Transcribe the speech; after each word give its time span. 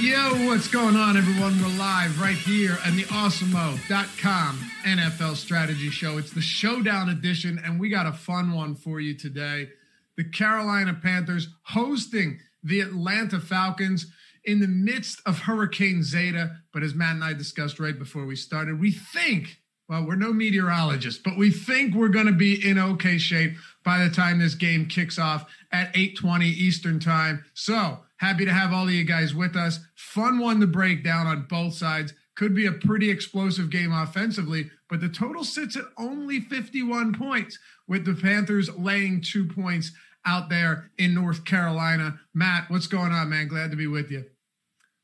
Yo, 0.00 0.46
what's 0.46 0.66
going 0.66 0.96
on, 0.96 1.18
everyone? 1.18 1.60
We're 1.60 1.78
live 1.78 2.18
right 2.18 2.34
here 2.34 2.78
on 2.86 2.96
the 2.96 3.02
awesemo.com 3.02 4.58
NFL 4.86 5.36
strategy 5.36 5.90
show. 5.90 6.16
It's 6.16 6.32
the 6.32 6.40
showdown 6.40 7.10
edition, 7.10 7.60
and 7.62 7.78
we 7.78 7.90
got 7.90 8.06
a 8.06 8.12
fun 8.12 8.54
one 8.54 8.74
for 8.76 8.98
you 8.98 9.12
today. 9.12 9.68
The 10.16 10.24
Carolina 10.24 10.94
Panthers 10.94 11.48
hosting 11.64 12.38
the 12.62 12.80
Atlanta 12.80 13.40
Falcons 13.40 14.06
in 14.42 14.60
the 14.60 14.68
midst 14.68 15.20
of 15.26 15.40
Hurricane 15.40 16.02
Zeta. 16.02 16.56
But 16.72 16.82
as 16.82 16.94
Matt 16.94 17.16
and 17.16 17.24
I 17.24 17.34
discussed 17.34 17.78
right 17.78 17.98
before 17.98 18.24
we 18.24 18.36
started, 18.36 18.80
we 18.80 18.92
think, 18.92 19.58
well, 19.86 20.06
we're 20.06 20.16
no 20.16 20.32
meteorologists, 20.32 21.20
but 21.22 21.36
we 21.36 21.50
think 21.50 21.94
we're 21.94 22.08
going 22.08 22.24
to 22.24 22.32
be 22.32 22.66
in 22.66 22.78
okay 22.78 23.18
shape 23.18 23.52
by 23.84 24.02
the 24.02 24.08
time 24.08 24.38
this 24.38 24.54
game 24.54 24.86
kicks 24.86 25.18
off 25.18 25.44
at 25.70 25.92
8:20 25.92 26.44
Eastern 26.44 27.00
Time. 27.00 27.44
So, 27.52 27.98
Happy 28.20 28.44
to 28.44 28.52
have 28.52 28.70
all 28.70 28.84
of 28.84 28.92
you 28.92 29.02
guys 29.02 29.34
with 29.34 29.56
us. 29.56 29.80
Fun 29.96 30.38
one 30.38 30.60
to 30.60 30.66
break 30.66 31.02
down 31.02 31.26
on 31.26 31.46
both 31.48 31.72
sides. 31.72 32.12
Could 32.36 32.54
be 32.54 32.66
a 32.66 32.72
pretty 32.72 33.10
explosive 33.10 33.70
game 33.70 33.94
offensively, 33.94 34.70
but 34.90 35.00
the 35.00 35.08
total 35.08 35.42
sits 35.42 35.74
at 35.74 35.86
only 35.96 36.38
51 36.38 37.14
points, 37.14 37.58
with 37.88 38.04
the 38.04 38.12
Panthers 38.12 38.68
laying 38.76 39.22
two 39.22 39.46
points 39.46 39.92
out 40.26 40.50
there 40.50 40.90
in 40.98 41.14
North 41.14 41.46
Carolina. 41.46 42.20
Matt, 42.34 42.70
what's 42.70 42.86
going 42.86 43.10
on, 43.10 43.30
man? 43.30 43.48
Glad 43.48 43.70
to 43.70 43.76
be 43.78 43.86
with 43.86 44.10
you. 44.10 44.26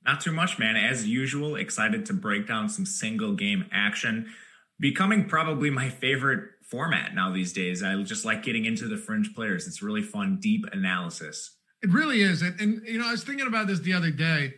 Not 0.05 0.21
too 0.21 0.33
much, 0.33 0.59
man. 0.59 0.77
As 0.77 1.07
usual, 1.07 1.57
excited 1.57 2.05
to 2.07 2.13
break 2.13 2.47
down 2.47 2.69
some 2.69 2.85
single 2.85 3.33
game 3.33 3.65
action. 3.73 4.27
Becoming 4.79 5.25
probably 5.25 5.71
my 5.71 5.89
favorite 5.89 6.51
format 6.63 7.15
now 7.15 7.33
these 7.33 7.55
days. 7.55 7.83
I 7.83 8.01
just 8.03 8.27
like 8.27 8.43
getting 8.43 8.67
into 8.67 8.89
the 8.89 8.99
fringe 8.99 9.35
players. 9.35 9.67
It's 9.67 9.81
really 9.81 10.03
fun, 10.03 10.39
deep 10.39 10.67
analysis. 10.71 11.56
It 11.83 11.91
really 11.91 12.23
is. 12.23 12.43
And, 12.43 12.59
and, 12.61 12.83
you 12.87 12.99
know, 12.99 13.07
I 13.07 13.13
was 13.13 13.25
thinking 13.25 13.47
about 13.47 13.67
this 13.67 13.81
the 13.81 13.93
other 13.93 14.11
day. 14.11 14.55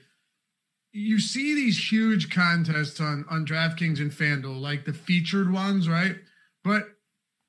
You 0.92 1.18
see 1.20 1.54
these 1.54 1.92
huge 1.92 2.30
contests 2.30 3.00
on, 3.00 3.24
on 3.30 3.44
DraftKings 3.44 3.98
and 3.98 4.10
FanDuel, 4.10 4.60
like 4.60 4.84
the 4.84 4.92
featured 4.92 5.52
ones, 5.52 5.88
right? 5.88 6.16
But 6.64 6.88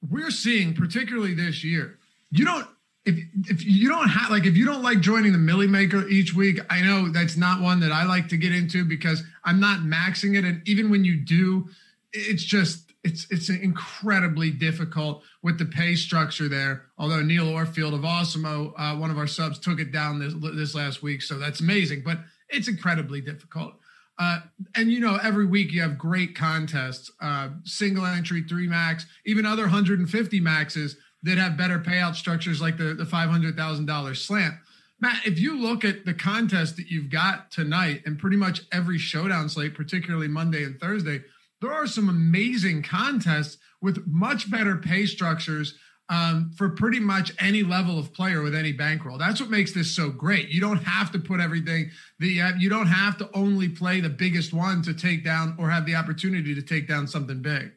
we're 0.07 0.31
seeing, 0.31 0.73
particularly 0.73 1.33
this 1.33 1.63
year, 1.63 1.97
you 2.31 2.45
don't 2.45 2.67
if 3.05 3.17
if 3.47 3.65
you 3.65 3.89
don't 3.89 4.09
have 4.09 4.29
like 4.29 4.45
if 4.45 4.55
you 4.55 4.65
don't 4.65 4.83
like 4.83 4.99
joining 4.99 5.31
the 5.31 5.37
Millie 5.37 5.67
Maker 5.67 6.07
each 6.07 6.33
week, 6.33 6.59
I 6.69 6.81
know 6.81 7.09
that's 7.09 7.37
not 7.37 7.61
one 7.61 7.79
that 7.79 7.91
I 7.91 8.03
like 8.05 8.27
to 8.29 8.37
get 8.37 8.53
into 8.53 8.85
because 8.85 9.23
I'm 9.43 9.59
not 9.59 9.79
maxing 9.79 10.37
it. 10.37 10.45
And 10.45 10.61
even 10.67 10.89
when 10.89 11.03
you 11.03 11.17
do, 11.17 11.69
it's 12.11 12.43
just 12.43 12.88
it's 13.03 13.27
it's 13.29 13.49
incredibly 13.49 14.51
difficult 14.51 15.23
with 15.41 15.57
the 15.57 15.65
pay 15.65 15.95
structure 15.95 16.49
there. 16.49 16.85
Although 16.97 17.21
Neil 17.21 17.45
Orfield 17.45 17.93
of 17.93 18.01
Awesemo, 18.01 18.73
uh, 18.77 18.95
one 18.97 19.09
of 19.11 19.17
our 19.17 19.27
subs, 19.27 19.59
took 19.59 19.79
it 19.79 19.91
down 19.91 20.19
this 20.19 20.33
this 20.55 20.75
last 20.75 21.01
week, 21.01 21.21
so 21.21 21.37
that's 21.37 21.61
amazing. 21.61 22.03
But 22.03 22.19
it's 22.49 22.67
incredibly 22.67 23.21
difficult. 23.21 23.73
Uh, 24.17 24.41
and 24.75 24.91
you 24.91 24.99
know, 24.99 25.17
every 25.23 25.45
week 25.45 25.71
you 25.71 25.81
have 25.81 25.97
great 25.97 26.35
contests, 26.35 27.09
uh, 27.21 27.49
single 27.63 28.05
entry, 28.05 28.43
three 28.43 28.67
max, 28.67 29.05
even 29.25 29.45
other 29.45 29.63
150 29.63 30.39
maxes 30.41 30.97
that 31.23 31.37
have 31.37 31.57
better 31.57 31.79
payout 31.79 32.15
structures 32.15 32.61
like 32.61 32.77
the 32.77 32.93
the 32.93 33.05
five 33.05 33.29
hundred 33.29 33.55
thousand 33.55 33.85
dollars 33.85 34.21
slant. 34.21 34.55
Matt, 35.01 35.25
if 35.25 35.39
you 35.39 35.57
look 35.57 35.85
at 35.85 36.03
the 36.03 36.13
contest 36.13 36.75
that 36.75 36.87
you've 36.87 37.09
got 37.09 37.51
tonight 37.51 38.01
and 38.05 38.19
pretty 38.19 38.35
much 38.35 38.63
every 38.73 38.97
showdown 38.97 39.47
slate, 39.47 39.73
particularly 39.73 40.27
Monday 40.27 40.65
and 40.65 40.77
Thursday, 40.77 41.21
there 41.61 41.71
are 41.71 41.87
some 41.87 42.09
amazing 42.09 42.83
contests 42.83 43.57
with 43.81 44.05
much 44.07 44.49
better 44.49 44.77
pay 44.77 45.05
structures 45.05 45.75
um, 46.09 46.51
for 46.55 46.69
pretty 46.69 46.99
much 46.99 47.31
any 47.39 47.61
level 47.61 47.99
of 47.99 48.13
player 48.13 48.41
with 48.41 48.55
any 48.55 48.71
bankroll. 48.71 49.17
That's 49.17 49.39
what 49.39 49.51
makes 49.51 49.73
this 49.73 49.95
so 49.95 50.09
great. 50.09 50.49
You 50.49 50.59
don't 50.59 50.83
have 50.83 51.11
to 51.11 51.19
put 51.19 51.39
everything 51.39 51.91
the 52.17 52.41
uh, 52.41 52.51
you 52.57 52.69
don't 52.69 52.87
have 52.87 53.17
to 53.17 53.29
only 53.33 53.69
play 53.69 54.01
the 54.01 54.09
biggest 54.09 54.51
one 54.51 54.81
to 54.83 54.93
take 54.93 55.23
down 55.23 55.55
or 55.59 55.69
have 55.69 55.85
the 55.85 55.95
opportunity 55.95 56.55
to 56.55 56.61
take 56.61 56.87
down 56.87 57.07
something 57.07 57.41
big. 57.41 57.73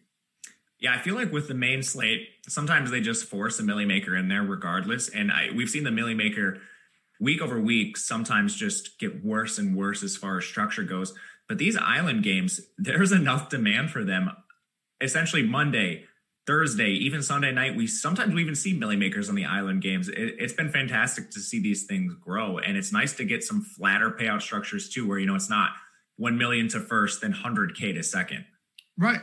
Yeah, 0.81 0.94
I 0.94 0.99
feel 0.99 1.14
like 1.14 1.31
with 1.31 1.47
the 1.47 1.54
main 1.54 1.82
slate, 1.82 2.26
sometimes 2.49 2.91
they 2.91 3.00
just 3.00 3.26
force 3.26 3.60
a 3.60 3.62
millie 3.62 3.84
maker 3.84 4.16
in 4.16 4.28
there 4.28 4.43
regardless. 4.43 5.09
And 5.10 5.31
I, 5.31 5.50
we've 5.54 5.70
seen 5.70 5.84
the 5.84 5.93
millie 5.93 6.14
maker 6.14 6.59
week 7.20 7.41
over 7.41 7.60
week 7.60 7.97
sometimes 7.97 8.56
just 8.56 8.99
get 8.99 9.25
worse 9.25 9.59
and 9.59 9.76
worse 9.76 10.03
as 10.03 10.16
far 10.16 10.38
as 10.38 10.44
structure 10.44 10.82
goes. 10.82 11.14
But 11.52 11.58
these 11.58 11.76
island 11.76 12.22
games, 12.22 12.62
there's 12.78 13.12
enough 13.12 13.50
demand 13.50 13.90
for 13.90 14.02
them. 14.02 14.30
Essentially, 15.02 15.42
Monday, 15.42 16.04
Thursday, 16.46 16.92
even 16.92 17.22
Sunday 17.22 17.52
night, 17.52 17.76
we 17.76 17.86
sometimes 17.86 18.32
we 18.32 18.40
even 18.40 18.54
see 18.54 18.72
millie 18.72 18.96
makers 18.96 19.28
on 19.28 19.34
the 19.34 19.44
island 19.44 19.82
games. 19.82 20.08
It, 20.08 20.40
has 20.40 20.54
been 20.54 20.70
fantastic 20.70 21.30
to 21.32 21.40
see 21.40 21.60
these 21.60 21.84
things 21.84 22.14
grow, 22.14 22.56
and 22.56 22.78
it's 22.78 22.90
nice 22.90 23.12
to 23.16 23.24
get 23.24 23.44
some 23.44 23.60
flatter 23.60 24.10
payout 24.10 24.40
structures 24.40 24.88
too, 24.88 25.06
where 25.06 25.18
you 25.18 25.26
know 25.26 25.34
it's 25.34 25.50
not 25.50 25.72
one 26.16 26.38
million 26.38 26.68
to 26.68 26.80
first, 26.80 27.20
then 27.20 27.32
hundred 27.32 27.76
k 27.76 27.92
to 27.92 28.02
second. 28.02 28.46
Right. 28.96 29.20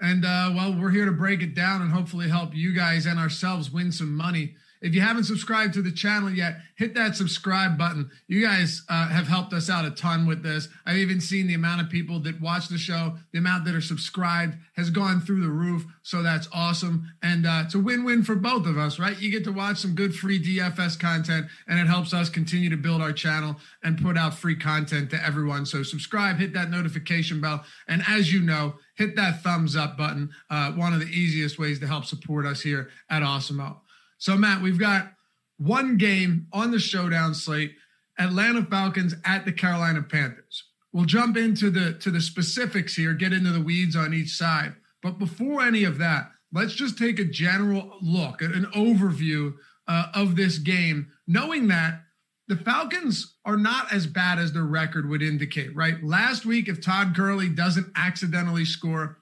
And 0.00 0.24
uh, 0.24 0.52
well, 0.54 0.80
we're 0.80 0.90
here 0.90 1.06
to 1.06 1.12
break 1.12 1.42
it 1.42 1.56
down 1.56 1.82
and 1.82 1.90
hopefully 1.90 2.28
help 2.28 2.54
you 2.54 2.72
guys 2.72 3.04
and 3.04 3.18
ourselves 3.18 3.72
win 3.72 3.90
some 3.90 4.14
money. 4.14 4.54
If 4.84 4.94
you 4.94 5.00
haven't 5.00 5.24
subscribed 5.24 5.72
to 5.74 5.82
the 5.82 5.90
channel 5.90 6.30
yet, 6.30 6.58
hit 6.76 6.94
that 6.94 7.16
subscribe 7.16 7.78
button. 7.78 8.10
You 8.28 8.42
guys 8.42 8.82
uh, 8.90 9.08
have 9.08 9.26
helped 9.26 9.54
us 9.54 9.70
out 9.70 9.86
a 9.86 9.90
ton 9.90 10.26
with 10.26 10.42
this. 10.42 10.68
I've 10.84 10.98
even 10.98 11.22
seen 11.22 11.46
the 11.46 11.54
amount 11.54 11.80
of 11.80 11.88
people 11.88 12.20
that 12.20 12.38
watch 12.38 12.68
the 12.68 12.76
show, 12.76 13.14
the 13.32 13.38
amount 13.38 13.64
that 13.64 13.74
are 13.74 13.80
subscribed 13.80 14.56
has 14.76 14.90
gone 14.90 15.22
through 15.22 15.40
the 15.40 15.48
roof. 15.48 15.86
So 16.02 16.22
that's 16.22 16.50
awesome. 16.52 17.10
And 17.22 17.46
uh, 17.46 17.62
it's 17.64 17.74
a 17.74 17.78
win 17.78 18.04
win 18.04 18.24
for 18.24 18.34
both 18.34 18.66
of 18.66 18.76
us, 18.76 18.98
right? 18.98 19.18
You 19.18 19.30
get 19.30 19.44
to 19.44 19.52
watch 19.52 19.78
some 19.78 19.94
good 19.94 20.14
free 20.14 20.38
DFS 20.38 21.00
content, 21.00 21.46
and 21.66 21.80
it 21.80 21.86
helps 21.86 22.12
us 22.12 22.28
continue 22.28 22.68
to 22.68 22.76
build 22.76 23.00
our 23.00 23.12
channel 23.12 23.56
and 23.82 23.96
put 23.96 24.18
out 24.18 24.34
free 24.34 24.56
content 24.56 25.08
to 25.12 25.24
everyone. 25.24 25.64
So 25.64 25.82
subscribe, 25.82 26.36
hit 26.36 26.52
that 26.52 26.68
notification 26.68 27.40
bell. 27.40 27.64
And 27.88 28.02
as 28.06 28.34
you 28.34 28.40
know, 28.40 28.74
hit 28.96 29.16
that 29.16 29.42
thumbs 29.42 29.76
up 29.76 29.96
button. 29.96 30.28
Uh, 30.50 30.72
one 30.72 30.92
of 30.92 31.00
the 31.00 31.06
easiest 31.06 31.58
ways 31.58 31.78
to 31.80 31.86
help 31.86 32.04
support 32.04 32.44
us 32.44 32.60
here 32.60 32.90
at 33.08 33.22
Awesemo. 33.22 33.78
So, 34.18 34.36
Matt, 34.36 34.62
we've 34.62 34.78
got 34.78 35.12
one 35.58 35.96
game 35.96 36.46
on 36.52 36.70
the 36.70 36.78
showdown 36.78 37.34
slate 37.34 37.74
Atlanta 38.18 38.64
Falcons 38.64 39.14
at 39.24 39.44
the 39.44 39.52
Carolina 39.52 40.02
Panthers. 40.02 40.64
We'll 40.92 41.04
jump 41.04 41.36
into 41.36 41.70
the 41.70 41.94
to 41.94 42.10
the 42.10 42.20
specifics 42.20 42.94
here, 42.94 43.14
get 43.14 43.32
into 43.32 43.50
the 43.50 43.60
weeds 43.60 43.96
on 43.96 44.14
each 44.14 44.36
side. 44.36 44.74
But 45.02 45.18
before 45.18 45.62
any 45.62 45.84
of 45.84 45.98
that, 45.98 46.30
let's 46.52 46.74
just 46.74 46.96
take 46.96 47.18
a 47.18 47.24
general 47.24 47.98
look 48.00 48.40
an 48.40 48.66
overview 48.74 49.54
uh, 49.88 50.06
of 50.14 50.36
this 50.36 50.58
game, 50.58 51.10
knowing 51.26 51.68
that 51.68 52.00
the 52.46 52.56
Falcons 52.56 53.36
are 53.44 53.56
not 53.56 53.92
as 53.92 54.06
bad 54.06 54.38
as 54.38 54.52
their 54.52 54.64
record 54.64 55.08
would 55.08 55.22
indicate, 55.22 55.74
right? 55.74 56.02
Last 56.02 56.44
week, 56.44 56.68
if 56.68 56.80
Todd 56.80 57.14
Gurley 57.14 57.48
doesn't 57.48 57.90
accidentally 57.96 58.64
score, 58.64 59.18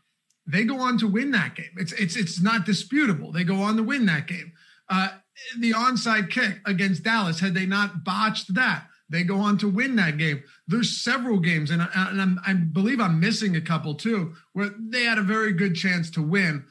they 0.46 0.64
go 0.64 0.78
on 0.78 0.98
to 0.98 1.06
win 1.06 1.30
that 1.30 1.54
game. 1.54 1.70
It's 1.76 1.92
it's 1.92 2.16
it's 2.16 2.40
not 2.40 2.66
disputable. 2.66 3.32
They 3.32 3.44
go 3.44 3.62
on 3.62 3.76
to 3.76 3.82
win 3.82 4.06
that 4.06 4.26
game. 4.26 4.52
Uh, 4.92 5.08
the 5.58 5.72
onside 5.72 6.30
kick 6.30 6.60
against 6.66 7.02
Dallas, 7.02 7.40
had 7.40 7.54
they 7.54 7.64
not 7.64 8.04
botched 8.04 8.54
that, 8.54 8.86
they 9.08 9.22
go 9.22 9.38
on 9.38 9.56
to 9.58 9.68
win 9.68 9.96
that 9.96 10.18
game. 10.18 10.42
There's 10.68 11.02
several 11.02 11.38
games, 11.38 11.70
and, 11.70 11.82
I, 11.82 11.88
and 11.94 12.38
i 12.46 12.52
believe 12.52 13.00
I'm 13.00 13.18
missing 13.18 13.56
a 13.56 13.60
couple 13.60 13.94
too, 13.94 14.34
where 14.52 14.70
they 14.78 15.04
had 15.04 15.18
a 15.18 15.22
very 15.22 15.52
good 15.52 15.74
chance 15.74 16.10
to 16.12 16.22
win. 16.22 16.64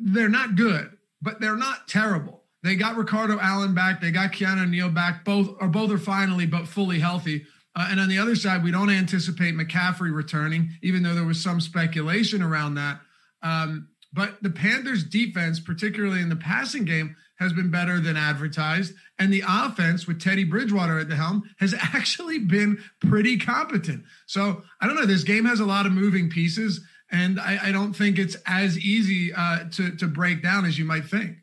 They're 0.00 0.28
not 0.28 0.54
good, 0.54 0.96
but 1.20 1.40
they're 1.40 1.56
not 1.56 1.88
terrible. 1.88 2.44
They 2.62 2.76
got 2.76 2.96
Ricardo 2.96 3.38
Allen 3.40 3.74
back. 3.74 4.00
They 4.00 4.12
got 4.12 4.32
Keanu 4.32 4.68
Neal 4.68 4.88
back. 4.88 5.24
Both 5.24 5.56
or 5.60 5.66
both 5.66 5.90
are 5.90 5.98
finally 5.98 6.46
but 6.46 6.68
fully 6.68 7.00
healthy. 7.00 7.44
Uh, 7.74 7.88
and 7.90 7.98
on 7.98 8.08
the 8.08 8.18
other 8.18 8.36
side, 8.36 8.62
we 8.62 8.70
don't 8.70 8.90
anticipate 8.90 9.54
McCaffrey 9.54 10.14
returning, 10.14 10.70
even 10.82 11.02
though 11.02 11.14
there 11.14 11.24
was 11.24 11.42
some 11.42 11.60
speculation 11.60 12.40
around 12.40 12.74
that. 12.74 13.00
Um, 13.42 13.88
but 14.12 14.42
the 14.42 14.50
Panthers' 14.50 15.04
defense, 15.04 15.58
particularly 15.58 16.20
in 16.20 16.28
the 16.28 16.36
passing 16.36 16.84
game, 16.84 17.16
has 17.38 17.52
been 17.52 17.70
better 17.70 18.00
than 18.00 18.16
advertised. 18.16 18.94
And 19.18 19.32
the 19.32 19.42
offense 19.46 20.06
with 20.06 20.20
Teddy 20.20 20.44
Bridgewater 20.44 20.98
at 20.98 21.08
the 21.08 21.16
helm 21.16 21.42
has 21.58 21.74
actually 21.80 22.38
been 22.38 22.78
pretty 23.00 23.38
competent. 23.38 24.04
So 24.26 24.62
I 24.80 24.86
don't 24.86 24.96
know. 24.96 25.06
This 25.06 25.24
game 25.24 25.44
has 25.44 25.60
a 25.60 25.66
lot 25.66 25.86
of 25.86 25.92
moving 25.92 26.30
pieces, 26.30 26.80
and 27.10 27.40
I, 27.40 27.58
I 27.64 27.72
don't 27.72 27.94
think 27.94 28.18
it's 28.18 28.36
as 28.46 28.78
easy 28.78 29.32
uh, 29.32 29.64
to, 29.72 29.96
to 29.96 30.06
break 30.06 30.42
down 30.42 30.64
as 30.64 30.78
you 30.78 30.84
might 30.84 31.04
think. 31.04 31.38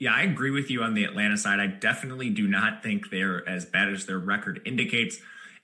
Yeah, 0.00 0.14
I 0.14 0.22
agree 0.22 0.50
with 0.50 0.70
you 0.70 0.82
on 0.82 0.94
the 0.94 1.04
Atlanta 1.04 1.36
side. 1.36 1.60
I 1.60 1.66
definitely 1.66 2.30
do 2.30 2.48
not 2.48 2.82
think 2.82 3.10
they're 3.10 3.46
as 3.46 3.66
bad 3.66 3.92
as 3.92 4.06
their 4.06 4.18
record 4.18 4.62
indicates. 4.64 5.18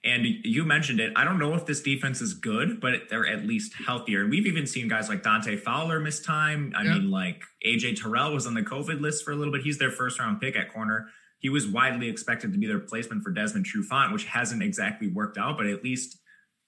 And 0.06 0.24
you 0.44 0.64
mentioned 0.64 1.00
it. 1.00 1.12
I 1.16 1.24
don't 1.24 1.38
know 1.38 1.54
if 1.54 1.66
this 1.66 1.82
defense 1.82 2.20
is 2.20 2.32
good, 2.32 2.80
but 2.80 3.08
they're 3.10 3.26
at 3.26 3.44
least 3.44 3.74
healthier. 3.74 4.20
And 4.20 4.30
we've 4.30 4.46
even 4.46 4.64
seen 4.64 4.86
guys 4.86 5.08
like 5.08 5.24
Dante 5.24 5.56
Fowler 5.56 5.98
miss 5.98 6.20
time. 6.20 6.72
I 6.76 6.84
mean, 6.84 7.10
like 7.10 7.42
AJ 7.66 8.00
Terrell 8.00 8.32
was 8.32 8.46
on 8.46 8.54
the 8.54 8.62
COVID 8.62 9.00
list 9.00 9.24
for 9.24 9.32
a 9.32 9.34
little 9.34 9.52
bit. 9.52 9.62
He's 9.62 9.78
their 9.78 9.90
first 9.90 10.20
round 10.20 10.40
pick 10.40 10.54
at 10.56 10.72
corner. 10.72 11.08
He 11.40 11.48
was 11.48 11.66
widely 11.66 12.08
expected 12.08 12.52
to 12.52 12.58
be 12.58 12.66
their 12.66 12.78
replacement 12.78 13.24
for 13.24 13.30
Desmond 13.30 13.66
Trufant, 13.66 14.12
which 14.12 14.24
hasn't 14.26 14.62
exactly 14.62 15.08
worked 15.08 15.38
out, 15.38 15.58
but 15.58 15.66
at 15.66 15.82
least 15.82 16.18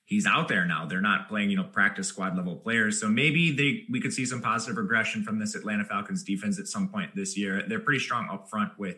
he's 0.05 0.27
out 0.27 0.49
there 0.49 0.65
now. 0.65 0.87
They're 0.87 1.01
not 1.01 1.29
playing, 1.29 1.51
you 1.51 1.57
know, 1.57 1.65
practice 1.65 2.09
squad 2.09 2.37
level 2.37 2.57
players. 2.57 3.01
So 3.01 3.09
maybe 3.09 3.53
they 3.53 3.85
we 3.91 4.01
could 4.01 4.13
see 4.13 4.27
some 4.27 4.43
positive 4.43 4.79
regression 4.79 5.23
from 5.23 5.39
this 5.39 5.55
Atlanta 5.55 5.85
Falcons 5.85 6.25
defense 6.25 6.59
at 6.59 6.67
some 6.67 6.89
point 6.89 7.15
this 7.15 7.37
year. 7.37 7.63
They're 7.69 7.79
pretty 7.79 8.01
strong 8.01 8.29
up 8.31 8.51
front 8.51 8.73
with 8.79 8.97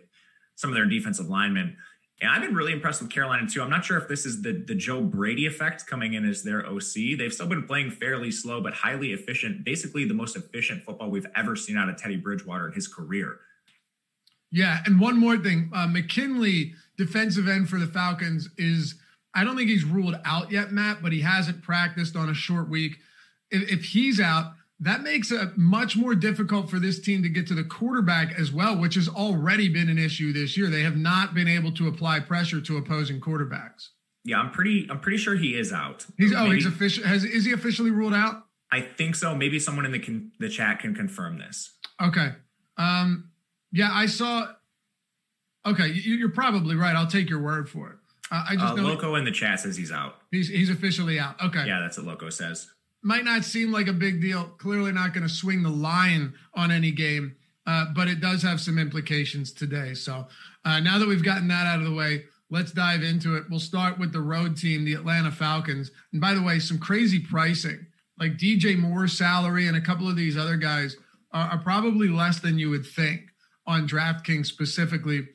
some 0.56 0.70
of 0.70 0.76
their 0.76 0.86
defensive 0.86 1.28
linemen. 1.28 1.76
And 2.22 2.30
I've 2.30 2.42
been 2.42 2.54
really 2.54 2.72
impressed 2.72 3.00
with 3.00 3.10
Carolina 3.10 3.48
too. 3.48 3.62
I'm 3.62 3.70
not 3.70 3.84
sure 3.84 3.96
if 3.96 4.06
this 4.06 4.26
is 4.26 4.42
the 4.42 4.52
the 4.52 4.74
Joe 4.74 5.00
Brady 5.00 5.46
effect 5.46 5.86
coming 5.86 6.14
in 6.14 6.28
as 6.28 6.42
their 6.42 6.66
OC. 6.66 7.18
They've 7.18 7.32
still 7.32 7.46
been 7.46 7.62
playing 7.62 7.92
fairly 7.92 8.30
slow 8.30 8.60
but 8.60 8.74
highly 8.74 9.12
efficient. 9.12 9.64
Basically, 9.64 10.04
the 10.04 10.14
most 10.14 10.36
efficient 10.36 10.84
football 10.84 11.10
we've 11.10 11.26
ever 11.34 11.56
seen 11.56 11.76
out 11.76 11.88
of 11.88 11.96
Teddy 11.96 12.16
Bridgewater 12.16 12.68
in 12.68 12.74
his 12.74 12.88
career. 12.88 13.40
Yeah, 14.52 14.80
and 14.84 15.00
one 15.00 15.16
more 15.16 15.36
thing, 15.38 15.70
uh, 15.72 15.86
McKinley, 15.86 16.74
defensive 16.98 17.46
end 17.46 17.68
for 17.68 17.78
the 17.78 17.86
Falcons, 17.86 18.48
is 18.58 18.96
I 19.32 19.44
don't 19.44 19.56
think 19.56 19.70
he's 19.70 19.84
ruled 19.84 20.16
out 20.24 20.50
yet, 20.50 20.72
Matt, 20.72 21.02
but 21.02 21.12
he 21.12 21.20
hasn't 21.20 21.62
practiced 21.62 22.16
on 22.16 22.28
a 22.28 22.34
short 22.34 22.68
week. 22.68 22.98
If, 23.50 23.70
if 23.70 23.84
he's 23.84 24.20
out, 24.20 24.54
that 24.80 25.02
makes 25.02 25.30
it 25.30 25.56
much 25.58 25.96
more 25.96 26.14
difficult 26.14 26.70
for 26.70 26.78
this 26.78 26.98
team 26.98 27.22
to 27.22 27.28
get 27.28 27.46
to 27.48 27.54
the 27.54 27.64
quarterback 27.64 28.32
as 28.38 28.50
well, 28.50 28.78
which 28.78 28.94
has 28.94 29.08
already 29.08 29.68
been 29.68 29.90
an 29.90 29.98
issue 29.98 30.32
this 30.32 30.56
year. 30.56 30.68
They 30.68 30.82
have 30.82 30.96
not 30.96 31.34
been 31.34 31.48
able 31.48 31.70
to 31.72 31.86
apply 31.86 32.20
pressure 32.20 32.62
to 32.62 32.78
opposing 32.78 33.20
quarterbacks. 33.20 33.88
Yeah, 34.24 34.38
I'm 34.38 34.50
pretty. 34.50 34.86
I'm 34.90 35.00
pretty 35.00 35.18
sure 35.18 35.36
he 35.36 35.58
is 35.58 35.72
out. 35.72 36.06
He's 36.16 36.32
oh, 36.34 36.44
Maybe, 36.44 36.56
he's 36.56 36.66
official. 36.66 37.04
Has 37.04 37.24
is 37.24 37.44
he 37.44 37.52
officially 37.52 37.90
ruled 37.90 38.14
out? 38.14 38.46
I 38.72 38.80
think 38.80 39.16
so. 39.16 39.34
Maybe 39.34 39.58
someone 39.58 39.84
in 39.84 39.92
the 39.92 39.98
con, 39.98 40.32
the 40.38 40.48
chat 40.48 40.80
can 40.80 40.94
confirm 40.94 41.38
this. 41.38 41.72
Okay. 42.02 42.32
Um. 42.76 43.30
Yeah, 43.72 43.90
I 43.92 44.06
saw. 44.06 44.48
Okay, 45.66 45.88
you, 45.88 46.26
are 46.26 46.30
probably 46.30 46.74
right. 46.74 46.96
I'll 46.96 47.06
take 47.06 47.28
your 47.28 47.42
word 47.42 47.68
for 47.68 47.90
it. 47.90 47.96
Uh, 48.30 48.44
I 48.48 48.56
just 48.56 48.78
uh, 48.78 48.82
Loco 48.82 49.14
in 49.16 49.24
the 49.24 49.32
chat 49.32 49.60
says 49.60 49.76
he's 49.76 49.92
out. 49.92 50.16
He's 50.30 50.48
he's 50.48 50.70
officially 50.70 51.18
out. 51.18 51.36
Okay. 51.42 51.66
Yeah, 51.66 51.80
that's 51.80 51.98
what 51.98 52.06
Loco 52.06 52.30
says 52.30 52.70
might 53.02 53.24
not 53.24 53.44
seem 53.44 53.72
like 53.72 53.88
a 53.88 53.92
big 53.92 54.20
deal. 54.20 54.44
Clearly, 54.58 54.92
not 54.92 55.14
going 55.14 55.26
to 55.26 55.32
swing 55.32 55.62
the 55.62 55.70
line 55.70 56.34
on 56.54 56.70
any 56.70 56.90
game, 56.90 57.36
uh, 57.66 57.86
but 57.94 58.08
it 58.08 58.20
does 58.20 58.42
have 58.42 58.60
some 58.60 58.78
implications 58.78 59.52
today. 59.52 59.94
So 59.94 60.26
uh, 60.64 60.80
now 60.80 60.98
that 60.98 61.08
we've 61.08 61.24
gotten 61.24 61.48
that 61.48 61.66
out 61.66 61.78
of 61.78 61.86
the 61.86 61.94
way, 61.94 62.24
let's 62.50 62.72
dive 62.72 63.02
into 63.02 63.36
it. 63.36 63.44
We'll 63.48 63.60
start 63.60 63.98
with 63.98 64.12
the 64.12 64.20
road 64.20 64.56
team, 64.56 64.84
the 64.84 64.94
Atlanta 64.94 65.30
Falcons. 65.30 65.90
And 66.12 66.20
by 66.20 66.34
the 66.34 66.42
way, 66.42 66.58
some 66.58 66.78
crazy 66.78 67.20
pricing, 67.20 67.86
like 68.18 68.32
DJ 68.32 68.78
Moore's 68.78 69.16
salary 69.16 69.66
and 69.66 69.76
a 69.76 69.80
couple 69.80 70.08
of 70.08 70.16
these 70.16 70.36
other 70.36 70.56
guys 70.56 70.96
are, 71.32 71.50
are 71.50 71.58
probably 71.58 72.08
less 72.08 72.40
than 72.40 72.58
you 72.58 72.70
would 72.70 72.86
think 72.86 73.22
on 73.66 73.88
DraftKings 73.88 74.46
specifically. 74.46 75.26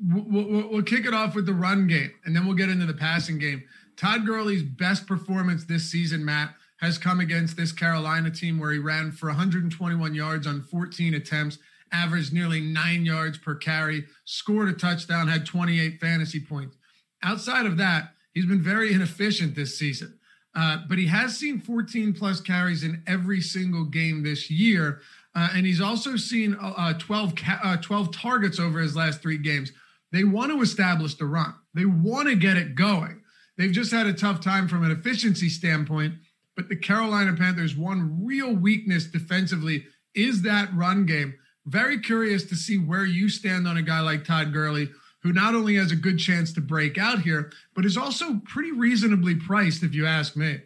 We'll, 0.00 0.24
we'll, 0.28 0.68
we'll 0.68 0.82
kick 0.82 1.06
it 1.06 1.14
off 1.14 1.34
with 1.34 1.46
the 1.46 1.54
run 1.54 1.86
game, 1.86 2.12
and 2.24 2.34
then 2.34 2.46
we'll 2.46 2.56
get 2.56 2.68
into 2.68 2.86
the 2.86 2.94
passing 2.94 3.38
game. 3.38 3.64
Todd 3.96 4.26
Gurley's 4.26 4.62
best 4.62 5.06
performance 5.06 5.64
this 5.64 5.90
season, 5.90 6.24
Matt, 6.24 6.54
has 6.78 6.98
come 6.98 7.20
against 7.20 7.56
this 7.56 7.72
Carolina 7.72 8.30
team 8.30 8.58
where 8.58 8.72
he 8.72 8.78
ran 8.78 9.12
for 9.12 9.26
121 9.26 10.14
yards 10.14 10.46
on 10.46 10.62
14 10.62 11.14
attempts, 11.14 11.58
averaged 11.92 12.32
nearly 12.32 12.60
nine 12.60 13.04
yards 13.04 13.38
per 13.38 13.54
carry, 13.54 14.04
scored 14.24 14.68
a 14.68 14.72
touchdown, 14.72 15.28
had 15.28 15.44
28 15.44 16.00
fantasy 16.00 16.40
points. 16.40 16.76
Outside 17.22 17.66
of 17.66 17.76
that, 17.78 18.14
he's 18.32 18.46
been 18.46 18.62
very 18.62 18.92
inefficient 18.92 19.54
this 19.54 19.78
season. 19.78 20.18
Uh, 20.54 20.78
but 20.88 20.98
he 20.98 21.06
has 21.06 21.36
seen 21.36 21.60
14 21.60 22.14
plus 22.14 22.40
carries 22.40 22.82
in 22.82 23.02
every 23.06 23.40
single 23.40 23.84
game 23.84 24.22
this 24.22 24.50
year. 24.50 25.00
Uh, 25.34 25.48
and 25.54 25.66
he's 25.66 25.80
also 25.80 26.16
seen 26.16 26.56
uh, 26.60 26.94
12, 26.94 27.34
ca- 27.36 27.60
uh, 27.62 27.76
12 27.76 28.12
targets 28.12 28.58
over 28.58 28.80
his 28.80 28.96
last 28.96 29.20
three 29.20 29.38
games. 29.38 29.72
They 30.10 30.24
want 30.24 30.50
to 30.50 30.62
establish 30.62 31.14
the 31.14 31.26
run, 31.26 31.54
they 31.74 31.84
want 31.84 32.28
to 32.28 32.36
get 32.36 32.56
it 32.56 32.74
going. 32.74 33.22
They've 33.56 33.72
just 33.72 33.90
had 33.90 34.06
a 34.06 34.12
tough 34.12 34.40
time 34.40 34.68
from 34.68 34.84
an 34.84 34.92
efficiency 34.92 35.48
standpoint 35.48 36.14
but 36.58 36.68
the 36.68 36.74
Carolina 36.74 37.34
Panthers' 37.34 37.76
one 37.76 38.26
real 38.26 38.52
weakness 38.52 39.06
defensively 39.06 39.86
is 40.16 40.42
that 40.42 40.74
run 40.74 41.06
game. 41.06 41.34
Very 41.64 42.00
curious 42.00 42.42
to 42.46 42.56
see 42.56 42.76
where 42.76 43.04
you 43.04 43.28
stand 43.28 43.68
on 43.68 43.76
a 43.76 43.82
guy 43.82 44.00
like 44.00 44.24
Todd 44.24 44.52
Gurley, 44.52 44.90
who 45.22 45.32
not 45.32 45.54
only 45.54 45.76
has 45.76 45.92
a 45.92 45.96
good 45.96 46.18
chance 46.18 46.52
to 46.54 46.60
break 46.60 46.98
out 46.98 47.22
here, 47.22 47.52
but 47.76 47.84
is 47.84 47.96
also 47.96 48.40
pretty 48.44 48.72
reasonably 48.72 49.36
priced, 49.36 49.84
if 49.84 49.94
you 49.94 50.04
ask 50.04 50.34
me. 50.34 50.58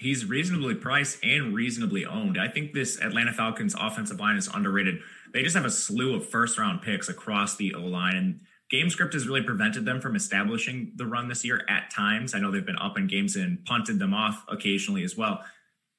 He's 0.00 0.24
reasonably 0.24 0.74
priced 0.74 1.22
and 1.22 1.54
reasonably 1.54 2.04
owned. 2.04 2.36
I 2.36 2.48
think 2.48 2.72
this 2.72 3.00
Atlanta 3.00 3.32
Falcons 3.32 3.76
offensive 3.78 4.18
line 4.18 4.36
is 4.36 4.50
underrated. 4.52 4.98
They 5.32 5.44
just 5.44 5.54
have 5.54 5.64
a 5.64 5.70
slew 5.70 6.16
of 6.16 6.28
first 6.28 6.58
round 6.58 6.82
picks 6.82 7.08
across 7.08 7.54
the 7.54 7.74
O 7.76 7.82
line. 7.82 8.16
And 8.16 8.40
game 8.72 8.88
script 8.88 9.12
has 9.12 9.28
really 9.28 9.42
prevented 9.42 9.84
them 9.84 10.00
from 10.00 10.16
establishing 10.16 10.92
the 10.96 11.06
run 11.06 11.28
this 11.28 11.44
year 11.44 11.62
at 11.68 11.90
times. 11.90 12.34
I 12.34 12.40
know 12.40 12.50
they've 12.50 12.64
been 12.64 12.78
up 12.78 12.96
in 12.96 13.06
games 13.06 13.36
and 13.36 13.62
punted 13.66 13.98
them 13.98 14.14
off 14.14 14.44
occasionally 14.48 15.04
as 15.04 15.14
well. 15.16 15.44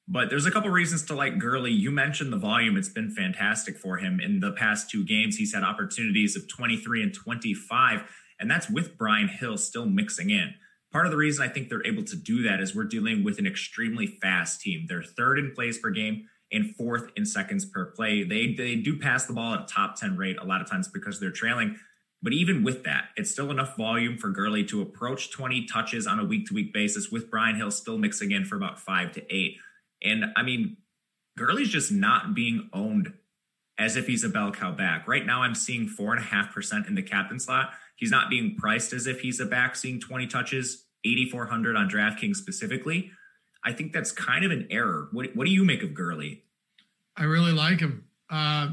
But 0.06 0.28
there's 0.28 0.44
a 0.44 0.50
couple 0.50 0.70
reasons 0.70 1.04
to 1.06 1.14
like 1.14 1.38
Gurley. 1.38 1.70
You 1.70 1.90
mentioned 1.90 2.32
the 2.32 2.36
volume. 2.36 2.76
It's 2.76 2.90
been 2.90 3.10
fantastic 3.10 3.78
for 3.78 3.96
him. 3.96 4.20
In 4.20 4.40
the 4.40 4.52
past 4.52 4.90
two 4.90 5.04
games, 5.04 5.36
he's 5.36 5.54
had 5.54 5.62
opportunities 5.62 6.36
of 6.36 6.46
23 6.48 7.04
and 7.04 7.14
25, 7.14 8.02
and 8.38 8.50
that's 8.50 8.68
with 8.68 8.98
Brian 8.98 9.28
Hill 9.28 9.56
still 9.56 9.86
mixing 9.86 10.28
in. 10.28 10.54
Part 10.92 11.06
of 11.06 11.12
the 11.12 11.16
reason 11.16 11.44
I 11.44 11.48
think 11.48 11.68
they're 11.68 11.86
able 11.86 12.04
to 12.04 12.16
do 12.16 12.42
that 12.42 12.60
is 12.60 12.74
we're 12.74 12.84
dealing 12.84 13.24
with 13.24 13.38
an 13.38 13.46
extremely 13.46 14.06
fast 14.06 14.60
team. 14.60 14.86
They're 14.88 15.02
third 15.02 15.38
in 15.38 15.52
plays 15.52 15.78
per 15.78 15.90
game 15.90 16.28
and 16.52 16.74
fourth 16.76 17.10
in 17.16 17.24
seconds 17.24 17.64
per 17.64 17.86
play. 17.86 18.24
They 18.24 18.52
they 18.52 18.76
do 18.76 18.98
pass 18.98 19.26
the 19.26 19.32
ball 19.32 19.54
at 19.54 19.62
a 19.62 19.66
top 19.66 19.96
10 19.96 20.16
rate 20.16 20.36
a 20.38 20.44
lot 20.44 20.60
of 20.60 20.68
times 20.68 20.88
because 20.88 21.18
they're 21.18 21.30
trailing. 21.30 21.78
But 22.24 22.32
even 22.32 22.64
with 22.64 22.84
that, 22.84 23.10
it's 23.16 23.30
still 23.30 23.50
enough 23.50 23.76
volume 23.76 24.16
for 24.16 24.30
Gurley 24.30 24.64
to 24.64 24.80
approach 24.80 25.30
20 25.30 25.66
touches 25.66 26.06
on 26.06 26.18
a 26.18 26.24
week 26.24 26.46
to 26.46 26.54
week 26.54 26.72
basis, 26.72 27.10
with 27.10 27.30
Brian 27.30 27.54
Hill 27.54 27.70
still 27.70 27.98
mixing 27.98 28.32
in 28.32 28.46
for 28.46 28.56
about 28.56 28.80
five 28.80 29.12
to 29.12 29.34
eight. 29.34 29.58
And 30.02 30.24
I 30.34 30.42
mean, 30.42 30.78
Gurley's 31.36 31.68
just 31.68 31.92
not 31.92 32.34
being 32.34 32.70
owned 32.72 33.12
as 33.76 33.96
if 33.96 34.06
he's 34.06 34.24
a 34.24 34.30
bell 34.30 34.52
cow 34.52 34.72
back. 34.72 35.06
Right 35.06 35.26
now, 35.26 35.42
I'm 35.42 35.54
seeing 35.54 35.86
four 35.86 36.14
and 36.14 36.20
a 36.20 36.26
half 36.26 36.54
percent 36.54 36.86
in 36.86 36.94
the 36.94 37.02
captain 37.02 37.38
slot. 37.38 37.74
He's 37.96 38.10
not 38.10 38.30
being 38.30 38.56
priced 38.56 38.94
as 38.94 39.06
if 39.06 39.20
he's 39.20 39.38
a 39.38 39.44
back, 39.44 39.76
seeing 39.76 40.00
20 40.00 40.26
touches, 40.26 40.86
8,400 41.04 41.76
on 41.76 41.90
DraftKings 41.90 42.36
specifically. 42.36 43.10
I 43.64 43.72
think 43.72 43.92
that's 43.92 44.12
kind 44.12 44.46
of 44.46 44.50
an 44.50 44.66
error. 44.70 45.08
What, 45.12 45.36
what 45.36 45.44
do 45.44 45.52
you 45.52 45.64
make 45.64 45.82
of 45.82 45.92
Gurley? 45.92 46.44
I 47.18 47.24
really 47.24 47.52
like 47.52 47.80
him. 47.80 48.04
Uh, 48.30 48.72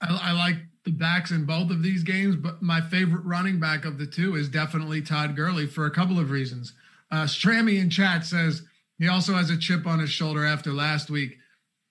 I, 0.00 0.20
I 0.20 0.32
like 0.32 0.56
the 0.86 0.92
backs 0.92 1.32
in 1.32 1.44
both 1.44 1.70
of 1.70 1.82
these 1.82 2.04
games, 2.04 2.36
but 2.36 2.62
my 2.62 2.80
favorite 2.80 3.24
running 3.24 3.58
back 3.58 3.84
of 3.84 3.98
the 3.98 4.06
two 4.06 4.36
is 4.36 4.48
definitely 4.48 5.02
Todd 5.02 5.34
Gurley 5.34 5.66
for 5.66 5.84
a 5.84 5.90
couple 5.90 6.18
of 6.18 6.30
reasons. 6.30 6.72
Uh, 7.10 7.24
Strammy 7.24 7.80
in 7.80 7.90
chat 7.90 8.24
says 8.24 8.62
he 8.98 9.08
also 9.08 9.34
has 9.34 9.50
a 9.50 9.58
chip 9.58 9.84
on 9.84 9.98
his 9.98 10.10
shoulder 10.10 10.46
after 10.46 10.72
last 10.72 11.10
week. 11.10 11.38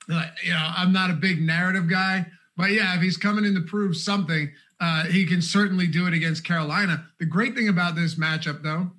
Like, 0.08 0.32
you 0.44 0.54
know, 0.54 0.72
I'm 0.78 0.94
not 0.94 1.12
a 1.12 1.14
big 1.14 1.42
narrative 1.42 1.90
guy, 1.90 2.26
but 2.56 2.72
yeah, 2.72 2.96
if 2.96 3.02
he's 3.02 3.18
coming 3.18 3.44
in 3.44 3.54
to 3.56 3.62
prove 3.62 3.98
something, 3.98 4.50
uh, 4.80 5.04
he 5.06 5.26
can 5.26 5.42
certainly 5.42 5.88
do 5.88 6.08
it 6.08 6.14
against 6.14 6.46
Carolina. 6.46 7.06
The 7.20 7.26
great 7.26 7.54
thing 7.54 7.68
about 7.68 7.96
this 7.96 8.16
matchup, 8.16 8.64
though, 8.64 8.92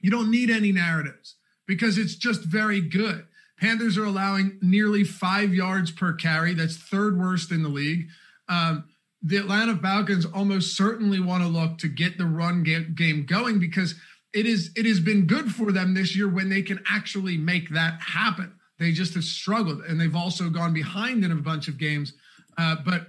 you 0.00 0.10
don't 0.10 0.30
need 0.30 0.50
any 0.50 0.70
narratives 0.70 1.34
because 1.66 1.98
it's 1.98 2.14
just 2.14 2.42
very 2.42 2.80
good. 2.80 3.26
Panthers 3.58 3.98
are 3.98 4.04
allowing 4.04 4.58
nearly 4.62 5.02
five 5.02 5.52
yards 5.52 5.90
per 5.90 6.12
carry. 6.12 6.54
That's 6.54 6.76
third 6.76 7.18
worst 7.18 7.50
in 7.50 7.62
the 7.64 7.68
league. 7.68 8.08
Um, 8.48 8.84
the 9.22 9.36
Atlanta 9.36 9.76
Falcons 9.76 10.26
almost 10.26 10.76
certainly 10.76 11.20
want 11.20 11.42
to 11.42 11.48
look 11.48 11.78
to 11.78 11.88
get 11.88 12.18
the 12.18 12.26
run 12.26 12.62
game 12.62 13.24
going 13.24 13.60
because 13.60 13.94
it 14.32 14.46
is 14.46 14.70
it 14.76 14.86
has 14.86 15.00
been 15.00 15.26
good 15.26 15.52
for 15.52 15.72
them 15.72 15.94
this 15.94 16.16
year 16.16 16.28
when 16.28 16.48
they 16.48 16.62
can 16.62 16.82
actually 16.90 17.36
make 17.36 17.70
that 17.70 18.00
happen. 18.00 18.54
They 18.78 18.92
just 18.92 19.14
have 19.14 19.24
struggled, 19.24 19.82
and 19.82 20.00
they've 20.00 20.16
also 20.16 20.48
gone 20.48 20.72
behind 20.72 21.24
in 21.24 21.30
a 21.30 21.36
bunch 21.36 21.68
of 21.68 21.78
games. 21.78 22.14
Uh, 22.58 22.76
but 22.84 23.08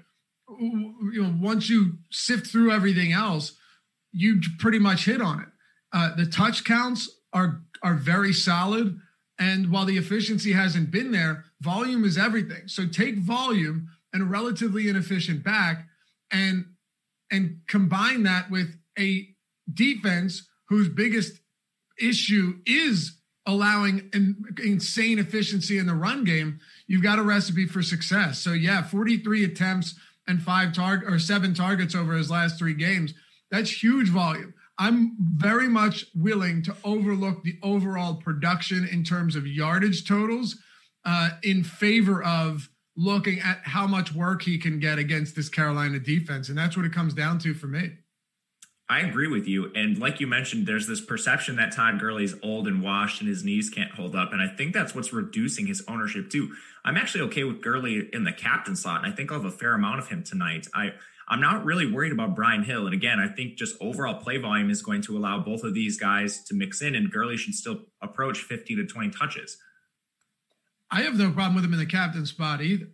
you 0.60 1.24
know, 1.24 1.36
once 1.42 1.70
you 1.70 1.98
sift 2.12 2.48
through 2.48 2.72
everything 2.72 3.12
else, 3.12 3.54
you 4.12 4.40
pretty 4.60 4.80
much 4.80 5.06
hit 5.06 5.22
on 5.22 5.42
it. 5.42 5.48
Uh, 5.92 6.16
the 6.16 6.26
touch 6.26 6.64
counts 6.64 7.10
are 7.32 7.62
are 7.82 7.96
very 7.96 8.34
solid, 8.34 9.00
and 9.40 9.72
while 9.72 9.86
the 9.86 9.98
efficiency 9.98 10.52
hasn't 10.52 10.92
been 10.92 11.12
there, 11.12 11.46
volume 11.62 12.04
is 12.04 12.18
everything. 12.18 12.68
So 12.68 12.86
take 12.86 13.18
volume 13.18 13.90
and 14.14 14.22
a 14.22 14.26
relatively 14.26 14.90
inefficient 14.90 15.44
back, 15.44 15.88
and 16.34 16.66
and 17.32 17.60
combine 17.68 18.24
that 18.24 18.52
with 18.52 18.76
a 19.00 19.30
defense 19.72 20.48
whose 20.68 20.90
biggest 20.90 21.40
issue 22.00 22.60
is 22.66 23.20
allowing 23.46 24.10
an 24.14 24.44
insane 24.64 25.20
efficiency 25.20 25.78
in 25.78 25.88
the 25.88 25.94
run 25.94 26.24
game, 26.24 26.60
you've 26.88 27.04
got 27.04 27.20
a 27.20 27.24
recipe 27.24 27.66
for 27.66 27.82
success. 27.82 28.40
So 28.40 28.52
yeah, 28.52 28.84
43 28.84 29.44
attempts 29.46 29.96
and 30.28 30.42
five 30.42 30.74
target 30.74 31.12
or 31.12 31.20
seven 31.20 31.54
targets 31.54 31.96
over 31.96 32.14
his 32.14 32.32
last 32.32 32.58
three 32.58 32.74
games. 32.74 33.14
That's 33.52 33.84
huge 33.84 34.10
volume. 34.10 34.54
I'm 34.80 35.16
very 35.20 35.68
much 35.68 36.06
willing 36.16 36.64
to 36.64 36.76
overlook 36.84 37.44
the 37.44 37.60
overall 37.62 38.16
production 38.16 38.88
in 38.92 39.04
terms 39.04 39.36
of 39.36 39.46
yardage 39.46 40.08
totals 40.08 40.58
uh, 41.06 41.32
in 41.44 41.64
favor 41.64 42.24
of 42.24 42.70
looking 42.96 43.40
at 43.40 43.60
how 43.64 43.88
much 43.88 44.14
work 44.14 44.44
he 44.44 44.58
can 44.58 44.80
get 44.80 45.00
against 45.00 45.36
this 45.36 45.50
Carolina 45.50 46.00
defense. 46.00 46.50
And 46.50 46.58
that's 46.58 46.78
what 46.78 46.86
it 46.86 46.94
comes 46.94 47.14
down 47.14 47.40
to 47.40 47.54
for 47.54 47.68
me. 47.68 47.94
I 48.90 49.00
agree 49.00 49.28
with 49.28 49.48
you. 49.48 49.72
And 49.74 49.98
like 49.98 50.20
you 50.20 50.28
mentioned, 50.28 50.68
there's 50.68 50.88
this 50.88 51.02
perception 51.02 51.56
that 51.56 51.72
Todd 51.72 52.00
Gurley's 52.00 52.36
old 52.44 52.68
and 52.68 52.84
washed 52.84 53.22
and 53.22 53.30
his 53.30 53.44
knees 53.44 53.70
can't 53.70 53.92
hold 53.92 54.16
up. 54.16 54.34
And 54.34 54.42
I 54.42 54.48
think 54.48 54.74
that's 54.74 54.94
what's 54.94 55.14
reducing 55.14 55.66
his 55.66 55.84
ownership 55.88 56.30
too. 56.30 56.54
I'm 56.86 56.98
actually 56.98 57.22
okay 57.26 57.44
with 57.46 57.62
Gurley 57.62 58.10
in 58.12 58.26
the 58.26 58.34
captain 58.34 58.76
slot, 58.76 59.04
and 59.04 59.12
I 59.12 59.16
think 59.16 59.32
I'll 59.32 59.42
have 59.42 59.52
a 59.52 59.56
fair 59.56 59.74
amount 59.74 60.00
of 60.00 60.10
him 60.10 60.24
tonight. 60.24 60.68
I 60.74 60.92
I'm 61.28 61.40
not 61.40 61.64
really 61.64 61.90
worried 61.90 62.12
about 62.12 62.36
Brian 62.36 62.64
Hill. 62.64 62.86
And 62.86 62.94
again, 62.94 63.20
I 63.20 63.28
think 63.30 63.56
just 63.56 63.78
overall 63.80 64.16
play 64.16 64.38
volume 64.38 64.70
is 64.70 64.82
going 64.82 65.02
to 65.04 65.18
allow 65.18 65.40
both 65.40 65.64
of 65.64 65.74
these 65.74 65.98
guys 65.98 66.44
to 66.44 66.54
mix 66.54 66.82
in, 66.82 66.96
and 66.96 67.10
Gurley 67.10 67.38
should 67.38 67.56
still 67.56 67.84
approach 68.02 68.40
15 68.40 68.78
to 68.78 68.86
20 68.86 69.10
touches. 69.12 69.58
I 70.94 71.02
have 71.02 71.18
no 71.18 71.32
problem 71.32 71.56
with 71.56 71.66
him 71.66 71.74
in 71.74 71.80
the 71.80 71.86
captain 71.86 72.26
spot 72.26 72.62
either. 72.62 72.88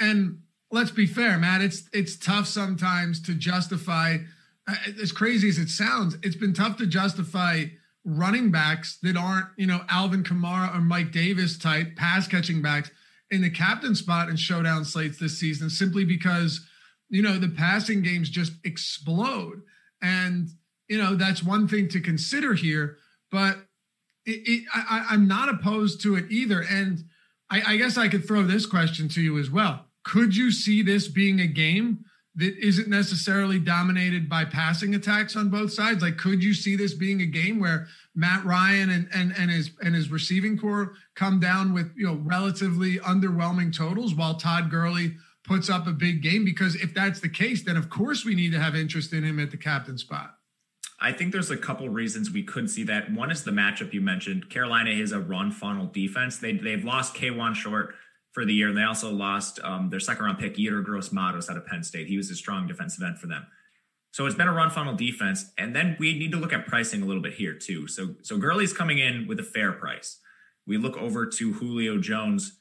And 0.00 0.42
let's 0.70 0.90
be 0.90 1.06
fair, 1.06 1.36
Matt. 1.36 1.60
It's 1.60 1.88
it's 1.92 2.16
tough 2.16 2.46
sometimes 2.46 3.20
to 3.22 3.34
justify 3.34 4.18
uh, 4.66 4.74
as 5.02 5.12
crazy 5.12 5.48
as 5.48 5.58
it 5.58 5.68
sounds, 5.68 6.16
it's 6.22 6.36
been 6.36 6.54
tough 6.54 6.76
to 6.78 6.86
justify 6.86 7.64
running 8.04 8.50
backs 8.50 8.98
that 9.02 9.16
aren't, 9.16 9.46
you 9.56 9.66
know, 9.66 9.82
Alvin 9.88 10.24
Kamara 10.24 10.74
or 10.74 10.80
Mike 10.80 11.12
Davis 11.12 11.58
type 11.58 11.96
pass 11.96 12.26
catching 12.26 12.62
backs 12.62 12.90
in 13.30 13.42
the 13.42 13.50
captain 13.50 13.94
spot 13.94 14.28
in 14.28 14.36
showdown 14.36 14.84
slates 14.84 15.18
this 15.18 15.38
season 15.38 15.68
simply 15.70 16.04
because, 16.04 16.66
you 17.08 17.22
know, 17.22 17.38
the 17.38 17.48
passing 17.48 18.02
games 18.02 18.30
just 18.30 18.52
explode. 18.64 19.62
And, 20.02 20.48
you 20.88 20.98
know, 20.98 21.14
that's 21.14 21.42
one 21.42 21.66
thing 21.66 21.88
to 21.88 22.00
consider 22.00 22.54
here, 22.54 22.98
but 23.30 23.56
it, 24.26 24.42
it, 24.46 24.64
I, 24.74 25.06
I'm 25.10 25.26
not 25.26 25.48
opposed 25.48 26.00
to 26.02 26.16
it 26.16 26.30
either. 26.30 26.60
And 26.60 27.04
I, 27.54 27.74
I 27.74 27.76
guess 27.76 27.96
I 27.96 28.08
could 28.08 28.26
throw 28.26 28.42
this 28.42 28.66
question 28.66 29.08
to 29.10 29.20
you 29.20 29.38
as 29.38 29.48
well. 29.48 29.86
Could 30.02 30.36
you 30.36 30.50
see 30.50 30.82
this 30.82 31.06
being 31.06 31.40
a 31.40 31.46
game 31.46 32.04
that 32.34 32.56
isn't 32.58 32.88
necessarily 32.88 33.60
dominated 33.60 34.28
by 34.28 34.44
passing 34.44 34.96
attacks 34.96 35.36
on 35.36 35.50
both 35.50 35.72
sides? 35.72 36.02
Like, 36.02 36.18
could 36.18 36.42
you 36.42 36.52
see 36.52 36.74
this 36.74 36.94
being 36.94 37.20
a 37.20 37.26
game 37.26 37.60
where 37.60 37.86
Matt 38.14 38.44
Ryan 38.44 38.90
and 38.90 39.08
and 39.14 39.32
and 39.38 39.50
his 39.52 39.70
and 39.82 39.94
his 39.94 40.10
receiving 40.10 40.58
corps 40.58 40.94
come 41.14 41.38
down 41.38 41.72
with 41.72 41.92
you 41.96 42.06
know 42.06 42.20
relatively 42.24 42.98
underwhelming 42.98 43.76
totals 43.76 44.16
while 44.16 44.34
Todd 44.34 44.68
Gurley 44.68 45.14
puts 45.44 45.70
up 45.70 45.86
a 45.86 45.92
big 45.92 46.22
game? 46.22 46.44
Because 46.44 46.74
if 46.74 46.92
that's 46.92 47.20
the 47.20 47.28
case, 47.28 47.62
then 47.62 47.76
of 47.76 47.88
course 47.88 48.24
we 48.24 48.34
need 48.34 48.50
to 48.50 48.58
have 48.58 48.74
interest 48.74 49.12
in 49.12 49.22
him 49.22 49.38
at 49.38 49.52
the 49.52 49.56
captain 49.56 49.96
spot. 49.96 50.34
I 51.00 51.12
think 51.12 51.32
there's 51.32 51.50
a 51.50 51.56
couple 51.56 51.88
reasons 51.88 52.30
we 52.30 52.42
could 52.42 52.70
see 52.70 52.84
that. 52.84 53.12
One 53.12 53.30
is 53.30 53.44
the 53.44 53.50
matchup 53.50 53.92
you 53.92 54.00
mentioned. 54.00 54.48
Carolina 54.48 54.90
is 54.90 55.12
a 55.12 55.20
run 55.20 55.50
funnel 55.50 55.86
defense. 55.86 56.38
They 56.38 56.52
they've 56.52 56.84
lost 56.84 57.14
Kawann 57.14 57.54
Short 57.54 57.94
for 58.32 58.44
the 58.44 58.52
year. 58.52 58.68
And 58.68 58.76
they 58.76 58.82
also 58.82 59.10
lost 59.10 59.60
um, 59.62 59.90
their 59.90 60.00
second 60.00 60.24
round 60.24 60.38
pick, 60.38 60.56
Yetur 60.56 60.84
Gross 60.84 61.12
Matos 61.12 61.48
out 61.48 61.56
of 61.56 61.66
Penn 61.66 61.82
State. 61.82 62.08
He 62.08 62.16
was 62.16 62.30
a 62.30 62.34
strong 62.34 62.66
defensive 62.66 63.02
end 63.04 63.18
for 63.18 63.28
them. 63.28 63.46
So 64.10 64.26
it's 64.26 64.34
been 64.36 64.48
a 64.48 64.52
run 64.52 64.70
funnel 64.70 64.94
defense. 64.94 65.52
And 65.56 65.74
then 65.74 65.96
we 65.98 66.18
need 66.18 66.32
to 66.32 66.38
look 66.38 66.52
at 66.52 66.66
pricing 66.66 67.02
a 67.02 67.06
little 67.06 67.22
bit 67.22 67.34
here 67.34 67.54
too. 67.54 67.86
So 67.86 68.16
so 68.22 68.36
Gurley's 68.36 68.72
coming 68.72 68.98
in 68.98 69.26
with 69.26 69.38
a 69.40 69.44
fair 69.44 69.72
price. 69.72 70.18
We 70.66 70.78
look 70.78 70.96
over 70.96 71.26
to 71.26 71.52
Julio 71.52 71.98
Jones 71.98 72.60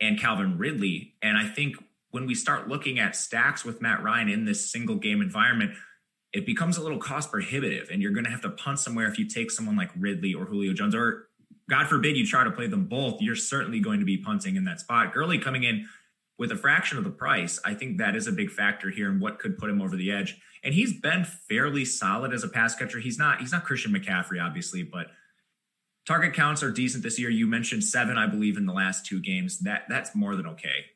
and 0.00 0.18
Calvin 0.18 0.58
Ridley. 0.58 1.14
And 1.22 1.36
I 1.36 1.46
think 1.46 1.76
when 2.10 2.26
we 2.26 2.34
start 2.34 2.68
looking 2.68 2.98
at 2.98 3.14
stacks 3.14 3.64
with 3.64 3.80
Matt 3.80 4.02
Ryan 4.02 4.28
in 4.28 4.44
this 4.44 4.70
single 4.70 4.96
game 4.96 5.22
environment, 5.22 5.72
it 6.32 6.46
becomes 6.46 6.76
a 6.76 6.82
little 6.82 6.98
cost 6.98 7.30
prohibitive. 7.30 7.88
And 7.90 8.00
you're 8.00 8.12
going 8.12 8.24
to 8.24 8.30
have 8.30 8.42
to 8.42 8.50
punt 8.50 8.78
somewhere 8.78 9.08
if 9.08 9.18
you 9.18 9.26
take 9.26 9.50
someone 9.50 9.76
like 9.76 9.90
Ridley 9.96 10.34
or 10.34 10.44
Julio 10.44 10.72
Jones, 10.72 10.94
or 10.94 11.28
God 11.68 11.88
forbid 11.88 12.16
you 12.16 12.26
try 12.26 12.44
to 12.44 12.50
play 12.50 12.66
them 12.66 12.86
both, 12.86 13.20
you're 13.20 13.36
certainly 13.36 13.80
going 13.80 14.00
to 14.00 14.06
be 14.06 14.16
punting 14.16 14.56
in 14.56 14.64
that 14.64 14.80
spot. 14.80 15.12
Gurley 15.12 15.38
coming 15.38 15.64
in 15.64 15.86
with 16.38 16.52
a 16.52 16.56
fraction 16.56 16.98
of 16.98 17.04
the 17.04 17.10
price, 17.10 17.60
I 17.64 17.74
think 17.74 17.98
that 17.98 18.16
is 18.16 18.26
a 18.26 18.32
big 18.32 18.50
factor 18.50 18.90
here 18.90 19.10
and 19.10 19.20
what 19.20 19.38
could 19.38 19.58
put 19.58 19.68
him 19.70 19.82
over 19.82 19.96
the 19.96 20.10
edge. 20.10 20.40
And 20.64 20.74
he's 20.74 20.98
been 20.98 21.24
fairly 21.24 21.84
solid 21.84 22.32
as 22.32 22.44
a 22.44 22.48
pass 22.48 22.74
catcher. 22.74 22.98
He's 22.98 23.18
not 23.18 23.40
he's 23.40 23.52
not 23.52 23.64
Christian 23.64 23.92
McCaffrey, 23.92 24.44
obviously, 24.44 24.82
but 24.82 25.08
target 26.06 26.34
counts 26.34 26.62
are 26.62 26.70
decent 26.70 27.02
this 27.02 27.18
year. 27.18 27.30
You 27.30 27.46
mentioned 27.46 27.84
seven, 27.84 28.18
I 28.18 28.26
believe, 28.26 28.56
in 28.56 28.66
the 28.66 28.72
last 28.72 29.06
two 29.06 29.20
games. 29.20 29.60
That 29.60 29.84
that's 29.88 30.14
more 30.14 30.36
than 30.36 30.46
okay. 30.46 30.86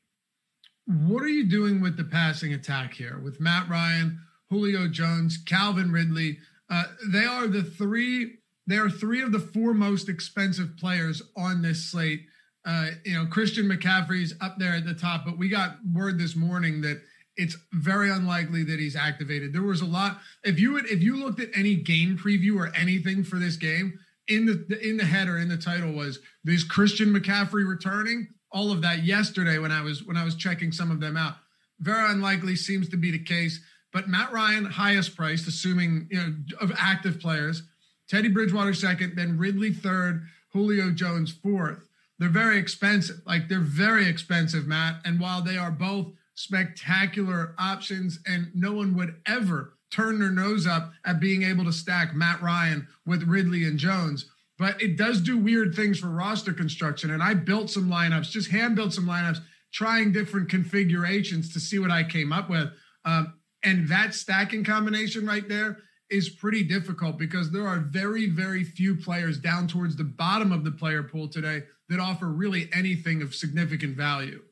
What 0.87 1.23
are 1.23 1.29
you 1.29 1.49
doing 1.49 1.81
with 1.81 1.97
the 1.97 2.05
passing 2.05 2.53
attack 2.53 2.93
here 2.95 3.19
with 3.19 3.41
Matt 3.41 3.69
Ryan, 3.69 4.21
Julio 4.55 4.87
Jones, 4.87 5.37
Calvin 5.37 5.91
Ridley? 5.91 6.39
Uh, 6.71 6.85
they 7.13 7.25
are 7.25 7.49
the 7.49 7.65
three 7.65 8.39
they 8.67 8.77
are 8.77 8.89
three 8.89 9.21
of 9.21 9.33
the 9.33 9.41
four 9.41 9.75
most 9.75 10.09
expensive 10.09 10.77
players 10.79 11.21
on 11.37 11.61
this 11.61 11.91
slate. 11.91 12.23
Uh, 12.65 12.91
you 13.05 13.13
know, 13.13 13.27
Christian 13.27 13.69
McCaffrey's 13.69 14.33
up 14.41 14.57
there 14.59 14.73
at 14.73 14.87
the 14.87 14.95
top, 14.95 15.27
but 15.27 15.37
we 15.37 15.51
got 15.51 15.77
word 15.93 16.19
this 16.19 16.35
morning 16.35 16.81
that 16.81 17.03
it's 17.37 17.57
very 17.73 18.11
unlikely 18.11 18.63
that 18.65 18.79
he's 18.79 18.97
activated. 18.97 19.53
There 19.53 19.63
was 19.63 19.81
a 19.81 19.87
lot. 19.87 20.21
If 20.45 20.61
you 20.61 20.77
if 20.79 21.03
you 21.03 21.17
looked 21.17 21.41
at 21.41 21.51
any 21.55 21.75
game 21.75 22.17
preview 22.17 22.57
or 22.57 22.75
anything 22.77 23.25
for 23.25 23.41
this 23.41 23.57
game, 23.57 23.99
in 24.29 24.47
the 24.47 24.89
in 24.89 24.97
the 24.97 25.05
header 25.05 25.37
in 25.37 25.49
the 25.49 25.57
title 25.57 25.93
was 25.93 26.21
this 26.45 26.63
Christian 26.63 27.09
McCaffrey 27.13 27.69
returning. 27.69 28.29
All 28.53 28.71
of 28.71 28.83
that 28.83 29.03
yesterday 29.03 29.59
when 29.59 29.73
I 29.73 29.83
was 29.83 30.05
when 30.05 30.17
I 30.17 30.25
was 30.25 30.37
checking 30.37 30.71
some 30.71 30.93
of 30.93 31.01
them 31.01 31.17
out. 31.17 31.35
Very 31.81 32.09
unlikely 32.09 32.55
seems 32.55 32.89
to 32.91 32.97
be 32.97 33.11
the 33.11 33.19
case. 33.19 33.61
But 33.95 34.09
Matt 34.09 34.33
Ryan, 34.33 34.65
highest 34.65 35.17
priced, 35.17 35.47
assuming 35.47 36.09
you 36.11 36.19
know 36.19 36.35
of 36.61 36.73
active 36.77 37.21
players. 37.21 37.63
Teddy 38.09 38.29
Bridgewater 38.29 38.75
second, 38.75 39.15
then 39.17 39.39
Ridley 39.39 39.73
third, 39.73 40.27
Julio 40.53 40.91
Jones 40.91 41.33
fourth. 41.33 41.89
They're 42.19 42.29
very 42.29 42.59
expensive. 42.59 43.23
Like 43.25 43.49
they're 43.49 43.61
very 43.61 44.07
expensive, 44.07 44.67
Matt. 44.67 44.97
And 45.05 45.21
while 45.21 45.43
they 45.43 45.57
are 45.57 45.71
both 45.71 46.13
spectacular 46.35 47.55
options, 47.57 48.19
and 48.27 48.51
no 48.53 48.73
one 48.73 48.97
would 48.97 49.15
ever 49.27 49.75
turn 49.93 50.19
their 50.19 50.31
nose 50.31 50.67
up 50.67 50.91
at 51.05 51.21
being 51.21 51.45
able 51.45 51.65
to 51.65 51.73
stack 51.73 52.15
Matt 52.15 52.43
Ryan 52.43 52.89
with 53.07 53.23
Ridley 53.29 53.63
and 53.63 53.79
Jones, 53.79 54.29
but 54.59 54.83
it 54.83 54.97
does 54.97 55.21
do 55.21 55.39
weird 55.39 55.73
things 55.77 56.01
for 56.01 56.09
roster 56.09 56.53
construction. 56.53 57.13
And 57.13 57.23
I 57.23 57.35
built 57.35 57.71
some 57.71 57.89
lineups, 57.89 58.31
just 58.31 58.51
hand 58.51 58.75
built 58.75 58.93
some 58.93 59.07
lineups, 59.07 59.41
trying 59.73 60.11
different 60.11 60.49
configurations 60.49 61.53
to 61.53 61.61
see 61.61 61.79
what 61.79 61.93
I 61.93 62.03
came 62.03 62.33
up 62.33 62.51
with. 62.51 62.71
Um, 63.05 63.35
and 63.65 63.89
that 63.89 64.15
stacking 64.15 64.65
combination 64.65 65.27
right 65.27 65.49
there 65.49 65.79
is 66.11 66.29
pretty 66.29 66.63
difficult 66.63 67.19
because 67.19 67.51
there 67.51 67.67
are 67.67 67.79
very, 67.79 68.29
very 68.29 68.63
few 68.63 68.95
players 68.95 69.39
down 69.39 69.67
towards 69.67 69.97
the 69.97 70.05
bottom 70.05 70.53
of 70.53 70.65
the 70.65 70.71
player 70.71 71.03
pool 71.03 71.29
today 71.29 71.63
that 71.89 71.99
offer 71.99 72.27
really 72.27 72.69
anything 72.73 73.23
of 73.23 73.35
significant 73.35 73.97
value. 73.97 74.43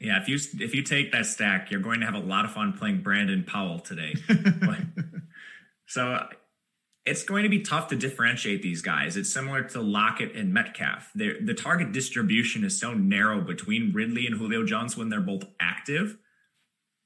Yeah, 0.00 0.20
if 0.22 0.28
you 0.28 0.38
if 0.64 0.74
you 0.74 0.82
take 0.84 1.10
that 1.10 1.26
stack, 1.26 1.72
you're 1.72 1.80
going 1.80 2.00
to 2.00 2.06
have 2.06 2.14
a 2.14 2.20
lot 2.20 2.44
of 2.44 2.52
fun 2.52 2.72
playing 2.72 3.02
Brandon 3.02 3.42
Powell 3.42 3.80
today. 3.80 4.14
so 5.86 6.24
it's 7.04 7.24
going 7.24 7.42
to 7.42 7.48
be 7.48 7.62
tough 7.62 7.88
to 7.88 7.96
differentiate 7.96 8.62
these 8.62 8.80
guys. 8.80 9.16
It's 9.16 9.32
similar 9.32 9.64
to 9.64 9.80
Lockett 9.80 10.36
and 10.36 10.54
Metcalf. 10.54 11.10
They're, 11.16 11.40
the 11.40 11.54
target 11.54 11.90
distribution 11.90 12.64
is 12.64 12.78
so 12.78 12.94
narrow 12.94 13.40
between 13.40 13.92
Ridley 13.92 14.26
and 14.26 14.36
Julio 14.36 14.64
Jones 14.64 14.96
when 14.96 15.08
they're 15.08 15.20
both 15.20 15.44
active 15.58 16.16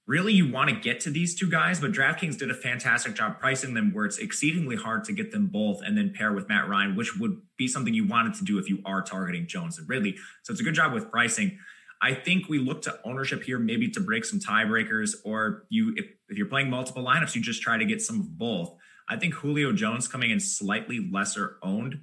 really 0.06 0.32
you 0.32 0.50
want 0.50 0.68
to 0.68 0.76
get 0.76 1.00
to 1.00 1.11
these 1.11 1.35
two 1.38 1.49
guys, 1.49 1.80
but 1.80 1.92
DraftKings 1.92 2.37
did 2.37 2.50
a 2.50 2.54
fantastic 2.54 3.14
job 3.14 3.38
pricing 3.38 3.75
them 3.75 3.92
where 3.94 4.04
it's 4.04 4.18
exceedingly 4.18 4.76
hard 4.76 5.04
to 5.04 5.12
get 5.12 5.30
them 5.30 5.47
both 5.47 5.80
and 5.82 5.97
then 5.97 6.12
pair 6.12 6.32
with 6.32 6.49
Matt 6.49 6.68
Ryan, 6.68 6.97
which 6.97 7.16
would 7.18 7.40
be 7.56 7.68
something 7.68 7.94
you 7.94 8.06
wanted 8.06 8.35
to 8.35 8.44
do 8.44 8.59
if 8.59 8.68
you 8.68 8.80
are 8.85 9.02
targeting 9.02 9.47
Jones 9.47 9.78
and 9.78 9.88
Ridley. 9.88 10.16
So 10.42 10.52
it's 10.52 10.61
a 10.61 10.64
good 10.64 10.75
job 10.75 10.92
with 10.92 11.11
pricing. 11.11 11.59
I 12.00 12.14
think 12.14 12.49
we 12.49 12.59
look 12.59 12.82
to 12.82 12.99
ownership 13.04 13.44
here 13.44 13.61
maybe 13.61 13.88
to 13.90 14.00
break 14.00 14.25
some 14.25 14.40
tiebreakers, 14.40 15.14
or 15.25 15.66
you 15.68 15.94
if, 15.97 16.06
if 16.28 16.37
you're 16.37 16.49
playing 16.49 16.68
multiple 16.68 17.04
lineups, 17.04 17.37
you 17.37 17.40
just 17.40 17.62
try 17.62 17.78
to 17.78 17.85
get 17.85 18.02
some 18.02 18.18
of 18.18 18.37
both. 18.37 18.75
I 19.09 19.16
think 19.16 19.35
Julio 19.35 19.73
Jones 19.73 20.09
coming 20.09 20.32
in 20.32 20.40
slightly 20.40 21.09
lesser 21.12 21.59
owned 21.62 22.00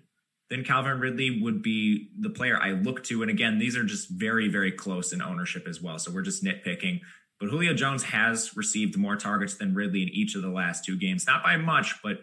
than 0.49 0.63
Calvin 0.63 0.99
Ridley 0.99 1.41
would 1.41 1.61
be 1.61 2.09
the 2.17 2.29
player 2.29 2.57
I 2.59 2.71
look 2.71 3.03
to. 3.05 3.21
And 3.21 3.29
again, 3.29 3.59
these 3.59 3.77
are 3.77 3.83
just 3.83 4.09
very, 4.09 4.47
very 4.47 4.71
close 4.71 5.13
in 5.13 5.21
ownership 5.21 5.67
as 5.67 5.81
well. 5.81 5.99
So 5.99 6.11
we're 6.11 6.23
just 6.23 6.43
nitpicking. 6.43 7.01
But 7.39 7.49
Julio 7.49 7.73
Jones 7.73 8.03
has 8.03 8.55
received 8.57 8.97
more 8.97 9.15
targets 9.15 9.55
than 9.55 9.73
Ridley 9.73 10.03
in 10.03 10.09
each 10.09 10.35
of 10.35 10.41
the 10.41 10.49
last 10.49 10.83
two 10.83 10.97
games, 10.97 11.25
not 11.25 11.43
by 11.43 11.55
much, 11.57 11.95
but 12.03 12.21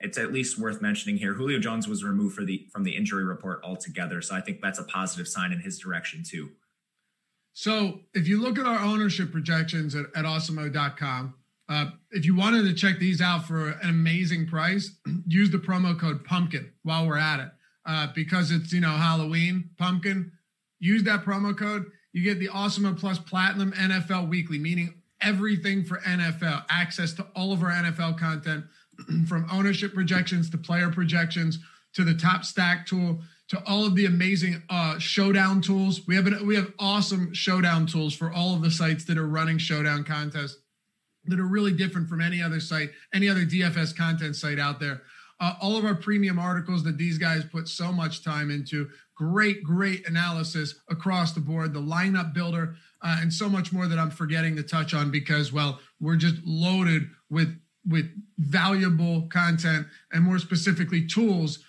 it's 0.00 0.18
at 0.18 0.32
least 0.32 0.58
worth 0.58 0.82
mentioning 0.82 1.16
here. 1.16 1.34
Julio 1.34 1.58
Jones 1.58 1.88
was 1.88 2.04
removed 2.04 2.38
the 2.44 2.66
from 2.72 2.84
the 2.84 2.96
injury 2.96 3.24
report 3.24 3.60
altogether, 3.62 4.20
so 4.20 4.34
I 4.34 4.40
think 4.40 4.60
that's 4.60 4.78
a 4.78 4.84
positive 4.84 5.28
sign 5.28 5.52
in 5.52 5.60
his 5.60 5.78
direction 5.78 6.22
too. 6.28 6.50
So 7.52 8.00
if 8.12 8.28
you 8.28 8.40
look 8.40 8.58
at 8.58 8.66
our 8.66 8.80
ownership 8.80 9.32
projections 9.32 9.94
at, 9.94 10.06
at 10.14 10.26
awesemo.com, 10.26 11.34
uh, 11.68 11.86
if 12.10 12.26
you 12.26 12.36
wanted 12.36 12.64
to 12.64 12.74
check 12.74 12.98
these 12.98 13.22
out 13.22 13.46
for 13.46 13.70
an 13.70 13.88
amazing 13.88 14.46
price, 14.46 14.98
use 15.26 15.50
the 15.50 15.58
promo 15.58 15.98
code 15.98 16.24
pumpkin 16.24 16.72
while 16.82 17.06
we're 17.06 17.18
at 17.18 17.40
it. 17.40 17.48
Uh, 17.86 18.08
because 18.14 18.50
it's 18.50 18.72
you 18.72 18.80
know 18.80 18.90
Halloween 18.90 19.70
pumpkin, 19.78 20.32
use 20.80 21.04
that 21.04 21.24
promo 21.24 21.56
code. 21.56 21.86
You 22.16 22.22
get 22.22 22.38
the 22.38 22.48
Awesemo 22.48 22.98
Plus 22.98 23.18
Platinum 23.18 23.72
NFL 23.72 24.30
Weekly, 24.30 24.58
meaning 24.58 24.94
everything 25.20 25.84
for 25.84 25.98
NFL, 25.98 26.64
access 26.70 27.12
to 27.12 27.26
all 27.36 27.52
of 27.52 27.62
our 27.62 27.68
NFL 27.68 28.18
content 28.18 28.64
from 29.28 29.46
ownership 29.52 29.92
projections 29.92 30.48
to 30.48 30.56
player 30.56 30.88
projections 30.90 31.58
to 31.92 32.04
the 32.04 32.14
top 32.14 32.46
stack 32.46 32.86
tool 32.86 33.20
to 33.48 33.62
all 33.66 33.84
of 33.84 33.94
the 33.96 34.06
amazing 34.06 34.62
uh, 34.70 34.98
showdown 34.98 35.60
tools. 35.60 36.06
We 36.06 36.16
have 36.16 36.26
an, 36.26 36.46
we 36.46 36.56
have 36.56 36.72
awesome 36.78 37.34
showdown 37.34 37.84
tools 37.84 38.14
for 38.14 38.32
all 38.32 38.54
of 38.54 38.62
the 38.62 38.70
sites 38.70 39.04
that 39.04 39.18
are 39.18 39.28
running 39.28 39.58
showdown 39.58 40.02
contests 40.02 40.56
that 41.26 41.38
are 41.38 41.46
really 41.46 41.72
different 41.72 42.08
from 42.08 42.22
any 42.22 42.40
other 42.40 42.60
site, 42.60 42.92
any 43.12 43.28
other 43.28 43.44
DFS 43.44 43.94
content 43.94 44.36
site 44.36 44.58
out 44.58 44.80
there. 44.80 45.02
Uh, 45.38 45.52
all 45.60 45.76
of 45.76 45.84
our 45.84 45.94
premium 45.94 46.38
articles 46.38 46.82
that 46.84 46.96
these 46.96 47.18
guys 47.18 47.44
put 47.44 47.68
so 47.68 47.92
much 47.92 48.24
time 48.24 48.50
into. 48.50 48.88
Great, 49.16 49.64
great 49.64 50.06
analysis 50.06 50.74
across 50.90 51.32
the 51.32 51.40
board. 51.40 51.72
The 51.72 51.80
lineup 51.80 52.34
builder 52.34 52.76
uh, 53.02 53.18
and 53.20 53.32
so 53.32 53.48
much 53.48 53.72
more 53.72 53.86
that 53.86 53.98
I'm 53.98 54.10
forgetting 54.10 54.56
to 54.56 54.62
touch 54.62 54.94
on 54.94 55.10
because, 55.10 55.52
well, 55.52 55.80
we're 56.00 56.16
just 56.16 56.36
loaded 56.44 57.08
with 57.30 57.58
with 57.88 58.10
valuable 58.38 59.28
content 59.28 59.86
and 60.12 60.24
more 60.24 60.40
specifically 60.40 61.06
tools 61.06 61.60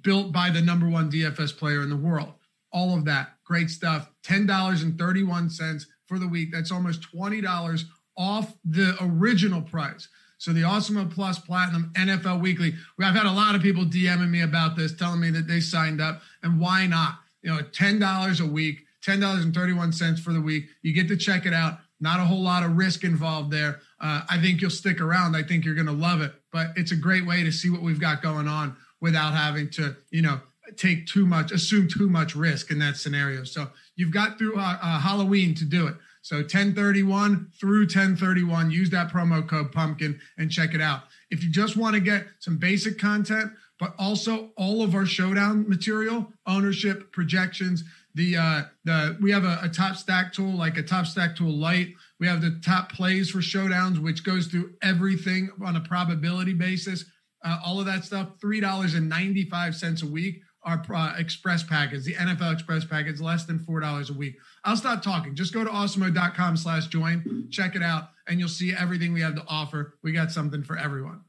built 0.00 0.32
by 0.32 0.48
the 0.48 0.60
number 0.60 0.88
one 0.88 1.10
DFS 1.10 1.56
player 1.56 1.82
in 1.82 1.90
the 1.90 1.96
world. 1.96 2.32
All 2.72 2.96
of 2.96 3.04
that 3.04 3.34
great 3.44 3.70
stuff. 3.70 4.10
$10.31 4.24 5.86
for 6.06 6.18
the 6.18 6.26
week. 6.26 6.50
That's 6.52 6.72
almost 6.72 7.06
$20 7.14 7.84
off 8.16 8.54
the 8.64 8.96
original 9.00 9.62
price. 9.62 10.08
So 10.38 10.52
the 10.52 10.62
Awesemo 10.62 11.10
Plus 11.12 11.38
Platinum 11.38 11.92
NFL 11.94 12.40
Weekly. 12.40 12.74
I've 13.00 13.14
had 13.14 13.26
a 13.26 13.32
lot 13.32 13.54
of 13.54 13.62
people 13.62 13.84
DMing 13.84 14.30
me 14.30 14.42
about 14.42 14.76
this, 14.76 14.94
telling 14.94 15.20
me 15.20 15.30
that 15.30 15.46
they 15.46 15.60
signed 15.60 16.00
up, 16.00 16.20
and 16.42 16.60
why 16.60 16.86
not? 16.86 17.18
You 17.42 17.54
know, 17.54 17.62
ten 17.62 17.98
dollars 17.98 18.40
a 18.40 18.46
week, 18.46 18.80
ten 19.02 19.20
dollars 19.20 19.44
and 19.44 19.54
thirty-one 19.54 19.92
cents 19.92 20.20
for 20.20 20.32
the 20.32 20.40
week. 20.40 20.66
You 20.82 20.92
get 20.92 21.08
to 21.08 21.16
check 21.16 21.46
it 21.46 21.54
out. 21.54 21.78
Not 22.00 22.20
a 22.20 22.24
whole 22.24 22.42
lot 22.42 22.62
of 22.62 22.76
risk 22.76 23.04
involved 23.04 23.50
there. 23.50 23.80
Uh, 24.00 24.22
I 24.28 24.38
think 24.40 24.60
you'll 24.60 24.70
stick 24.70 25.00
around. 25.00 25.34
I 25.34 25.42
think 25.42 25.64
you're 25.64 25.74
going 25.74 25.86
to 25.86 25.92
love 25.92 26.20
it. 26.20 26.34
But 26.52 26.68
it's 26.76 26.92
a 26.92 26.96
great 26.96 27.26
way 27.26 27.42
to 27.42 27.50
see 27.50 27.70
what 27.70 27.82
we've 27.82 28.00
got 28.00 28.22
going 28.22 28.48
on 28.48 28.76
without 29.00 29.32
having 29.32 29.70
to, 29.70 29.96
you 30.10 30.20
know, 30.20 30.40
take 30.76 31.06
too 31.06 31.26
much, 31.26 31.52
assume 31.52 31.88
too 31.88 32.08
much 32.08 32.34
risk 32.34 32.70
in 32.70 32.78
that 32.80 32.96
scenario. 32.96 33.44
So 33.44 33.68
you've 33.94 34.12
got 34.12 34.36
through 34.36 34.58
uh, 34.58 34.78
uh, 34.82 35.00
Halloween 35.00 35.54
to 35.54 35.64
do 35.64 35.86
it. 35.86 35.94
So 36.26 36.38
1031 36.38 37.52
through 37.54 37.82
1031, 37.82 38.72
use 38.72 38.90
that 38.90 39.12
promo 39.12 39.48
code 39.48 39.70
pumpkin 39.70 40.18
and 40.36 40.50
check 40.50 40.74
it 40.74 40.80
out. 40.80 41.02
If 41.30 41.44
you 41.44 41.52
just 41.52 41.76
want 41.76 41.94
to 41.94 42.00
get 42.00 42.26
some 42.40 42.58
basic 42.58 42.98
content, 42.98 43.52
but 43.78 43.94
also 43.96 44.50
all 44.56 44.82
of 44.82 44.96
our 44.96 45.06
showdown 45.06 45.68
material, 45.68 46.32
ownership, 46.44 47.12
projections, 47.12 47.84
the 48.16 48.36
uh 48.36 48.62
the 48.82 49.16
we 49.22 49.30
have 49.30 49.44
a, 49.44 49.60
a 49.62 49.68
top 49.68 49.94
stack 49.94 50.32
tool 50.32 50.50
like 50.50 50.76
a 50.78 50.82
top 50.82 51.06
stack 51.06 51.36
tool 51.36 51.56
light. 51.56 51.94
We 52.18 52.26
have 52.26 52.40
the 52.40 52.60
top 52.64 52.90
plays 52.90 53.30
for 53.30 53.38
showdowns, 53.38 54.02
which 54.02 54.24
goes 54.24 54.48
through 54.48 54.72
everything 54.82 55.50
on 55.64 55.76
a 55.76 55.80
probability 55.80 56.54
basis. 56.54 57.04
Uh, 57.44 57.60
all 57.64 57.78
of 57.78 57.86
that 57.86 58.02
stuff, 58.04 58.30
three 58.40 58.58
dollars 58.58 58.94
and 58.94 59.08
ninety 59.08 59.44
five 59.44 59.76
cents 59.76 60.02
a 60.02 60.06
week 60.06 60.42
our 60.66 60.84
uh, 60.92 61.14
express 61.16 61.62
package, 61.62 62.04
the 62.04 62.14
NFL 62.14 62.52
express 62.52 62.84
package, 62.84 63.20
less 63.20 63.44
than 63.44 63.60
$4 63.60 64.10
a 64.10 64.12
week. 64.12 64.36
I'll 64.64 64.76
stop 64.76 65.00
talking. 65.00 65.36
Just 65.36 65.54
go 65.54 65.62
to 65.62 65.70
awesemo.com 65.70 66.56
slash 66.56 66.88
join, 66.88 67.46
check 67.50 67.76
it 67.76 67.82
out, 67.82 68.10
and 68.26 68.40
you'll 68.40 68.48
see 68.48 68.74
everything 68.74 69.12
we 69.12 69.20
have 69.20 69.36
to 69.36 69.44
offer. 69.48 69.94
We 70.02 70.12
got 70.12 70.32
something 70.32 70.64
for 70.64 70.76
everyone. 70.76 71.20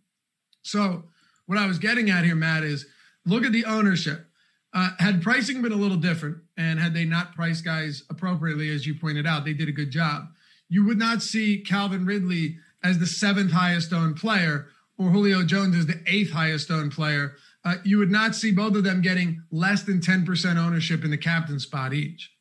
So 0.63 1.03
what 1.45 1.59
I 1.59 1.67
was 1.67 1.77
getting 1.77 2.09
at 2.09 2.25
here, 2.25 2.35
Matt, 2.35 2.63
is 2.63 2.87
look 3.25 3.45
at 3.45 3.51
the 3.51 3.65
ownership. 3.65 4.25
Uh, 4.73 4.89
had 4.97 5.21
pricing 5.21 5.61
been 5.61 5.71
a 5.71 5.77
little 5.77 5.97
different 5.97 6.37
and 6.57 6.79
had 6.79 6.93
they 6.93 7.05
not 7.05 7.35
priced 7.35 7.63
guys 7.63 8.03
appropriately, 8.09 8.73
as 8.73 8.87
you 8.87 8.95
pointed 8.95 9.27
out, 9.27 9.45
they 9.45 9.53
did 9.53 9.69
a 9.69 9.71
good 9.71 9.91
job. 9.91 10.25
You 10.67 10.83
would 10.85 10.97
not 10.97 11.21
see 11.21 11.61
Calvin 11.61 12.05
Ridley 12.05 12.57
as 12.83 12.99
the 12.99 13.05
seventh 13.05 13.51
highest 13.51 13.93
owned 13.93 14.17
player 14.17 14.67
or 14.97 15.09
Julio 15.09 15.43
Jones 15.43 15.75
as 15.75 15.85
the 15.85 16.01
eighth 16.07 16.31
highest 16.31 16.71
owned 16.71 16.91
player 16.91 17.35
uh, 17.67 17.75
you 17.83 17.97
would 17.97 18.11
not 18.11 18.33
see 18.33 18.51
both 18.51 18.75
of 18.75 18.83
them 18.83 19.01
getting 19.01 19.43
less 19.51 19.83
than 19.83 19.99
10% 19.99 20.57
ownership 20.57 21.03
in 21.03 21.11
the 21.11 21.17
captain 21.17 21.59
spot 21.59 21.93
each. 21.93 22.31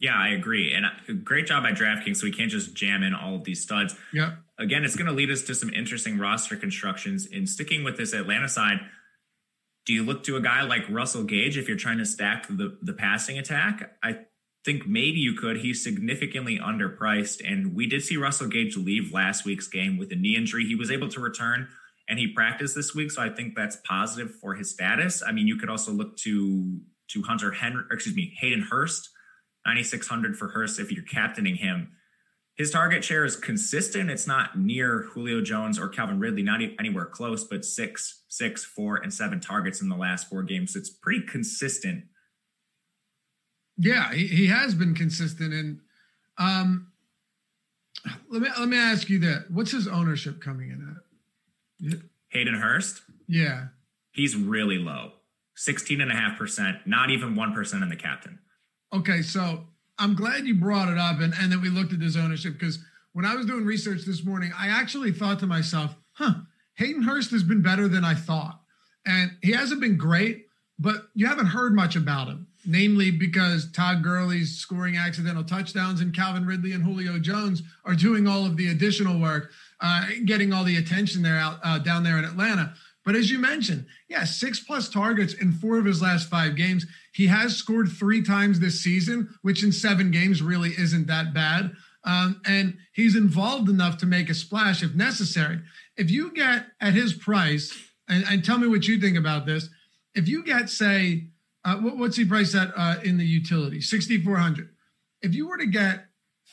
Yeah, 0.00 0.16
I 0.16 0.28
agree. 0.28 0.72
And 0.72 0.86
uh, 0.86 1.12
great 1.22 1.46
job 1.46 1.64
by 1.64 1.72
DraftKings. 1.72 2.16
So 2.16 2.24
we 2.24 2.32
can't 2.32 2.50
just 2.50 2.74
jam 2.74 3.02
in 3.02 3.14
all 3.14 3.34
of 3.34 3.44
these 3.44 3.62
studs. 3.62 3.94
Yeah. 4.12 4.36
Again, 4.58 4.84
it's 4.84 4.96
going 4.96 5.06
to 5.06 5.12
lead 5.12 5.30
us 5.30 5.42
to 5.42 5.54
some 5.54 5.70
interesting 5.70 6.18
roster 6.18 6.56
constructions. 6.56 7.26
In 7.26 7.46
sticking 7.46 7.84
with 7.84 7.98
this 7.98 8.14
Atlanta 8.14 8.48
side, 8.48 8.78
do 9.84 9.92
you 9.92 10.02
look 10.02 10.22
to 10.24 10.36
a 10.36 10.40
guy 10.40 10.62
like 10.62 10.88
Russell 10.88 11.24
Gage 11.24 11.58
if 11.58 11.68
you're 11.68 11.76
trying 11.76 11.98
to 11.98 12.06
stack 12.06 12.48
the, 12.48 12.78
the 12.80 12.92
passing 12.94 13.38
attack? 13.38 13.96
I 14.02 14.20
think 14.64 14.86
maybe 14.86 15.18
you 15.18 15.34
could. 15.34 15.58
He's 15.58 15.82
significantly 15.82 16.58
underpriced. 16.58 17.40
And 17.44 17.74
we 17.74 17.86
did 17.86 18.02
see 18.02 18.16
Russell 18.16 18.48
Gage 18.48 18.76
leave 18.76 19.12
last 19.12 19.44
week's 19.44 19.68
game 19.68 19.98
with 19.98 20.10
a 20.12 20.16
knee 20.16 20.36
injury. 20.36 20.64
He 20.64 20.74
was 20.74 20.90
able 20.90 21.08
to 21.08 21.20
return 21.20 21.68
and 22.08 22.18
he 22.18 22.28
practiced 22.28 22.74
this 22.74 22.94
week, 22.94 23.10
so 23.10 23.22
I 23.22 23.28
think 23.28 23.54
that's 23.54 23.76
positive 23.84 24.34
for 24.34 24.54
his 24.54 24.70
status. 24.70 25.22
I 25.26 25.32
mean, 25.32 25.46
you 25.46 25.56
could 25.56 25.68
also 25.68 25.92
look 25.92 26.16
to 26.18 26.80
to 27.08 27.22
Hunter 27.22 27.52
Henry, 27.52 27.84
excuse 27.90 28.14
me, 28.14 28.34
Hayden 28.38 28.60
Hurst, 28.60 29.08
9600 29.66 30.36
for 30.36 30.48
Hurst 30.48 30.78
if 30.78 30.92
you're 30.92 31.04
captaining 31.04 31.56
him. 31.56 31.92
His 32.54 32.70
target 32.70 33.04
share 33.04 33.24
is 33.24 33.36
consistent. 33.36 34.10
It's 34.10 34.26
not 34.26 34.58
near 34.58 35.02
Julio 35.02 35.40
Jones 35.40 35.78
or 35.78 35.88
Calvin 35.88 36.18
Ridley, 36.18 36.42
not 36.42 36.60
anywhere 36.78 37.06
close, 37.06 37.44
but 37.44 37.64
six, 37.64 38.24
six, 38.28 38.64
four, 38.64 38.96
and 38.96 39.14
seven 39.14 39.40
targets 39.40 39.80
in 39.80 39.88
the 39.88 39.96
last 39.96 40.28
four 40.28 40.42
games. 40.42 40.72
So 40.72 40.80
it's 40.80 40.90
pretty 40.90 41.24
consistent. 41.24 42.04
Yeah, 43.78 44.12
he, 44.12 44.26
he 44.26 44.46
has 44.48 44.74
been 44.74 44.94
consistent. 44.94 45.54
And 45.54 45.80
um, 46.36 46.88
let 48.28 48.42
me 48.42 48.48
let 48.58 48.68
me 48.68 48.76
ask 48.76 49.08
you 49.08 49.20
that: 49.20 49.46
What's 49.50 49.70
his 49.70 49.86
ownership 49.86 50.40
coming 50.42 50.70
in 50.70 50.96
at? 50.96 51.07
Hayden 52.38 52.54
Hurst? 52.54 53.02
Yeah. 53.26 53.66
He's 54.12 54.36
really 54.36 54.78
low. 54.78 55.12
16.5%, 55.56 56.86
not 56.86 57.10
even 57.10 57.34
1% 57.34 57.82
in 57.82 57.88
the 57.88 57.96
captain. 57.96 58.38
Okay, 58.94 59.22
so 59.22 59.64
I'm 59.98 60.14
glad 60.14 60.46
you 60.46 60.54
brought 60.54 60.88
it 60.88 60.98
up 60.98 61.18
and, 61.18 61.34
and 61.36 61.50
that 61.50 61.60
we 61.60 61.68
looked 61.68 61.92
at 61.92 62.00
his 62.00 62.16
ownership 62.16 62.52
because 62.52 62.78
when 63.12 63.24
I 63.24 63.34
was 63.34 63.44
doing 63.44 63.66
research 63.66 64.02
this 64.06 64.24
morning, 64.24 64.52
I 64.56 64.68
actually 64.68 65.10
thought 65.10 65.40
to 65.40 65.48
myself, 65.48 65.96
huh, 66.12 66.34
Hayden 66.74 67.02
Hurst 67.02 67.32
has 67.32 67.42
been 67.42 67.60
better 67.60 67.88
than 67.88 68.04
I 68.04 68.14
thought. 68.14 68.60
And 69.04 69.32
he 69.42 69.50
hasn't 69.50 69.80
been 69.80 69.96
great, 69.96 70.46
but 70.78 71.08
you 71.14 71.26
haven't 71.26 71.46
heard 71.46 71.74
much 71.74 71.96
about 71.96 72.28
him, 72.28 72.46
namely 72.64 73.10
because 73.10 73.72
Todd 73.72 74.04
Gurley's 74.04 74.56
scoring 74.56 74.96
accidental 74.96 75.42
touchdowns 75.42 76.00
and 76.00 76.14
Calvin 76.14 76.46
Ridley 76.46 76.70
and 76.70 76.84
Julio 76.84 77.18
Jones 77.18 77.64
are 77.84 77.96
doing 77.96 78.28
all 78.28 78.46
of 78.46 78.56
the 78.56 78.68
additional 78.68 79.20
work 79.20 79.50
uh, 79.80 80.06
getting 80.24 80.52
all 80.52 80.64
the 80.64 80.76
attention 80.76 81.22
there 81.22 81.36
out 81.36 81.58
uh, 81.62 81.78
down 81.78 82.02
there 82.02 82.18
in 82.18 82.24
Atlanta. 82.24 82.74
But 83.04 83.14
as 83.16 83.30
you 83.30 83.38
mentioned, 83.38 83.86
yeah, 84.08 84.24
six 84.24 84.60
plus 84.60 84.88
targets 84.88 85.32
in 85.32 85.52
four 85.52 85.78
of 85.78 85.84
his 85.84 86.02
last 86.02 86.28
five 86.28 86.56
games. 86.56 86.84
He 87.14 87.26
has 87.28 87.56
scored 87.56 87.88
three 87.88 88.22
times 88.22 88.60
this 88.60 88.80
season, 88.80 89.34
which 89.42 89.64
in 89.64 89.72
seven 89.72 90.10
games 90.10 90.42
really 90.42 90.70
isn't 90.70 91.06
that 91.06 91.32
bad. 91.32 91.72
Um, 92.04 92.40
and 92.44 92.76
he's 92.92 93.16
involved 93.16 93.68
enough 93.68 93.98
to 93.98 94.06
make 94.06 94.28
a 94.28 94.34
splash 94.34 94.82
if 94.82 94.94
necessary. 94.94 95.60
If 95.96 96.10
you 96.10 96.32
get 96.32 96.66
at 96.80 96.94
his 96.94 97.14
price, 97.14 97.72
and, 98.08 98.24
and 98.28 98.44
tell 98.44 98.58
me 98.58 98.66
what 98.66 98.86
you 98.88 99.00
think 99.00 99.16
about 99.16 99.46
this. 99.46 99.68
If 100.14 100.28
you 100.28 100.42
get, 100.42 100.70
say, 100.70 101.28
uh, 101.64 101.76
what, 101.76 101.98
what's 101.98 102.16
he 102.16 102.24
priced 102.24 102.54
at 102.54 102.72
uh, 102.76 102.96
in 103.04 103.18
the 103.18 103.26
utility? 103.26 103.80
6,400. 103.80 104.70
If 105.22 105.34
you 105.34 105.48
were 105.48 105.58
to 105.58 105.66
get 105.66 106.06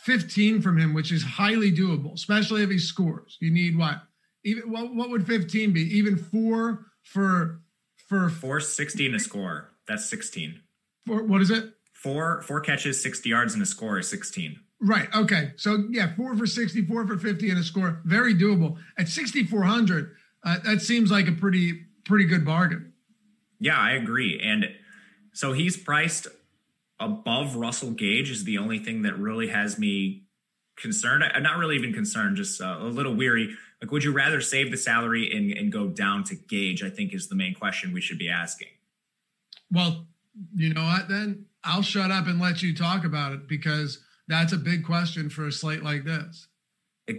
15 0.06 0.62
from 0.62 0.78
him, 0.78 0.94
which 0.94 1.12
is 1.12 1.24
highly 1.24 1.72
doable, 1.72 2.14
especially 2.14 2.64
if 2.64 2.70
he 2.70 2.80
scores. 2.80 3.38
You 3.40 3.52
need 3.52 3.78
what? 3.78 4.02
Even 4.44 4.72
what, 4.72 4.94
what 4.94 5.10
would 5.10 5.26
15 5.26 5.74
be? 5.74 5.82
Even 5.82 6.18
four 6.18 6.86
for 7.04 7.62
for 8.08 8.30
416 8.30 9.12
to 9.12 9.20
score. 9.20 9.72
That's 9.88 10.10
16. 10.10 10.62
For 11.06 11.24
what 11.24 11.42
is 11.42 11.50
it? 11.50 11.76
four 12.06 12.44
four 12.44 12.62
catches, 12.62 13.02
60 13.02 13.30
yards, 13.30 13.56
and 13.56 13.64
a 13.64 13.66
score 13.66 13.98
is 13.98 14.08
16. 14.10 14.60
Right. 14.80 15.08
Okay. 15.16 15.54
So 15.56 15.86
yeah, 15.90 16.14
four 16.16 16.38
for 16.38 16.46
60, 16.46 16.86
four 16.86 17.08
for 17.08 17.18
50 17.18 17.50
and 17.50 17.58
a 17.58 17.64
score. 17.64 18.02
Very 18.06 18.36
doable. 18.36 18.78
At 19.00 19.08
6,400, 19.08 20.16
uh, 20.44 20.60
that 20.66 20.82
seems 20.82 21.10
like 21.10 21.28
a 21.28 21.32
pretty, 21.32 21.86
pretty 22.04 22.26
good 22.26 22.46
bargain. 22.46 22.94
Yeah, 23.60 23.80
I 23.80 23.94
agree. 23.94 24.40
And 24.44 24.66
so 25.34 25.54
he's 25.54 25.78
priced 25.78 26.28
above 27.00 27.56
Russell 27.56 27.92
Gage 27.92 28.30
is 28.32 28.44
the 28.44 28.58
only 28.58 28.80
thing 28.80 29.02
that 29.04 29.18
really 29.18 29.48
has 29.48 29.78
me 29.78 30.24
concerned. 30.78 31.24
I'm 31.24 31.44
not 31.44 31.58
really 31.58 31.76
even 31.76 31.94
concerned, 31.94 32.38
just 32.38 32.62
uh, 32.62 32.78
a 32.80 32.86
little 32.86 33.14
weary. 33.14 33.56
Like, 33.82 33.92
would 33.92 34.04
you 34.04 34.12
rather 34.12 34.42
save 34.42 34.72
the 34.72 34.78
salary 34.78 35.32
and, 35.36 35.52
and 35.52 35.72
go 35.72 35.88
down 35.88 36.24
to 36.26 36.36
Gage? 36.36 36.84
I 36.84 36.90
think 36.90 37.14
is 37.14 37.28
the 37.28 37.36
main 37.36 37.54
question 37.54 37.94
we 37.94 38.02
should 38.02 38.18
be 38.18 38.30
asking. 38.30 38.70
Well, 39.72 40.06
you 40.56 40.74
know 40.74 40.84
what? 40.84 41.08
Then 41.10 41.46
I'll 41.64 41.82
shut 41.82 42.12
up 42.12 42.28
and 42.28 42.40
let 42.40 42.62
you 42.62 42.76
talk 42.76 43.06
about 43.06 43.34
it 43.34 43.48
because 43.48 44.00
that's 44.28 44.54
a 44.54 44.58
big 44.58 44.86
question 44.86 45.30
for 45.30 45.48
a 45.48 45.52
slate 45.52 45.84
like 45.84 46.04
this. 46.04 46.48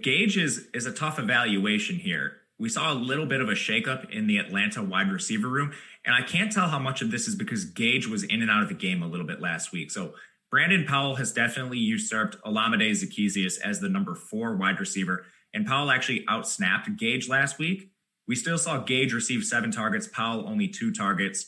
Gage 0.02 0.36
is 0.36 0.66
is 0.74 0.86
a 0.86 0.92
tough 0.92 1.18
evaluation 1.18 1.96
here. 1.96 2.38
We 2.58 2.68
saw 2.70 2.92
a 2.92 2.94
little 2.94 3.26
bit 3.26 3.40
of 3.40 3.48
a 3.48 3.52
shakeup 3.52 4.10
in 4.10 4.26
the 4.26 4.38
Atlanta 4.38 4.82
wide 4.82 5.10
receiver 5.10 5.48
room, 5.48 5.72
and 6.04 6.14
I 6.14 6.22
can't 6.22 6.50
tell 6.50 6.68
how 6.68 6.78
much 6.78 7.02
of 7.02 7.10
this 7.10 7.28
is 7.28 7.34
because 7.34 7.66
Gage 7.66 8.06
was 8.06 8.22
in 8.22 8.40
and 8.40 8.50
out 8.50 8.62
of 8.62 8.68
the 8.68 8.74
game 8.74 9.02
a 9.02 9.06
little 9.06 9.26
bit 9.26 9.40
last 9.40 9.72
week. 9.72 9.90
So 9.90 10.14
Brandon 10.50 10.84
Powell 10.86 11.16
has 11.16 11.32
definitely 11.32 11.78
usurped 11.78 12.40
Olamide 12.42 12.90
Zaccheaus 12.90 13.60
as 13.60 13.80
the 13.80 13.88
number 13.88 14.14
four 14.14 14.56
wide 14.56 14.80
receiver, 14.80 15.26
and 15.52 15.66
Powell 15.66 15.90
actually 15.90 16.24
outsnapped 16.28 16.98
Gage 16.98 17.28
last 17.28 17.58
week. 17.58 17.90
We 18.26 18.34
still 18.34 18.58
saw 18.58 18.78
Gage 18.78 19.12
receive 19.12 19.44
seven 19.44 19.70
targets, 19.70 20.08
Powell 20.08 20.48
only 20.48 20.68
two 20.68 20.92
targets. 20.92 21.46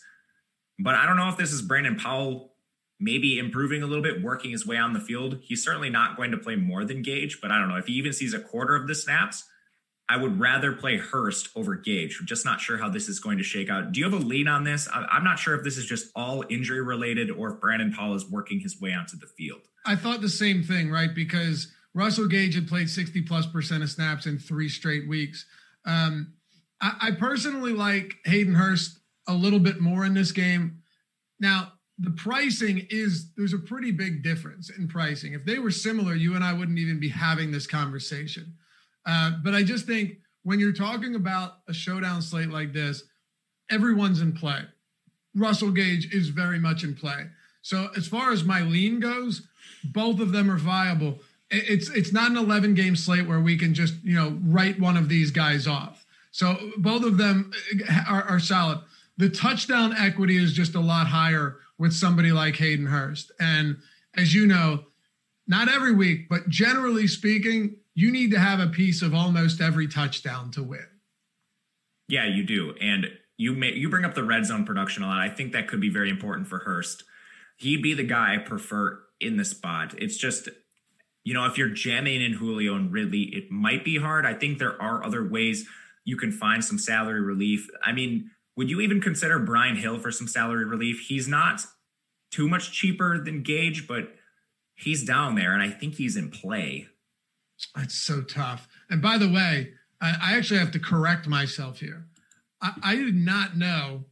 But 0.78 0.94
I 0.94 1.06
don't 1.06 1.16
know 1.16 1.28
if 1.28 1.36
this 1.36 1.52
is 1.52 1.62
Brandon 1.62 1.96
Powell 1.96 2.52
maybe 3.00 3.38
improving 3.38 3.82
a 3.82 3.86
little 3.86 4.02
bit, 4.02 4.22
working 4.22 4.50
his 4.50 4.66
way 4.66 4.76
on 4.76 4.92
the 4.92 5.00
field. 5.00 5.38
He's 5.42 5.64
certainly 5.64 5.90
not 5.90 6.16
going 6.16 6.32
to 6.32 6.36
play 6.36 6.56
more 6.56 6.84
than 6.84 7.02
Gage, 7.02 7.40
but 7.40 7.50
I 7.50 7.58
don't 7.58 7.68
know 7.68 7.76
if 7.76 7.86
he 7.86 7.94
even 7.94 8.12
sees 8.12 8.34
a 8.34 8.40
quarter 8.40 8.74
of 8.74 8.88
the 8.88 8.94
snaps. 8.94 9.44
I 10.10 10.16
would 10.16 10.40
rather 10.40 10.72
play 10.72 10.96
Hurst 10.96 11.50
over 11.54 11.74
Gage. 11.74 12.16
I'm 12.18 12.26
just 12.26 12.44
not 12.44 12.60
sure 12.60 12.78
how 12.78 12.88
this 12.88 13.08
is 13.08 13.20
going 13.20 13.36
to 13.38 13.44
shake 13.44 13.68
out. 13.68 13.92
Do 13.92 14.00
you 14.00 14.10
have 14.10 14.18
a 14.18 14.24
lead 14.24 14.48
on 14.48 14.64
this? 14.64 14.88
I'm 14.92 15.22
not 15.22 15.38
sure 15.38 15.54
if 15.54 15.62
this 15.64 15.76
is 15.76 15.84
just 15.84 16.10
all 16.16 16.44
injury 16.48 16.80
related 16.80 17.30
or 17.30 17.54
if 17.54 17.60
Brandon 17.60 17.92
Powell 17.92 18.14
is 18.14 18.28
working 18.30 18.58
his 18.58 18.80
way 18.80 18.94
onto 18.94 19.18
the 19.18 19.26
field. 19.26 19.60
I 19.84 19.96
thought 19.96 20.22
the 20.22 20.28
same 20.28 20.62
thing, 20.62 20.90
right? 20.90 21.14
Because 21.14 21.70
Russell 21.92 22.26
Gage 22.26 22.54
had 22.54 22.68
played 22.68 22.88
60 22.88 23.22
plus 23.22 23.46
percent 23.46 23.82
of 23.82 23.90
snaps 23.90 24.26
in 24.26 24.38
three 24.38 24.68
straight 24.68 25.06
weeks. 25.08 25.44
Um, 25.84 26.32
I, 26.80 26.92
I 27.00 27.10
personally 27.12 27.72
like 27.72 28.14
Hayden 28.24 28.54
Hurst 28.54 28.98
a 29.26 29.34
little 29.34 29.58
bit 29.60 29.80
more 29.80 30.06
in 30.06 30.14
this 30.14 30.32
game. 30.32 30.78
Now, 31.38 31.72
the 31.98 32.10
pricing 32.12 32.86
is 32.90 33.32
there's 33.36 33.52
a 33.52 33.58
pretty 33.58 33.90
big 33.90 34.22
difference 34.22 34.70
in 34.70 34.88
pricing. 34.88 35.34
If 35.34 35.44
they 35.44 35.58
were 35.58 35.70
similar, 35.70 36.14
you 36.14 36.34
and 36.34 36.44
I 36.44 36.52
wouldn't 36.52 36.78
even 36.78 37.00
be 37.00 37.08
having 37.08 37.50
this 37.50 37.66
conversation. 37.66 38.54
Uh, 39.08 39.32
but 39.42 39.54
I 39.54 39.62
just 39.62 39.86
think 39.86 40.18
when 40.42 40.60
you're 40.60 40.72
talking 40.72 41.14
about 41.14 41.60
a 41.66 41.72
showdown 41.72 42.20
slate 42.20 42.50
like 42.50 42.74
this, 42.74 43.04
everyone's 43.70 44.20
in 44.20 44.32
play. 44.32 44.60
Russell 45.34 45.70
Gage 45.70 46.12
is 46.12 46.28
very 46.28 46.58
much 46.58 46.84
in 46.84 46.94
play. 46.94 47.26
So 47.62 47.88
as 47.96 48.06
far 48.06 48.32
as 48.32 48.44
my 48.44 48.60
lean 48.60 49.00
goes, 49.00 49.48
both 49.82 50.20
of 50.20 50.32
them 50.32 50.50
are 50.50 50.58
viable. 50.58 51.20
It's 51.50 51.88
it's 51.90 52.12
not 52.12 52.30
an 52.30 52.36
11 52.36 52.74
game 52.74 52.96
slate 52.96 53.26
where 53.26 53.40
we 53.40 53.56
can 53.56 53.72
just 53.72 53.94
you 54.04 54.14
know 54.14 54.38
write 54.42 54.78
one 54.78 54.98
of 54.98 55.08
these 55.08 55.30
guys 55.30 55.66
off. 55.66 56.04
So 56.30 56.72
both 56.76 57.04
of 57.04 57.16
them 57.16 57.52
uh, 57.88 58.02
are, 58.06 58.22
are 58.24 58.40
solid. 58.40 58.80
The 59.16 59.30
touchdown 59.30 59.94
equity 59.96 60.36
is 60.36 60.52
just 60.52 60.74
a 60.74 60.80
lot 60.80 61.06
higher 61.06 61.56
with 61.78 61.94
somebody 61.94 62.30
like 62.30 62.56
Hayden 62.56 62.86
Hurst. 62.86 63.32
And 63.40 63.78
as 64.14 64.34
you 64.34 64.46
know, 64.46 64.84
not 65.46 65.68
every 65.68 65.94
week, 65.94 66.28
but 66.28 66.48
generally 66.48 67.06
speaking, 67.06 67.76
you 67.98 68.12
need 68.12 68.30
to 68.30 68.38
have 68.38 68.60
a 68.60 68.68
piece 68.68 69.02
of 69.02 69.12
almost 69.12 69.60
every 69.60 69.88
touchdown 69.88 70.52
to 70.52 70.62
win. 70.62 70.86
Yeah, 72.06 72.26
you 72.26 72.44
do. 72.44 72.72
And 72.80 73.08
you 73.36 73.52
may 73.54 73.72
you 73.72 73.88
bring 73.88 74.04
up 74.04 74.14
the 74.14 74.22
red 74.22 74.46
zone 74.46 74.64
production 74.64 75.02
a 75.02 75.08
lot. 75.08 75.18
I 75.18 75.28
think 75.28 75.50
that 75.50 75.66
could 75.66 75.80
be 75.80 75.90
very 75.90 76.08
important 76.08 76.46
for 76.46 76.58
Hurst. 76.58 77.02
He'd 77.56 77.82
be 77.82 77.94
the 77.94 78.04
guy 78.04 78.34
I 78.34 78.38
prefer 78.38 79.00
in 79.20 79.36
the 79.36 79.44
spot. 79.44 79.96
It's 79.98 80.16
just, 80.16 80.48
you 81.24 81.34
know, 81.34 81.44
if 81.46 81.58
you're 81.58 81.70
jamming 81.70 82.22
in 82.22 82.34
Julio 82.34 82.76
and 82.76 82.92
Ridley, 82.92 83.34
it 83.34 83.50
might 83.50 83.84
be 83.84 83.98
hard. 83.98 84.24
I 84.24 84.34
think 84.34 84.60
there 84.60 84.80
are 84.80 85.04
other 85.04 85.28
ways 85.28 85.66
you 86.04 86.16
can 86.16 86.30
find 86.30 86.64
some 86.64 86.78
salary 86.78 87.20
relief. 87.20 87.68
I 87.84 87.90
mean, 87.90 88.30
would 88.56 88.70
you 88.70 88.80
even 88.80 89.00
consider 89.00 89.40
Brian 89.40 89.74
Hill 89.74 89.98
for 89.98 90.12
some 90.12 90.28
salary 90.28 90.66
relief? 90.66 91.00
He's 91.08 91.26
not 91.26 91.62
too 92.30 92.48
much 92.48 92.70
cheaper 92.70 93.18
than 93.18 93.42
Gage, 93.42 93.88
but 93.88 94.14
he's 94.76 95.04
down 95.04 95.34
there, 95.34 95.52
and 95.52 95.64
I 95.64 95.70
think 95.70 95.96
he's 95.96 96.16
in 96.16 96.30
play. 96.30 96.86
It's 97.76 98.02
so 98.02 98.22
tough. 98.22 98.68
And 98.90 99.02
by 99.02 99.18
the 99.18 99.28
way, 99.28 99.72
I, 100.00 100.16
I 100.20 100.36
actually 100.36 100.60
have 100.60 100.70
to 100.72 100.78
correct 100.78 101.26
myself 101.26 101.80
here. 101.80 102.06
I, 102.60 102.72
I, 102.82 102.96
did 102.96 103.16
not 103.16 103.56
know, 103.56 104.04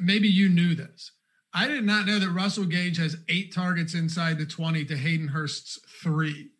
maybe 0.00 0.28
you 0.28 0.48
knew 0.48 0.74
this. 0.74 1.12
I 1.54 1.68
did 1.68 1.84
not 1.84 2.06
know 2.06 2.18
that 2.18 2.30
Russell 2.30 2.64
Gage 2.64 2.96
has 2.98 3.16
eight 3.28 3.54
targets 3.54 3.94
inside 3.94 4.38
the 4.38 4.46
20 4.46 4.84
to 4.86 4.96
Hayden 4.96 5.28
Hurst's 5.28 5.78
three. 6.02 6.50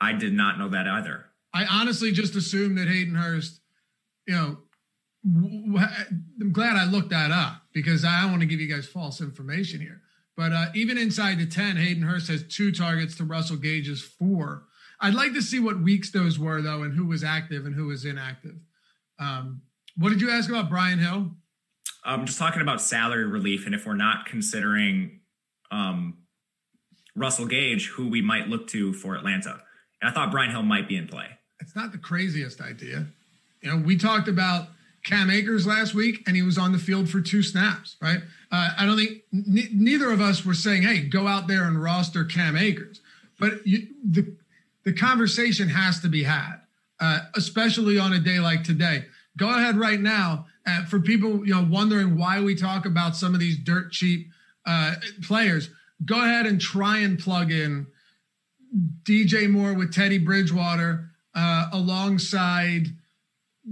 I 0.00 0.12
did 0.12 0.34
not 0.34 0.58
know 0.58 0.68
that 0.68 0.86
either. 0.86 1.26
I 1.52 1.64
honestly 1.66 2.10
just 2.10 2.34
assumed 2.34 2.76
that 2.78 2.88
Hayden 2.88 3.14
Hurst, 3.14 3.60
you 4.26 4.34
know, 4.34 4.58
I'm 5.24 6.52
glad 6.52 6.76
I 6.76 6.84
looked 6.84 7.10
that 7.10 7.30
up 7.30 7.62
because 7.72 8.04
I 8.04 8.22
don't 8.22 8.32
want 8.32 8.42
to 8.42 8.48
give 8.48 8.60
you 8.60 8.68
guys 8.68 8.86
false 8.86 9.20
information 9.20 9.80
here. 9.80 10.02
But 10.36 10.52
uh, 10.52 10.66
even 10.74 10.98
inside 10.98 11.38
the 11.38 11.46
10, 11.46 11.76
Hayden 11.76 12.02
Hurst 12.02 12.28
has 12.28 12.42
two 12.42 12.72
targets 12.72 13.16
to 13.16 13.24
Russell 13.24 13.56
Gage's 13.56 14.02
four. 14.02 14.64
I'd 15.04 15.12
like 15.12 15.34
to 15.34 15.42
see 15.42 15.60
what 15.60 15.78
weeks 15.80 16.10
those 16.10 16.38
were, 16.38 16.62
though, 16.62 16.82
and 16.82 16.94
who 16.94 17.04
was 17.04 17.22
active 17.22 17.66
and 17.66 17.74
who 17.74 17.88
was 17.88 18.06
inactive. 18.06 18.54
Um, 19.18 19.60
what 19.98 20.08
did 20.08 20.22
you 20.22 20.30
ask 20.30 20.48
about 20.48 20.70
Brian 20.70 20.98
Hill? 20.98 21.30
I'm 22.06 22.24
just 22.24 22.38
talking 22.38 22.62
about 22.62 22.80
salary 22.80 23.26
relief, 23.26 23.66
and 23.66 23.74
if 23.74 23.84
we're 23.84 23.96
not 23.96 24.24
considering 24.24 25.20
um, 25.70 26.16
Russell 27.14 27.44
Gage, 27.44 27.88
who 27.88 28.08
we 28.08 28.22
might 28.22 28.48
look 28.48 28.66
to 28.68 28.94
for 28.94 29.14
Atlanta. 29.14 29.60
And 30.00 30.10
I 30.10 30.12
thought 30.14 30.30
Brian 30.30 30.50
Hill 30.50 30.62
might 30.62 30.88
be 30.88 30.96
in 30.96 31.06
play. 31.06 31.26
It's 31.60 31.76
not 31.76 31.92
the 31.92 31.98
craziest 31.98 32.62
idea. 32.62 33.06
You 33.60 33.70
know, 33.70 33.76
we 33.76 33.98
talked 33.98 34.28
about 34.28 34.68
Cam 35.04 35.30
Akers 35.30 35.66
last 35.66 35.92
week, 35.94 36.22
and 36.26 36.34
he 36.34 36.40
was 36.40 36.56
on 36.56 36.72
the 36.72 36.78
field 36.78 37.10
for 37.10 37.20
two 37.20 37.42
snaps, 37.42 37.96
right? 38.00 38.20
Uh, 38.50 38.70
I 38.78 38.86
don't 38.86 38.96
think 38.96 39.22
n- 39.34 39.68
neither 39.74 40.10
of 40.10 40.22
us 40.22 40.46
were 40.46 40.54
saying, 40.54 40.82
"Hey, 40.82 41.00
go 41.02 41.26
out 41.26 41.46
there 41.46 41.64
and 41.64 41.82
roster 41.82 42.24
Cam 42.24 42.56
Akers," 42.56 43.02
but 43.38 43.66
you, 43.66 43.88
the 44.02 44.34
the 44.84 44.92
conversation 44.92 45.68
has 45.68 46.00
to 46.00 46.08
be 46.08 46.22
had, 46.22 46.56
uh, 47.00 47.20
especially 47.34 47.98
on 47.98 48.12
a 48.12 48.18
day 48.18 48.38
like 48.38 48.64
today. 48.64 49.06
Go 49.36 49.48
ahead 49.48 49.76
right 49.76 50.00
now 50.00 50.46
uh, 50.66 50.84
for 50.84 51.00
people 51.00 51.46
you 51.46 51.54
know 51.54 51.66
wondering 51.68 52.16
why 52.16 52.40
we 52.40 52.54
talk 52.54 52.86
about 52.86 53.16
some 53.16 53.34
of 53.34 53.40
these 53.40 53.58
dirt 53.58 53.90
cheap 53.92 54.28
uh, 54.66 54.94
players. 55.22 55.70
Go 56.04 56.22
ahead 56.22 56.46
and 56.46 56.60
try 56.60 56.98
and 56.98 57.18
plug 57.18 57.50
in 57.50 57.86
DJ 59.02 59.48
Moore 59.48 59.74
with 59.74 59.94
Teddy 59.94 60.18
Bridgewater 60.18 61.10
uh, 61.34 61.68
alongside 61.72 62.88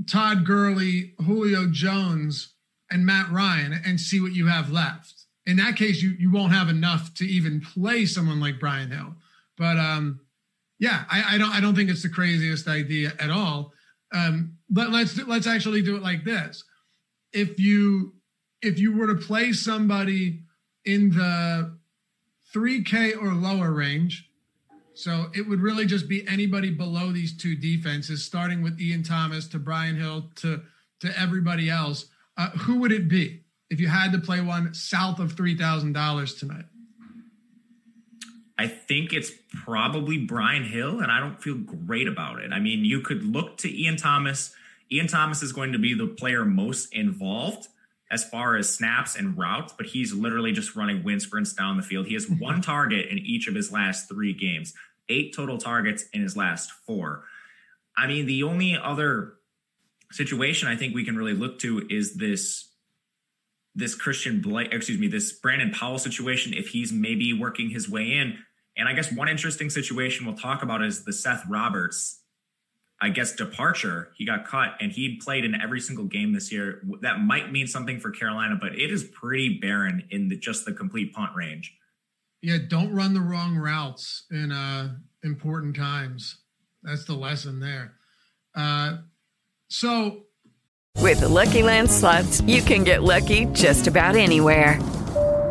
Todd 0.09 0.45
Gurley, 0.47 1.15
Julio 1.19 1.69
Jones, 1.71 2.55
and 2.91 3.05
Matt 3.05 3.31
Ryan 3.31 3.81
and 3.85 4.01
see 4.01 4.21
what 4.21 4.33
you 4.33 4.47
have 4.47 4.71
left. 4.71 5.15
In 5.45 5.57
that 5.57 5.77
case, 5.77 6.03
you 6.03 6.11
you 6.11 6.31
won't 6.31 6.53
have 6.53 6.69
enough 6.69 7.15
to 7.15 7.25
even 7.25 7.61
play 7.61 8.07
someone 8.07 8.41
like 8.41 8.61
Brian 8.61 8.91
Hill. 8.91 9.15
But 9.59 9.77
um, 9.77 10.21
yeah, 10.83 11.05
I, 11.09 11.37
I 11.37 11.39
don't 11.39 11.51
I 11.51 11.61
don't 11.61 11.77
think 11.77 11.91
it's 11.91 12.03
the 12.03 12.09
craziest 12.09 12.67
idea 12.67 13.13
at 13.21 13.31
all. 13.31 13.73
Um, 14.13 14.57
but 14.69 14.91
let's 14.91 15.17
let's 15.29 15.47
actually 15.47 15.81
do 15.81 15.95
it 15.95 16.03
like 16.03 16.25
this. 16.25 16.65
If 17.33 17.61
you 17.61 18.15
if 18.63 18.81
you 18.81 18.97
were 18.97 19.07
to 19.07 19.15
play 19.15 19.53
somebody 19.53 20.43
in 20.85 21.11
the 21.11 21.79
3K 22.53 23.17
or 23.17 23.33
lower 23.33 23.71
range, 23.71 24.29
so 24.95 25.27
it 25.37 25.49
would 25.49 25.61
really 25.61 25.87
just 25.87 26.09
be 26.09 26.27
anybody 26.27 26.71
below 26.71 27.13
these 27.13 27.37
two 27.37 27.55
defenses, 27.55 28.25
starting 28.25 28.61
with 28.61 28.81
Ian 28.81 29.05
Thomas 29.05 29.47
to 29.49 29.61
Brian 29.61 29.95
Hill 29.95 30.31
to 30.37 30.63
to 30.99 31.17
everybody 31.17 31.71
else. 31.71 32.07
Uh, 32.37 32.51
who 32.51 32.79
would 32.81 32.91
it 32.91 33.09
be 33.09 33.45
if 33.71 33.79
you 33.79 33.87
had 33.87 34.11
to 34.11 34.19
play 34.19 34.41
one 34.41 34.75
south 34.75 35.21
of 35.21 35.35
three 35.35 35.57
thousand 35.57 35.93
dollars 35.93 36.35
tonight? 36.35 36.65
I 38.63 38.69
think 38.69 39.13
it's 39.13 39.33
probably 39.65 40.19
Brian 40.19 40.63
Hill, 40.63 41.01
and 41.01 41.11
I 41.11 41.19
don't 41.19 41.43
feel 41.43 41.57
great 41.57 42.07
about 42.07 42.41
it. 42.41 42.53
I 42.53 42.61
mean, 42.61 42.85
you 42.85 43.01
could 43.01 43.25
look 43.25 43.57
to 43.59 43.83
Ian 43.83 43.97
Thomas. 43.97 44.55
Ian 44.89 45.09
Thomas 45.09 45.43
is 45.43 45.51
going 45.51 45.73
to 45.73 45.81
be 45.81 45.95
the 45.95 46.07
player 46.07 46.45
most 46.45 46.95
involved 46.95 47.67
as 48.09 48.23
far 48.23 48.55
as 48.55 48.73
snaps 48.73 49.17
and 49.17 49.37
routes, 49.37 49.75
but 49.77 49.87
he's 49.87 50.13
literally 50.13 50.53
just 50.53 50.77
running 50.77 51.03
wind 51.03 51.23
sprints 51.23 51.53
down 51.53 51.77
the 51.77 51.83
field. 51.83 52.07
He 52.07 52.15
has 52.15 52.31
one 52.31 52.61
target 52.63 53.09
in 53.09 53.19
each 53.19 53.49
of 53.49 53.57
his 53.57 53.73
last 53.73 54.09
three 54.09 54.33
games, 54.33 54.75
eight 55.09 55.35
total 55.35 55.59
targets 55.59 56.05
in 56.13 56.23
his 56.23 56.37
last 56.37 56.71
four. 56.87 57.25
I 57.97 58.07
mean, 58.07 58.27
the 58.27 58.45
only 58.45 58.79
other 58.81 59.39
situation 60.13 60.69
I 60.69 60.77
think 60.77 60.95
we 60.95 61.05
can 61.05 61.17
really 61.17 61.35
look 61.35 61.59
to 61.61 61.85
is 61.91 62.15
this 62.15 62.69
this 63.75 63.97
Christian 63.97 64.41
Blake, 64.41 64.73
excuse 64.73 65.01
me, 65.01 65.09
this 65.09 65.33
Brandon 65.33 65.73
Powell 65.73 65.99
situation, 65.99 66.55
if 66.55 66.69
he's 66.69 66.93
maybe 66.93 67.33
working 67.33 67.71
his 67.71 67.89
way 67.89 68.13
in. 68.13 68.39
And 68.77 68.89
I 68.89 68.95
guess 68.95 69.13
one 69.13 69.29
interesting 69.29 69.71
situation 69.71 70.27
we'll 70.27 70.37
talk 70.37 70.63
about 70.63 70.83
is 70.83 71.05
the 71.05 71.13
Seth 71.13 71.45
Roberts, 71.49 72.23
I 73.01 73.11
guess, 73.11 73.35
departure. 73.35 74.11
He 74.17 74.25
got 74.25 74.47
cut 74.47 74.75
and 74.81 74.93
he 74.93 75.19
played 75.23 75.45
in 75.45 75.55
every 75.55 75.81
single 75.81 76.07
game 76.07 76.33
this 76.33 76.51
year. 76.51 76.81
That 77.03 77.21
might 77.21 77.53
mean 77.53 77.67
something 77.67 78.01
for 78.01 78.11
Carolina, 78.11 78.57
but 78.61 78.73
it 78.73 78.91
is 78.91 79.05
pretty 79.05 79.59
barren 79.59 80.05
in 80.11 80.29
the, 80.29 80.37
just 80.37 80.65
the 80.65 80.73
complete 80.73 81.13
punt 81.13 81.33
range. 81.35 81.75
Yeah, 82.41 82.59
don't 82.67 82.93
run 82.93 83.15
the 83.15 83.21
wrong 83.21 83.57
routes 83.57 84.25
in 84.31 84.51
uh, 84.51 84.97
important 85.23 85.77
times. 85.77 86.39
That's 86.83 87.05
the 87.05 87.15
lesson 87.15 87.61
there. 87.61 87.93
Uh, 88.55 88.99
so, 89.69 90.25
with 90.99 91.21
the 91.21 91.29
Lucky 91.29 91.63
Land 91.63 91.91
slots, 91.91 92.41
you 92.43 92.63
can 92.63 92.85
get 92.85 93.03
lucky 93.03 93.47
just 93.47 93.87
about 93.87 94.17
anywhere. 94.17 94.79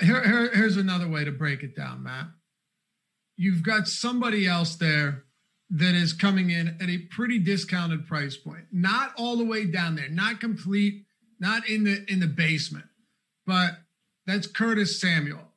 here, 0.00 0.22
here, 0.22 0.50
here's 0.54 0.76
another 0.76 1.08
way 1.08 1.24
to 1.24 1.32
break 1.32 1.62
it 1.62 1.76
down, 1.76 2.02
Matt. 2.02 2.26
You've 3.36 3.62
got 3.62 3.86
somebody 3.86 4.46
else 4.46 4.76
there 4.76 5.24
that 5.70 5.94
is 5.94 6.12
coming 6.12 6.50
in 6.50 6.76
at 6.80 6.88
a 6.88 6.98
pretty 7.10 7.38
discounted 7.38 8.06
price 8.06 8.36
point. 8.36 8.64
Not 8.72 9.12
all 9.16 9.36
the 9.36 9.44
way 9.44 9.66
down 9.66 9.96
there, 9.96 10.08
not 10.08 10.40
complete, 10.40 11.04
not 11.38 11.68
in 11.68 11.84
the 11.84 12.04
in 12.08 12.20
the 12.20 12.26
basement, 12.26 12.86
but 13.46 13.72
that's 14.26 14.46
Curtis 14.46 15.00
Samuel. 15.00 15.52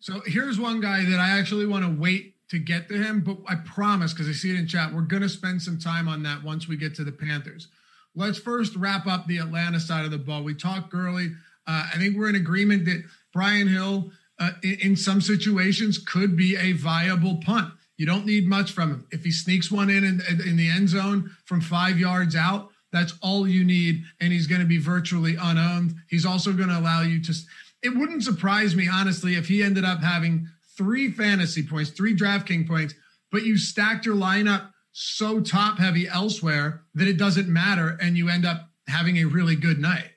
So 0.00 0.20
here's 0.26 0.58
one 0.58 0.80
guy 0.80 1.04
that 1.04 1.20
I 1.20 1.38
actually 1.38 1.66
want 1.66 1.84
to 1.84 2.00
wait 2.00 2.34
to 2.50 2.58
get 2.58 2.88
to 2.88 2.94
him, 2.94 3.22
but 3.22 3.38
I 3.48 3.54
promise, 3.54 4.12
because 4.12 4.28
I 4.28 4.32
see 4.32 4.50
it 4.50 4.58
in 4.58 4.66
chat, 4.66 4.92
we're 4.92 5.02
going 5.02 5.22
to 5.22 5.28
spend 5.28 5.62
some 5.62 5.78
time 5.78 6.06
on 6.08 6.22
that 6.24 6.42
once 6.42 6.68
we 6.68 6.76
get 6.76 6.94
to 6.96 7.04
the 7.04 7.12
Panthers. 7.12 7.68
Let's 8.14 8.38
first 8.38 8.76
wrap 8.76 9.06
up 9.06 9.26
the 9.26 9.38
Atlanta 9.38 9.80
side 9.80 10.04
of 10.04 10.10
the 10.10 10.18
ball. 10.18 10.42
We 10.42 10.54
talked 10.54 10.90
Gurley. 10.90 11.30
Uh, 11.66 11.86
I 11.94 11.96
think 11.96 12.16
we're 12.16 12.28
in 12.28 12.34
agreement 12.34 12.84
that 12.84 13.04
Brian 13.32 13.68
Hill, 13.68 14.10
uh, 14.38 14.50
in, 14.62 14.78
in 14.80 14.96
some 14.96 15.20
situations, 15.20 15.98
could 15.98 16.36
be 16.36 16.56
a 16.56 16.72
viable 16.72 17.36
punt. 17.44 17.72
You 17.96 18.06
don't 18.06 18.26
need 18.26 18.46
much 18.46 18.72
from 18.72 18.90
him. 18.90 19.06
If 19.10 19.24
he 19.24 19.30
sneaks 19.30 19.70
one 19.70 19.90
in, 19.90 20.04
in 20.04 20.20
in 20.46 20.56
the 20.56 20.70
end 20.70 20.88
zone 20.88 21.30
from 21.44 21.60
five 21.60 21.98
yards 21.98 22.34
out, 22.34 22.70
that's 22.92 23.14
all 23.22 23.48
you 23.48 23.64
need, 23.64 24.04
and 24.20 24.32
he's 24.32 24.46
going 24.46 24.60
to 24.60 24.66
be 24.66 24.78
virtually 24.78 25.36
unowned. 25.40 25.94
He's 26.08 26.26
also 26.26 26.52
going 26.52 26.68
to 26.68 26.78
allow 26.78 27.02
you 27.02 27.22
to. 27.22 27.34
It 27.82 27.96
wouldn't 27.96 28.22
surprise 28.22 28.76
me 28.76 28.88
honestly 28.92 29.34
if 29.34 29.48
he 29.48 29.62
ended 29.62 29.84
up 29.84 30.00
having 30.00 30.48
three 30.76 31.10
fantasy 31.10 31.62
points, 31.62 31.90
three 31.90 32.16
DraftKings 32.16 32.68
points, 32.68 32.94
but 33.30 33.44
you 33.44 33.56
stacked 33.56 34.06
your 34.06 34.16
lineup 34.16 34.70
so 34.92 35.40
top 35.40 35.78
heavy 35.78 36.06
elsewhere 36.08 36.82
that 36.94 37.08
it 37.08 37.16
doesn't 37.16 37.48
matter, 37.48 37.98
and 38.00 38.16
you 38.16 38.28
end 38.28 38.44
up 38.44 38.68
having 38.88 39.18
a 39.18 39.24
really 39.24 39.56
good 39.56 39.78
night. 39.78 40.11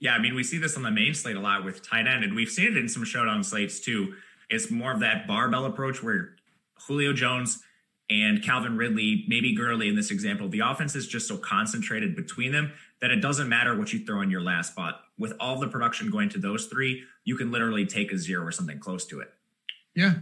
Yeah, 0.00 0.14
I 0.14 0.18
mean, 0.18 0.34
we 0.34 0.42
see 0.42 0.58
this 0.58 0.76
on 0.76 0.82
the 0.82 0.90
main 0.90 1.14
slate 1.14 1.36
a 1.36 1.40
lot 1.40 1.64
with 1.64 1.86
tight 1.86 2.06
end, 2.06 2.24
and 2.24 2.34
we've 2.34 2.48
seen 2.48 2.66
it 2.66 2.76
in 2.76 2.88
some 2.88 3.04
showdown 3.04 3.44
slates 3.44 3.80
too. 3.80 4.14
It's 4.48 4.70
more 4.70 4.92
of 4.92 5.00
that 5.00 5.26
barbell 5.28 5.66
approach 5.66 6.02
where 6.02 6.36
Julio 6.86 7.12
Jones 7.12 7.62
and 8.08 8.42
Calvin 8.42 8.76
Ridley, 8.76 9.24
maybe 9.28 9.54
Gurley 9.54 9.88
in 9.88 9.94
this 9.94 10.10
example, 10.10 10.48
the 10.48 10.60
offense 10.60 10.96
is 10.96 11.06
just 11.06 11.28
so 11.28 11.36
concentrated 11.36 12.16
between 12.16 12.50
them 12.50 12.72
that 13.00 13.10
it 13.10 13.20
doesn't 13.20 13.48
matter 13.48 13.78
what 13.78 13.92
you 13.92 14.04
throw 14.04 14.22
in 14.22 14.30
your 14.30 14.40
last 14.40 14.72
spot. 14.72 15.02
With 15.18 15.34
all 15.38 15.60
the 15.60 15.68
production 15.68 16.10
going 16.10 16.30
to 16.30 16.38
those 16.38 16.66
three, 16.66 17.04
you 17.24 17.36
can 17.36 17.52
literally 17.52 17.86
take 17.86 18.10
a 18.10 18.18
zero 18.18 18.44
or 18.44 18.50
something 18.50 18.80
close 18.80 19.06
to 19.06 19.20
it. 19.20 19.32
Yeah. 19.94 20.14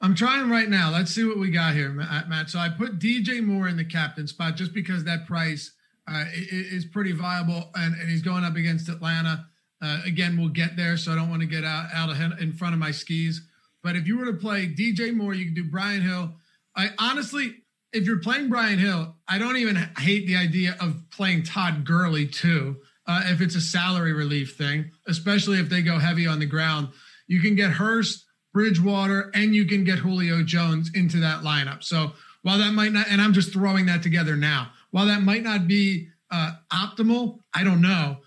I'm 0.00 0.14
trying 0.14 0.50
right 0.50 0.68
now. 0.68 0.90
Let's 0.90 1.14
see 1.14 1.24
what 1.24 1.38
we 1.38 1.50
got 1.50 1.74
here, 1.74 1.90
Matt. 1.90 2.50
So 2.50 2.58
I 2.58 2.68
put 2.68 2.98
DJ 2.98 3.42
Moore 3.44 3.68
in 3.68 3.76
the 3.76 3.84
captain 3.84 4.26
spot 4.26 4.56
just 4.56 4.74
because 4.74 5.04
that 5.04 5.26
price 5.26 5.72
is 6.08 6.84
pretty 6.84 7.12
viable, 7.12 7.70
and, 7.74 7.94
and, 7.94 8.08
he's 8.08 8.22
going 8.22 8.44
up 8.44 8.56
against 8.56 8.88
Atlanta. 8.88 9.46
Uh, 9.82 10.00
again, 10.04 10.36
we'll 10.38 10.48
get 10.48 10.76
there, 10.76 10.96
so 10.96 11.12
I 11.12 11.16
don't 11.16 11.28
want 11.28 11.42
to 11.42 11.48
get 11.48 11.64
out 11.64 11.88
out 11.92 12.10
of 12.10 12.40
in 12.40 12.52
front 12.52 12.74
of 12.74 12.80
my 12.80 12.92
skis. 12.92 13.42
But 13.82 13.96
if 13.96 14.06
you 14.06 14.18
were 14.18 14.26
to 14.26 14.32
play 14.32 14.68
DJ 14.68 15.14
Moore, 15.14 15.34
you 15.34 15.44
can 15.44 15.54
do 15.54 15.64
Brian 15.64 16.02
Hill. 16.02 16.34
I 16.76 16.90
honestly, 16.98 17.56
if 17.92 18.04
you're 18.04 18.20
playing 18.20 18.48
Brian 18.48 18.78
Hill, 18.78 19.16
I 19.28 19.38
don't 19.38 19.56
even 19.56 19.76
hate 19.98 20.26
the 20.26 20.36
idea 20.36 20.76
of 20.80 21.02
playing 21.10 21.42
Todd 21.42 21.84
Gurley 21.84 22.26
too. 22.26 22.76
Uh, 23.06 23.22
if 23.26 23.40
it's 23.40 23.54
a 23.54 23.60
salary 23.60 24.12
relief 24.12 24.56
thing, 24.56 24.90
especially 25.06 25.60
if 25.60 25.68
they 25.68 25.82
go 25.82 25.98
heavy 25.98 26.26
on 26.26 26.40
the 26.40 26.46
ground, 26.46 26.88
you 27.28 27.40
can 27.40 27.54
get 27.54 27.70
Hurst, 27.70 28.24
Bridgewater, 28.52 29.30
and 29.34 29.54
you 29.54 29.66
can 29.66 29.84
get 29.84 29.98
Julio 29.98 30.42
Jones 30.42 30.90
into 30.94 31.20
that 31.20 31.42
lineup. 31.42 31.84
So 31.84 32.12
while 32.42 32.58
that 32.58 32.72
might 32.72 32.92
not, 32.92 33.06
and 33.08 33.20
I'm 33.20 33.32
just 33.32 33.52
throwing 33.52 33.86
that 33.86 34.02
together 34.02 34.34
now, 34.34 34.70
while 34.90 35.06
that 35.06 35.22
might 35.22 35.42
not 35.42 35.66
be 35.66 36.08
uh, 36.30 36.52
optimal, 36.72 37.40
I 37.54 37.64
don't 37.64 37.80
know. 37.80 38.18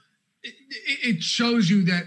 It, 0.44 0.54
it 1.04 1.24
shows 1.24 1.70
you 1.70 1.84
that 1.86 2.04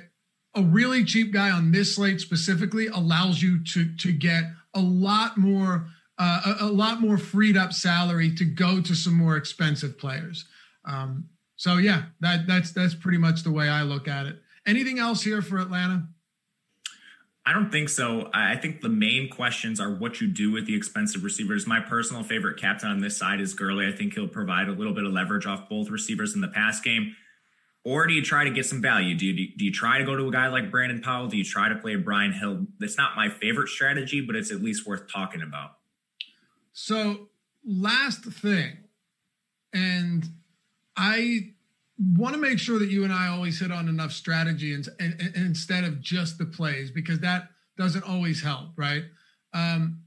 a 0.55 0.63
really 0.63 1.05
cheap 1.05 1.33
guy 1.33 1.51
on 1.51 1.73
this 1.73 1.97
slate 1.97 2.21
specifically 2.21 2.87
allows 2.87 3.43
you 3.43 3.65
to 3.65 3.95
to 3.97 4.13
get 4.13 4.45
a 4.75 4.81
lot 4.81 5.39
more 5.39 5.87
uh, 6.19 6.57
a, 6.61 6.65
a, 6.65 6.67
lot 6.67 7.01
more 7.01 7.19
freed 7.19 7.57
up 7.57 7.73
salary 7.73 8.35
to 8.35 8.45
go 8.45 8.81
to 8.81 8.95
some 8.95 9.15
more 9.15 9.37
expensive 9.37 9.99
players. 9.99 10.45
Um, 10.85 11.29
so 11.57 11.79
yeah, 11.79 12.05
that 12.21 12.47
that's 12.47 12.73
that's 12.73 12.95
pretty 12.95 13.19
much 13.19 13.43
the 13.43 13.53
way 13.53 13.69
I 13.69 13.83
look 13.83 14.09
at 14.09 14.27
it. 14.27 14.39
Anything 14.67 14.99
else 14.99 15.23
here 15.23 15.43
for 15.43 15.59
Atlanta? 15.59 16.09
I 17.45 17.53
don't 17.53 17.71
think 17.71 17.89
so. 17.89 18.31
I 18.33 18.55
think 18.57 18.83
the 18.83 18.89
main 18.89 19.29
questions 19.29 19.81
are 19.81 19.91
what 19.93 20.21
you 20.21 20.29
do 20.29 20.53
with 20.53 20.67
the 20.67 20.77
expensive 20.77 21.25
receivers. 21.25 21.67
My 21.67 21.81
personal 21.81 22.23
favorite 22.23 22.57
captain 22.57 22.89
on 22.89 23.01
this 23.01 23.17
side 23.17 23.41
is 23.41 23.53
Gurley. 23.53 23.87
I 23.87 23.93
think 23.93 24.15
he'll 24.15 24.29
provide 24.29 24.69
a 24.69 24.73
little 24.73 24.95
bit 24.95 25.05
of 25.05 25.13
leverage 25.13 25.45
off 25.45 25.69
both 25.69 25.91
receivers 25.91 26.35
in 26.37 26.41
the 26.41 26.49
pass 26.49 26.81
game. 26.81 27.17
Or 27.85 28.07
do 28.07 28.15
you 28.15 28.23
try 28.23 28.45
to 28.45 28.51
get 28.51 28.65
some 28.65 28.81
value? 28.81 29.17
Do 29.17 29.27
you 29.27 29.57
do 29.57 29.65
you 29.65 29.73
try 29.73 29.99
to 29.99 30.05
go 30.05 30.15
to 30.15 30.29
a 30.29 30.31
guy 30.31 30.47
like 30.49 30.71
Brandon 30.71 31.01
Powell? 31.01 31.27
Do 31.27 31.37
you 31.37 31.43
try 31.43 31.69
to 31.69 31.75
play 31.75 31.97
Brian 31.97 32.33
Hill? 32.33 32.67
That's 32.79 32.97
not 32.97 33.17
my 33.17 33.29
favorite 33.29 33.69
strategy, 33.69 34.21
but 34.21 34.37
it's 34.37 34.53
at 34.53 34.63
least 34.63 34.87
worth 34.87 35.13
talking 35.13 35.43
about. 35.43 35.79
So, 36.73 37.29
last 37.67 38.25
thing, 38.25 38.79
and 39.73 40.29
I 40.97 41.52
want 42.17 42.35
to 42.35 42.41
make 42.41 42.59
sure 42.59 42.79
that 42.79 42.91
you 42.91 43.05
and 43.05 43.13
I 43.13 43.29
always 43.29 43.61
hit 43.61 43.71
on 43.71 43.89
enough 43.89 44.13
strategy 44.13 44.75
and, 44.75 44.89
and, 44.99 45.21
and 45.21 45.37
instead 45.37 45.85
of 45.85 46.01
just 46.01 46.39
the 46.39 46.47
plays 46.47 46.91
because 46.91 47.21
that 47.21 47.49
doesn't 47.77 48.09
always 48.09 48.43
help, 48.43 48.71
right? 48.77 49.05
Um, 49.53 50.03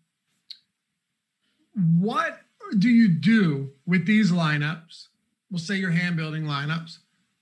what 1.73 2.39
do 2.77 2.89
you 2.89 3.09
do 3.09 3.71
with 3.85 4.05
these 4.05 4.31
lineups? 4.31 5.07
We'll 5.51 5.59
say 5.59 5.75
your 5.75 5.91
hand 5.91 6.15
building 6.15 6.43
lineups. 6.43 6.97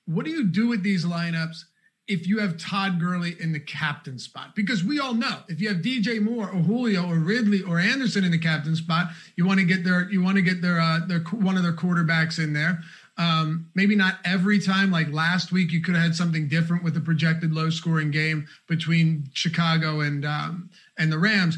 What 0.05 0.25
do 0.25 0.31
you 0.31 0.45
do 0.45 0.67
with 0.67 0.83
these 0.83 1.05
lineups 1.05 1.63
if 2.07 2.27
you 2.27 2.39
have 2.39 2.57
Todd 2.57 2.99
Gurley 2.99 3.35
in 3.39 3.53
the 3.53 3.59
captain 3.59 4.19
spot? 4.19 4.55
Because 4.55 4.83
we 4.83 4.99
all 4.99 5.13
know 5.13 5.39
if 5.47 5.61
you 5.61 5.69
have 5.69 5.77
DJ 5.77 6.21
Moore 6.21 6.49
or 6.49 6.59
Julio 6.59 7.07
or 7.09 7.15
Ridley 7.15 7.61
or 7.61 7.79
Anderson 7.79 8.25
in 8.25 8.31
the 8.31 8.37
captain 8.37 8.75
spot, 8.75 9.07
you 9.37 9.45
want 9.45 9.59
to 9.59 9.65
get 9.65 9.83
their 9.83 10.09
you 10.11 10.21
want 10.21 10.35
to 10.35 10.41
get 10.41 10.61
their 10.61 10.79
uh, 10.81 10.99
their 11.07 11.19
one 11.19 11.55
of 11.55 11.63
their 11.63 11.73
quarterbacks 11.73 12.37
in 12.43 12.53
there. 12.53 12.81
Um, 13.17 13.69
maybe 13.75 13.95
not 13.95 14.15
every 14.25 14.59
time. 14.59 14.91
Like 14.91 15.11
last 15.11 15.51
week, 15.51 15.71
you 15.71 15.81
could 15.81 15.95
have 15.95 16.03
had 16.03 16.15
something 16.15 16.47
different 16.47 16.83
with 16.83 16.95
the 16.95 17.01
projected 17.01 17.53
low 17.53 17.69
scoring 17.69 18.11
game 18.11 18.47
between 18.67 19.29
Chicago 19.33 20.01
and 20.01 20.25
um, 20.25 20.69
and 20.97 21.11
the 21.11 21.19
Rams. 21.19 21.57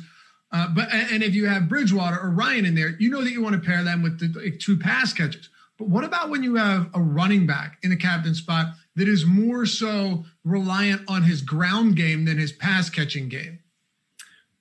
Uh, 0.52 0.68
but 0.74 0.94
and 0.94 1.24
if 1.24 1.34
you 1.34 1.48
have 1.48 1.70
Bridgewater 1.70 2.20
or 2.20 2.30
Ryan 2.30 2.66
in 2.66 2.76
there, 2.76 2.96
you 3.00 3.10
know 3.10 3.24
that 3.24 3.32
you 3.32 3.42
want 3.42 3.56
to 3.56 3.68
pair 3.68 3.84
them 3.84 4.04
with 4.04 4.20
the 4.20 4.40
like, 4.40 4.60
two 4.60 4.78
pass 4.78 5.14
catchers. 5.14 5.50
But 5.78 5.90
what 5.90 6.04
about 6.04 6.30
when 6.30 6.44
you 6.44 6.56
have 6.56 6.90
a 6.94 7.02
running 7.02 7.46
back 7.46 7.78
in 7.84 7.90
the 7.90 7.98
captain 7.98 8.36
spot 8.36 8.68
that 8.96 9.08
is 9.08 9.26
more 9.26 9.66
so 9.66 10.24
reliant 10.44 11.02
on 11.10 11.24
his 11.24 11.42
ground 11.42 11.96
game 11.96 12.26
than 12.26 12.38
his 12.38 12.52
pass 12.52 12.90
catching 12.90 13.28
game? 13.28 13.60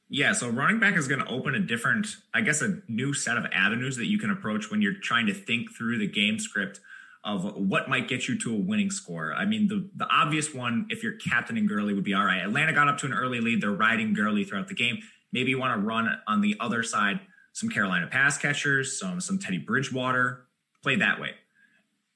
Yeah, 0.09 0.33
so 0.33 0.49
running 0.49 0.79
back 0.79 0.97
is 0.97 1.09
going 1.09 1.21
to 1.21 1.29
open 1.29 1.55
a 1.55 1.61
different, 1.61 2.07
I 2.35 2.43
guess, 2.43 2.62
a 2.62 2.81
new 2.88 3.14
set 3.14 3.37
of 3.38 3.47
avenues 3.53 3.97
that 3.97 4.07
you 4.07 4.19
can 4.19 4.31
approach 4.31 4.71
when 4.71 4.83
you're 4.83 5.01
trying 5.01 5.27
to 5.27 5.35
think 5.35 5.75
through 5.75 5.99
the 5.99 6.07
game 6.07 6.38
script 6.38 6.81
of 7.25 7.57
what 7.57 7.88
might 7.88 8.07
get 8.07 8.29
you 8.29 8.38
to 8.38 8.55
a 8.55 8.59
winning 8.59 8.90
score. 8.90 9.33
I 9.33 9.47
mean, 9.47 9.67
the 9.67 9.88
the 9.97 10.07
obvious 10.11 10.53
one, 10.53 10.87
if 10.90 11.03
you're 11.03 11.17
captaining 11.17 11.67
Gurley, 11.67 11.95
would 11.95 12.05
be 12.05 12.12
all 12.12 12.25
right. 12.25 12.43
Atlanta 12.43 12.75
got 12.75 12.88
up 12.88 12.99
to 12.99 13.07
an 13.07 13.14
early 13.14 13.40
lead; 13.40 13.62
they're 13.62 13.71
riding 13.71 14.12
Gurley 14.12 14.45
throughout 14.45 14.69
the 14.69 14.75
game. 14.75 14.99
Maybe 15.33 15.51
you 15.51 15.59
want 15.59 15.81
to 15.81 15.85
run 15.85 16.09
on 16.29 16.43
the 16.43 16.57
other 16.61 16.83
side 16.83 17.21
some 17.55 17.71
Carolina 17.71 18.07
pass 18.09 18.37
catchers, 18.37 18.99
some 18.99 19.21
some 19.21 19.38
Teddy 19.38 19.59
Bridgewater, 19.59 20.47
play 20.83 20.97
that 20.97 21.21
way. 21.21 21.31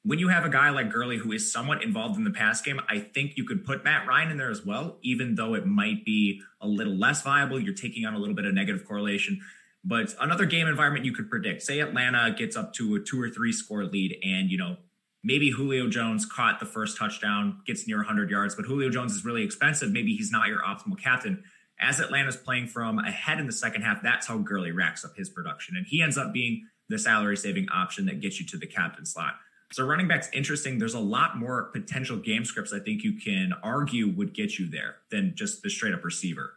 When 0.08 0.18
you 0.18 0.28
have 0.28 0.46
a 0.46 0.48
guy 0.48 0.70
like 0.70 0.90
Gurley 0.90 1.18
who 1.18 1.32
is 1.32 1.52
somewhat 1.52 1.84
involved 1.84 2.16
in 2.16 2.24
the 2.24 2.30
pass 2.30 2.62
game, 2.62 2.80
I 2.88 2.98
think 2.98 3.36
you 3.36 3.44
could 3.44 3.66
put 3.66 3.84
Matt 3.84 4.08
Ryan 4.08 4.30
in 4.30 4.38
there 4.38 4.50
as 4.50 4.64
well, 4.64 4.96
even 5.02 5.34
though 5.34 5.52
it 5.52 5.66
might 5.66 6.02
be 6.02 6.40
a 6.62 6.66
little 6.66 6.94
less 6.94 7.20
viable. 7.20 7.60
You're 7.60 7.74
taking 7.74 8.06
on 8.06 8.14
a 8.14 8.18
little 8.18 8.34
bit 8.34 8.46
of 8.46 8.54
negative 8.54 8.88
correlation. 8.88 9.42
But 9.84 10.14
another 10.18 10.46
game 10.46 10.66
environment 10.66 11.04
you 11.04 11.12
could 11.12 11.28
predict. 11.28 11.60
Say 11.60 11.80
Atlanta 11.80 12.34
gets 12.34 12.56
up 12.56 12.72
to 12.74 12.94
a 12.94 13.00
two 13.00 13.20
or 13.20 13.28
three 13.28 13.52
score 13.52 13.84
lead, 13.84 14.16
and 14.24 14.50
you 14.50 14.56
know 14.56 14.78
maybe 15.22 15.50
Julio 15.50 15.90
Jones 15.90 16.24
caught 16.24 16.58
the 16.58 16.64
first 16.64 16.96
touchdown, 16.96 17.60
gets 17.66 17.86
near 17.86 17.98
100 17.98 18.30
yards, 18.30 18.54
but 18.54 18.64
Julio 18.64 18.88
Jones 18.88 19.12
is 19.12 19.26
really 19.26 19.42
expensive. 19.42 19.92
Maybe 19.92 20.16
he's 20.16 20.32
not 20.32 20.48
your 20.48 20.62
optimal 20.62 20.98
captain. 20.98 21.44
As 21.78 22.00
Atlanta's 22.00 22.36
playing 22.36 22.68
from 22.68 22.98
ahead 22.98 23.40
in 23.40 23.46
the 23.46 23.52
second 23.52 23.82
half, 23.82 24.02
that's 24.02 24.26
how 24.26 24.38
Gurley 24.38 24.72
racks 24.72 25.04
up 25.04 25.18
his 25.18 25.28
production, 25.28 25.76
and 25.76 25.86
he 25.86 26.00
ends 26.00 26.16
up 26.16 26.32
being 26.32 26.66
the 26.88 26.98
salary 26.98 27.36
saving 27.36 27.68
option 27.68 28.06
that 28.06 28.22
gets 28.22 28.40
you 28.40 28.46
to 28.46 28.56
the 28.56 28.66
captain 28.66 29.04
slot. 29.04 29.34
So 29.70 29.84
running 29.84 30.08
back's 30.08 30.28
interesting. 30.32 30.78
There's 30.78 30.94
a 30.94 31.00
lot 31.00 31.36
more 31.36 31.64
potential 31.64 32.16
game 32.16 32.44
scripts 32.44 32.72
I 32.72 32.78
think 32.78 33.04
you 33.04 33.12
can 33.12 33.52
argue 33.62 34.08
would 34.08 34.32
get 34.32 34.58
you 34.58 34.66
there 34.66 34.96
than 35.10 35.34
just 35.34 35.62
the 35.62 35.68
straight 35.68 35.92
up 35.92 36.04
receiver. 36.04 36.54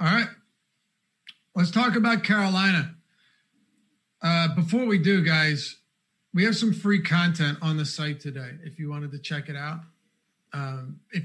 All 0.00 0.06
right. 0.06 0.28
Let's 1.54 1.70
talk 1.70 1.96
about 1.96 2.24
Carolina. 2.24 2.94
Uh, 4.22 4.54
before 4.54 4.86
we 4.86 4.98
do, 4.98 5.22
guys, 5.24 5.76
we 6.34 6.44
have 6.44 6.56
some 6.56 6.72
free 6.72 7.02
content 7.02 7.58
on 7.62 7.76
the 7.76 7.84
site 7.84 8.20
today. 8.20 8.52
If 8.64 8.78
you 8.78 8.90
wanted 8.90 9.12
to 9.12 9.18
check 9.18 9.48
it 9.48 9.56
out, 9.56 9.80
um, 10.52 10.98
if 11.12 11.24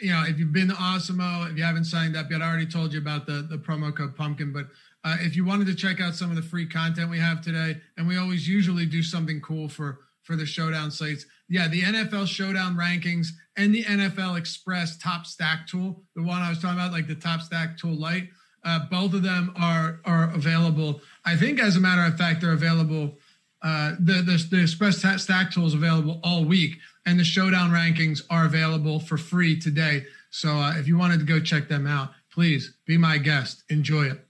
you 0.00 0.10
know 0.10 0.24
if 0.26 0.38
you've 0.38 0.52
been 0.52 0.68
to 0.68 0.74
Awesemo, 0.74 1.50
if 1.50 1.56
you 1.56 1.62
haven't 1.62 1.84
signed 1.84 2.16
up 2.16 2.30
yet, 2.30 2.42
I 2.42 2.48
already 2.48 2.66
told 2.66 2.92
you 2.92 2.98
about 2.98 3.26
the 3.26 3.46
the 3.48 3.58
promo 3.58 3.94
code 3.94 4.16
Pumpkin. 4.16 4.52
But 4.52 4.66
uh, 5.04 5.16
if 5.20 5.36
you 5.36 5.44
wanted 5.44 5.66
to 5.68 5.74
check 5.74 6.00
out 6.00 6.14
some 6.14 6.30
of 6.30 6.36
the 6.36 6.42
free 6.42 6.66
content 6.66 7.10
we 7.10 7.18
have 7.18 7.40
today, 7.40 7.80
and 7.96 8.06
we 8.06 8.16
always 8.18 8.48
usually 8.48 8.86
do 8.86 9.02
something 9.02 9.40
cool 9.40 9.68
for 9.68 10.00
for 10.26 10.36
the 10.36 10.44
showdown 10.44 10.90
sites. 10.90 11.24
Yeah, 11.48 11.68
the 11.68 11.82
NFL 11.82 12.26
showdown 12.26 12.76
rankings 12.76 13.28
and 13.56 13.74
the 13.74 13.84
NFL 13.84 14.36
Express 14.36 14.98
top 14.98 15.24
stack 15.24 15.66
tool, 15.66 16.02
the 16.16 16.22
one 16.22 16.42
I 16.42 16.50
was 16.50 16.60
talking 16.60 16.78
about, 16.78 16.92
like 16.92 17.06
the 17.06 17.14
top 17.14 17.40
stack 17.40 17.78
tool 17.78 17.94
light. 17.94 18.28
Uh, 18.64 18.80
both 18.90 19.14
of 19.14 19.22
them 19.22 19.52
are 19.56 20.00
are 20.04 20.32
available. 20.34 21.00
I 21.24 21.36
think, 21.36 21.60
as 21.60 21.76
a 21.76 21.80
matter 21.80 22.02
of 22.02 22.18
fact, 22.18 22.40
they're 22.40 22.52
available. 22.52 23.16
Uh, 23.62 23.92
the, 24.00 24.14
the 24.14 24.44
the 24.50 24.62
Express 24.62 24.98
Stack 24.98 25.52
tool 25.52 25.66
is 25.66 25.74
available 25.74 26.20
all 26.24 26.44
week, 26.44 26.76
and 27.06 27.18
the 27.18 27.24
Showdown 27.24 27.70
rankings 27.70 28.22
are 28.28 28.44
available 28.44 28.98
for 28.98 29.16
free 29.16 29.58
today. 29.58 30.04
So 30.30 30.50
uh, 30.50 30.74
if 30.76 30.88
you 30.88 30.98
wanted 30.98 31.20
to 31.20 31.24
go 31.24 31.38
check 31.38 31.68
them 31.68 31.86
out, 31.86 32.10
please 32.32 32.76
be 32.86 32.98
my 32.98 33.18
guest. 33.18 33.62
Enjoy 33.70 34.06
it. 34.06 34.26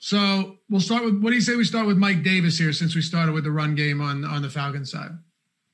So 0.00 0.58
we'll 0.68 0.80
start 0.80 1.04
with 1.04 1.22
what 1.22 1.30
do 1.30 1.36
you 1.36 1.40
say 1.40 1.56
we 1.56 1.64
start 1.64 1.86
with 1.86 1.96
Mike 1.96 2.22
Davis 2.22 2.58
here, 2.58 2.74
since 2.74 2.94
we 2.94 3.00
started 3.00 3.32
with 3.32 3.44
the 3.44 3.50
run 3.50 3.74
game 3.74 4.02
on 4.02 4.22
on 4.24 4.42
the 4.42 4.50
Falcons 4.50 4.92
side. 4.92 5.12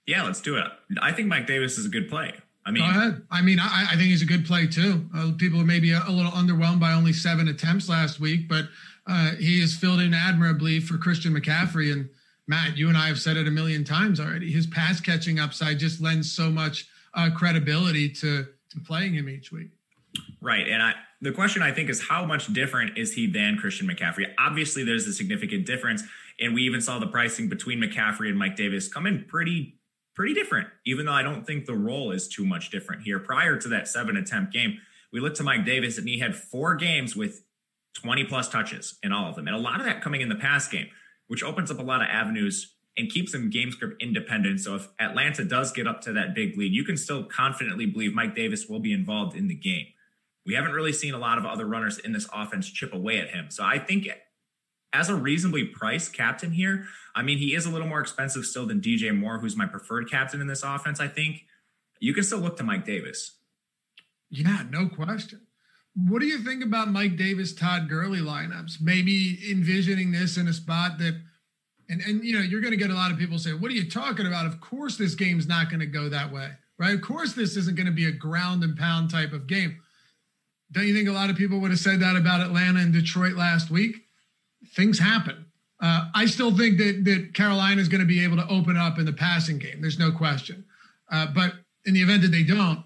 Yeah, 0.07 0.23
let's 0.25 0.41
do 0.41 0.57
it. 0.57 0.67
I 1.01 1.13
think 1.13 1.29
Mike 1.29 1.47
Davis 1.47 1.79
is 1.79 1.87
a 1.87 1.89
good 1.89 2.09
play. 2.09 2.35
I 2.67 2.71
mean, 2.71 2.83
go 2.83 2.99
ahead. 2.99 3.23
I 3.31 3.43
mean, 3.43 3.59
I, 3.61 3.89
I 3.91 3.97
think 3.97 4.09
he's 4.09 4.23
a 4.23 4.27
good 4.27 4.47
play 4.47 4.67
too. 4.67 5.09
Uh, 5.15 5.33
people 5.37 5.61
are 5.61 5.67
maybe 5.67 5.93
a, 5.93 6.03
a, 6.07 6.11
little 6.11 6.31
underwhelmed 6.33 6.81
by 6.81 6.93
only 6.93 7.13
seven 7.13 7.49
attempts 7.49 7.89
last 7.89 8.21
week, 8.21 8.49
but 8.49 8.67
uh, 9.07 9.33
he 9.33 9.61
has 9.61 9.75
filled 9.75 10.01
in 10.01 10.15
admirably 10.15 10.81
for 10.81 10.97
Christian 10.97 11.35
McCaffrey. 11.35 11.93
And 11.93 12.09
Matt, 12.47 12.77
you 12.77 12.89
and 12.89 12.97
I 12.97 13.09
have 13.09 13.19
said 13.19 13.37
it 13.37 13.47
a 13.47 13.51
million 13.51 13.85
times 13.85 14.19
already. 14.19 14.51
His 14.51 14.67
pass 14.67 15.01
catching 15.01 15.39
upside 15.39 15.79
just 15.79 16.01
lends 16.01 16.33
so 16.33 16.51
much 16.51 16.89
uh, 17.15 17.31
credibility 17.35 18.09
to 18.11 18.47
to 18.71 18.81
playing 18.81 19.15
him 19.15 19.29
each 19.29 19.53
week. 19.53 19.69
Right, 20.41 20.67
and 20.67 20.83
I 20.83 20.95
the 21.21 21.33
question 21.33 21.63
I 21.63 21.73
think 21.73 21.91
is 21.91 22.03
how 22.07 22.25
much 22.25 22.53
different 22.53 22.97
is 22.99 23.13
he 23.13 23.27
than 23.27 23.57
Christian 23.57 23.89
McCaffrey? 23.89 24.27
Obviously, 24.39 24.85
there's 24.85 25.07
a 25.07 25.13
significant 25.13 25.67
difference, 25.67 26.03
and 26.41 26.55
we 26.55 26.63
even 26.63 26.81
saw 26.81 26.99
the 26.99 27.07
pricing 27.07 27.49
between 27.49 27.79
McCaffrey 27.79 28.29
and 28.29 28.39
Mike 28.39 28.57
Davis 28.57 28.89
come 28.89 29.07
in 29.07 29.25
pretty 29.25 29.79
pretty 30.15 30.35
different, 30.35 30.69
even 30.87 31.07
though 31.07 31.13
I 31.13 31.23
don't 31.23 31.47
think 31.47 31.67
the 31.67 31.75
role 31.75 32.11
is 32.13 32.29
too 32.29 32.45
much 32.45 32.71
different 32.71 33.03
here. 33.03 33.19
Prior 33.19 33.57
to 33.59 33.69
that 33.69 33.89
seven 33.89 34.17
attempt 34.17 34.53
game, 34.53 34.79
we 35.13 35.21
looked 35.21 35.37
to 35.37 35.43
Mike 35.43 35.65
Davis 35.65 35.99
and 35.99 36.09
he 36.09 36.19
had 36.19 36.35
four 36.35 36.75
games 36.75 37.15
with 37.15 37.43
20 37.95 38.25
plus 38.25 38.49
touches 38.49 38.99
in 39.03 39.13
all 39.13 39.29
of 39.29 39.37
them. 39.37 39.47
And 39.47 39.57
a 39.57 39.61
lot 39.61 39.81
of 39.81 39.87
that 39.87 40.03
coming 40.03 40.21
in 40.21 40.29
the 40.29 40.35
pass 40.35 40.69
game, 40.69 40.89
which 41.29 41.43
opens 41.43 41.71
up 41.71 41.79
a 41.79 41.83
lot 41.83 42.03
of 42.03 42.09
avenues 42.09 42.75
and 42.97 43.11
keeps 43.11 43.33
them 43.33 43.51
game 43.51 43.73
script 43.73 44.01
independent. 44.01 44.61
So 44.61 44.77
if 44.77 44.89
Atlanta 45.01 45.45
does 45.45 45.73
get 45.73 45.87
up 45.87 46.01
to 46.03 46.13
that 46.13 46.35
big 46.35 46.57
lead, 46.57 46.73
you 46.73 46.85
can 46.85 46.97
still 46.97 47.25
confidently 47.25 47.87
believe 47.87 48.15
Mike 48.15 48.35
Davis 48.35 48.69
will 48.69 48.81
be 48.81 48.93
involved 48.93 49.37
in 49.37 49.49
the 49.49 49.55
game. 49.55 49.87
We 50.47 50.55
haven't 50.55 50.73
really 50.73 50.93
seen 50.93 51.15
a 51.15 51.19
lot 51.19 51.39
of 51.39 51.47
other 51.47 51.67
runners 51.67 51.99
in 51.99 52.13
this 52.13 52.29
offense 52.33 52.69
chip 52.71 52.93
away 52.93 53.19
at 53.19 53.31
him. 53.31 53.47
So 53.51 53.65
I 53.65 53.79
think 53.79 54.09
as 54.95 55.09
a 55.09 55.15
reasonably 55.15 55.65
priced 55.65 56.15
captain 56.15 56.53
here, 56.53 56.87
I 57.15 57.23
mean, 57.23 57.39
he 57.39 57.55
is 57.55 57.67
a 57.67 57.71
little 57.71 57.89
more 57.89 58.01
expensive 58.01 58.47
still 58.47 58.65
than 58.65 58.81
DJ 58.81 59.15
Moore, 59.15 59.39
who's 59.39 59.57
my 59.57 59.67
preferred 59.67 60.09
captain 60.09 60.41
in 60.41 60.47
this 60.47 60.63
offense. 60.63 61.01
I 61.01 61.09
think 61.09 61.45
you 61.99 62.15
can 62.15 62.23
still 62.23 62.39
look 62.39 62.57
to 62.59 62.65
Mike 62.65 62.85
Davis. 62.85 63.33
Yeah, 64.31 64.63
no 64.71 64.89
question. 64.89 65.43
What 65.97 66.21
do 66.21 66.27
you 66.27 66.39
think 66.39 66.65
about 66.65 66.91
Mike 66.91 67.17
Davis, 67.17 67.55
Todd 67.55 67.89
Gurley 67.89 68.21
lineups? 68.21 68.81
Maybe 68.81 69.39
envisioning 69.51 70.13
this 70.13 70.37
in 70.37 70.49
a 70.49 70.53
spot 70.53 70.99
that, 70.99 71.21
and 71.89 72.01
and 72.01 72.25
you 72.25 72.33
know, 72.33 72.41
you're 72.41 72.61
going 72.61 72.73
to 72.73 72.79
get 72.79 72.91
a 72.91 72.95
lot 72.95 73.13
of 73.13 73.19
people 73.19 73.39
say, 73.39 73.53
"What 73.53 73.71
are 73.71 73.75
you 73.75 73.89
talking 73.89 74.27
about?" 74.27 74.47
Of 74.47 74.61
course, 74.61 74.97
this 74.97 75.15
game's 75.15 75.47
not 75.47 75.71
going 75.71 75.81
to 75.81 75.87
go 75.87 76.09
that 76.09 76.33
way, 76.33 76.51
right? 76.79 76.95
Of 76.95 77.03
course, 77.03 77.35
this 77.35 77.57
isn't 77.57 77.77
going 77.77 77.87
to 77.87 77.93
be 77.93 78.07
a 78.07 78.13
ground 78.13 78.65
and 78.65 78.77
pound 78.77 79.11
type 79.11 79.33
of 79.33 79.47
game. 79.47 79.81
Don't 80.73 80.87
you 80.87 80.95
think 80.95 81.09
a 81.09 81.13
lot 81.13 81.31
of 81.31 81.37
people 81.37 81.61
would 81.61 81.71
have 81.71 81.79
said 81.79 82.01
that 82.01 82.17
about 82.17 82.41
Atlanta 82.41 82.81
and 82.81 82.93
Detroit 82.93 83.35
last 83.35 83.71
week? 83.71 84.04
Things 84.75 84.99
happen. 84.99 85.47
Uh, 85.81 86.09
I 86.15 86.27
still 86.27 86.57
think 86.57 86.79
that 86.79 87.05
that 87.05 87.35
Carolina 87.35 87.81
is 87.81 87.89
going 87.89 88.01
to 88.01 88.07
be 88.07 88.25
able 88.25 88.37
to 88.37 88.49
open 88.49 88.77
up 88.77 88.99
in 88.99 89.05
the 89.05 89.13
passing 89.13 89.59
game. 89.59 89.81
There's 89.81 89.99
no 89.99 90.13
question. 90.13 90.65
Uh, 91.11 91.27
but 91.35 91.55
in 91.85 91.95
the 91.95 92.03
event 92.03 92.23
that 92.23 92.31
they 92.31 92.43
don't, 92.43 92.85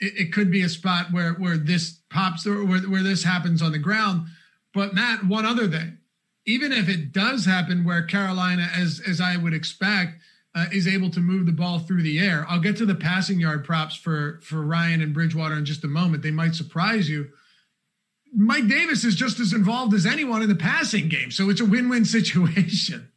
it, 0.00 0.14
it, 0.16 0.32
could 0.32 0.50
be 0.50 0.62
a 0.62 0.68
spot 0.68 1.12
where 1.12 1.34
where 1.34 1.56
this 1.56 2.00
pops 2.10 2.46
or 2.46 2.64
where, 2.64 2.80
where 2.80 3.02
this 3.02 3.24
happens 3.24 3.62
on 3.62 3.72
the 3.72 3.78
ground. 3.78 4.26
But 4.74 4.94
Matt, 4.94 5.24
one 5.24 5.46
other 5.46 5.68
thing, 5.68 5.98
even 6.46 6.72
if 6.72 6.88
it 6.88 7.12
does 7.12 7.44
happen 7.44 7.84
where 7.84 8.02
Carolina, 8.02 8.68
as 8.74 9.00
as 9.06 9.20
I 9.20 9.36
would 9.36 9.54
expect, 9.54 10.20
uh, 10.54 10.66
is 10.72 10.88
able 10.88 11.10
to 11.10 11.20
move 11.20 11.46
the 11.46 11.52
ball 11.52 11.78
through 11.78 12.02
the 12.02 12.18
air, 12.18 12.46
I'll 12.48 12.60
get 12.60 12.76
to 12.78 12.86
the 12.86 12.94
passing 12.94 13.38
yard 13.38 13.64
props 13.64 13.94
for 13.94 14.40
for 14.42 14.62
Ryan 14.62 15.02
and 15.02 15.14
Bridgewater 15.14 15.56
in 15.56 15.64
just 15.64 15.84
a 15.84 15.88
moment. 15.88 16.22
They 16.22 16.30
might 16.30 16.54
surprise 16.54 17.08
you. 17.08 17.28
Mike 18.34 18.68
Davis 18.68 19.04
is 19.04 19.14
just 19.14 19.40
as 19.40 19.52
involved 19.52 19.94
as 19.94 20.06
anyone 20.06 20.42
in 20.42 20.48
the 20.48 20.54
passing 20.54 21.08
game. 21.08 21.30
So 21.30 21.50
it's 21.50 21.60
a 21.60 21.64
win-win 21.64 22.04
situation. 22.04 23.10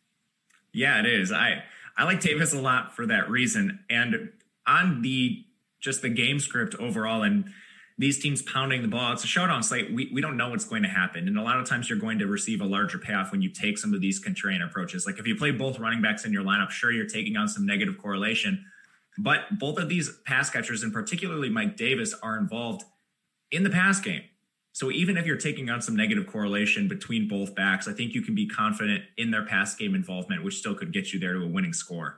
Yeah, 0.73 0.99
it 0.99 1.06
is. 1.06 1.32
I 1.32 1.63
I 1.95 2.06
like 2.06 2.19
Davis 2.19 2.54
a 2.54 2.62
lot 2.62 2.95
for 2.95 3.06
that 3.06 3.30
reason. 3.30 3.80
And 3.89 4.32
on 4.65 5.02
the 5.02 5.45
just 5.80 6.02
the 6.02 6.10
game 6.10 6.39
script 6.39 6.76
overall 6.76 7.23
and 7.23 7.45
these 7.97 8.19
teams 8.19 8.41
pounding 8.41 8.82
the 8.82 8.88
ball, 8.88 9.13
it's 9.13 9.23
a 9.23 9.28
showdown 9.28 9.62
slate. 9.62 9.93
We, 9.93 10.10
we 10.12 10.19
don't 10.19 10.36
know 10.36 10.49
what's 10.49 10.65
going 10.65 10.82
to 10.82 10.89
happen. 10.89 11.28
And 11.28 11.38
a 11.38 11.43
lot 11.43 11.60
of 11.60 11.69
times 11.69 11.89
you're 11.89 11.99
going 11.99 12.17
to 12.19 12.26
receive 12.26 12.60
a 12.62 12.65
larger 12.65 12.97
payoff 12.97 13.32
when 13.32 13.43
you 13.43 13.49
take 13.49 13.78
some 13.78 13.93
of 13.93 14.02
these 14.02 14.23
contrarian 14.23 14.65
approaches. 14.65 15.06
Like 15.06 15.19
if 15.19 15.28
you 15.28 15.36
play 15.36 15.52
both 15.52 15.78
running 15.78 16.02
backs 16.02 16.26
in 16.26 16.34
your 16.34 16.43
lineup, 16.43 16.71
sure, 16.71 16.91
you're 16.91 17.06
taking 17.06 17.38
on 17.38 17.47
some 17.47 17.67
negative 17.67 17.99
correlation. 17.99 18.65
But 19.19 19.60
both 19.60 19.78
of 19.78 19.89
these 19.89 20.10
pass 20.26 20.49
catchers, 20.49 20.82
and 20.82 20.91
particularly 20.91 21.49
Mike 21.49 21.78
Davis, 21.78 22.15
are 22.23 22.36
involved 22.36 22.84
in 23.52 23.63
the 23.63 23.69
pass 23.69 23.99
game. 23.99 24.23
So 24.74 24.92
even 24.92 25.18
if 25.18 25.28
you're 25.28 25.38
taking 25.38 25.70
on 25.70 25.82
some 25.82 25.96
negative 25.96 26.26
correlation 26.26 26.88
between 26.88 27.28
both 27.28 27.54
backs, 27.54 27.88
I 27.88 27.94
think 27.94 28.14
you 28.14 28.24
can 28.24 28.34
be 28.34 28.48
confident 28.48 29.04
in 29.18 29.30
their 29.30 29.46
pass 29.46 29.76
game 29.76 29.94
involvement, 29.94 30.44
which 30.44 30.58
still 30.58 30.74
could 30.74 30.92
get 30.92 31.14
you 31.14 31.20
there 31.20 31.34
to 31.34 31.44
a 31.44 31.48
winning 31.48 31.74
score. 31.74 32.18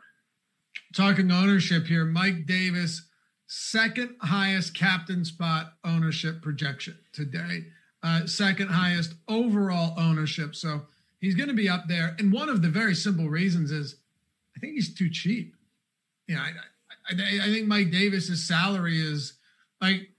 Talking 0.96 1.32
ownership 1.32 1.86
here, 1.86 2.06
Mike 2.06 2.46
Davis, 2.46 3.10
second 3.48 4.16
highest 4.22 4.74
captain 4.74 5.26
spot 5.26 5.74
ownership 5.84 6.42
projection 6.42 6.98
today, 7.12 7.66
uh, 8.04 8.26
second 8.26 8.70
highest 8.70 9.16
overall 9.28 9.94
ownership. 9.98 10.56
So 10.56 10.84
he's 11.20 11.36
going 11.36 11.50
to 11.50 11.54
be 11.54 11.68
up 11.68 11.90
there. 11.90 12.16
And 12.20 12.32
one 12.32 12.48
of 12.48 12.62
the 12.62 12.70
very 12.70 12.96
simple 12.96 13.28
reasons 13.30 13.70
is 13.70 13.98
I 14.56 14.62
think 14.62 14.76
he's 14.76 14.96
too 14.96 15.10
cheap. 15.10 15.56
Yeah, 16.30 16.40
I, 16.40 17.14
I, 17.14 17.48
I 17.48 17.48
think 17.48 17.68
Mike 17.68 17.92
Davis's 17.92 18.48
salary 18.48 19.02
is 19.02 19.34
like 19.82 20.10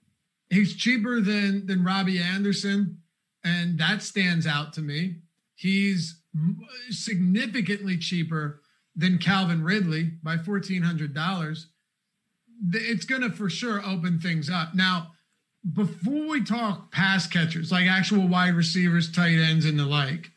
He's 0.50 0.76
cheaper 0.76 1.20
than 1.20 1.66
than 1.66 1.84
Robbie 1.84 2.20
Anderson, 2.20 2.98
and 3.42 3.78
that 3.78 4.02
stands 4.02 4.46
out 4.46 4.72
to 4.74 4.80
me. 4.80 5.16
He's 5.54 6.20
significantly 6.90 7.96
cheaper 7.98 8.60
than 8.94 9.18
Calvin 9.18 9.62
Ridley 9.64 10.12
by 10.22 10.38
fourteen 10.38 10.82
hundred 10.82 11.14
dollars. 11.14 11.68
It's 12.72 13.04
going 13.04 13.22
to 13.22 13.30
for 13.30 13.50
sure 13.50 13.84
open 13.84 14.18
things 14.18 14.48
up. 14.48 14.74
Now, 14.74 15.12
before 15.74 16.28
we 16.28 16.44
talk 16.44 16.90
pass 16.92 17.26
catchers, 17.26 17.72
like 17.72 17.86
actual 17.86 18.28
wide 18.28 18.54
receivers, 18.54 19.10
tight 19.10 19.38
ends, 19.38 19.66
and 19.66 19.78
the 19.78 19.84
like, 19.84 20.30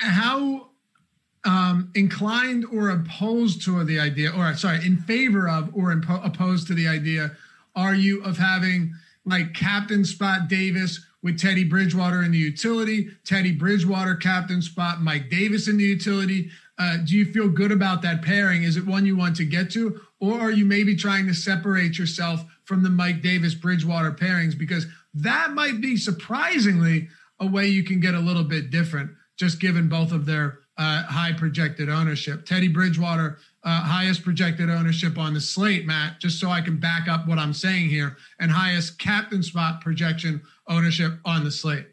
how 0.00 0.70
um, 1.44 1.90
inclined 1.94 2.64
or 2.72 2.90
opposed 2.90 3.62
to 3.64 3.82
the 3.84 3.98
idea, 3.98 4.30
or 4.30 4.54
sorry, 4.54 4.84
in 4.86 4.98
favor 4.98 5.48
of 5.48 5.74
or 5.74 5.94
impo- 5.94 6.24
opposed 6.24 6.66
to 6.68 6.74
the 6.74 6.88
idea 6.88 7.32
are 7.76 7.94
you 7.94 8.22
of 8.24 8.38
having 8.38 8.92
like 9.24 9.54
captain 9.54 10.04
spot 10.04 10.48
Davis 10.48 11.04
with 11.22 11.38
Teddy 11.38 11.64
Bridgewater 11.64 12.22
in 12.22 12.30
the 12.30 12.38
utility, 12.38 13.10
Teddy 13.24 13.52
Bridgewater 13.52 14.14
captain 14.14 14.62
spot 14.62 15.02
Mike 15.02 15.28
Davis 15.28 15.68
in 15.68 15.76
the 15.76 15.84
utility? 15.84 16.50
Uh, 16.78 16.98
do 17.04 17.16
you 17.16 17.24
feel 17.24 17.48
good 17.48 17.72
about 17.72 18.02
that 18.02 18.22
pairing? 18.22 18.62
Is 18.62 18.76
it 18.76 18.86
one 18.86 19.06
you 19.06 19.16
want 19.16 19.36
to 19.36 19.44
get 19.44 19.70
to, 19.72 20.00
or 20.20 20.40
are 20.40 20.50
you 20.50 20.64
maybe 20.64 20.94
trying 20.94 21.26
to 21.26 21.34
separate 21.34 21.98
yourself 21.98 22.44
from 22.64 22.82
the 22.82 22.90
Mike 22.90 23.22
Davis 23.22 23.54
Bridgewater 23.54 24.12
pairings? 24.12 24.56
Because 24.56 24.86
that 25.14 25.52
might 25.52 25.80
be 25.80 25.96
surprisingly 25.96 27.08
a 27.40 27.46
way 27.46 27.66
you 27.66 27.82
can 27.82 28.00
get 28.00 28.14
a 28.14 28.20
little 28.20 28.44
bit 28.44 28.70
different, 28.70 29.10
just 29.36 29.60
given 29.60 29.88
both 29.88 30.12
of 30.12 30.26
their 30.26 30.60
uh, 30.78 31.02
high 31.04 31.32
projected 31.32 31.88
ownership. 31.88 32.44
Teddy 32.44 32.68
Bridgewater, 32.68 33.38
uh, 33.66 33.80
highest 33.80 34.22
projected 34.22 34.70
ownership 34.70 35.18
on 35.18 35.34
the 35.34 35.40
slate, 35.40 35.86
Matt, 35.86 36.20
just 36.20 36.38
so 36.38 36.48
I 36.48 36.60
can 36.60 36.78
back 36.78 37.08
up 37.08 37.26
what 37.26 37.38
I'm 37.38 37.52
saying 37.52 37.88
here, 37.88 38.16
and 38.38 38.48
highest 38.48 39.00
captain 39.00 39.42
spot 39.42 39.80
projection 39.80 40.40
ownership 40.68 41.14
on 41.24 41.42
the 41.42 41.50
slate. 41.50 41.86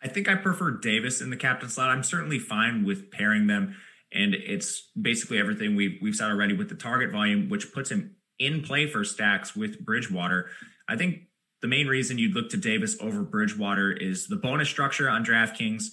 I 0.00 0.06
think 0.06 0.28
I 0.28 0.36
prefer 0.36 0.78
Davis 0.78 1.20
in 1.20 1.30
the 1.30 1.36
captain 1.36 1.68
slot. 1.68 1.90
I'm 1.90 2.04
certainly 2.04 2.38
fine 2.38 2.84
with 2.84 3.10
pairing 3.10 3.48
them. 3.48 3.74
And 4.12 4.34
it's 4.34 4.90
basically 5.00 5.38
everything 5.38 5.74
we've, 5.74 5.98
we've 6.00 6.14
said 6.14 6.30
already 6.30 6.54
with 6.54 6.68
the 6.68 6.74
target 6.76 7.10
volume, 7.10 7.48
which 7.48 7.72
puts 7.72 7.90
him 7.90 8.14
in 8.38 8.62
play 8.62 8.86
for 8.86 9.04
stacks 9.04 9.56
with 9.56 9.84
Bridgewater. 9.84 10.50
I 10.88 10.96
think 10.96 11.22
the 11.62 11.68
main 11.68 11.88
reason 11.88 12.18
you'd 12.18 12.34
look 12.34 12.50
to 12.50 12.56
Davis 12.56 12.96
over 13.00 13.22
Bridgewater 13.22 13.90
is 13.90 14.28
the 14.28 14.36
bonus 14.36 14.68
structure 14.68 15.08
on 15.08 15.24
DraftKings. 15.24 15.86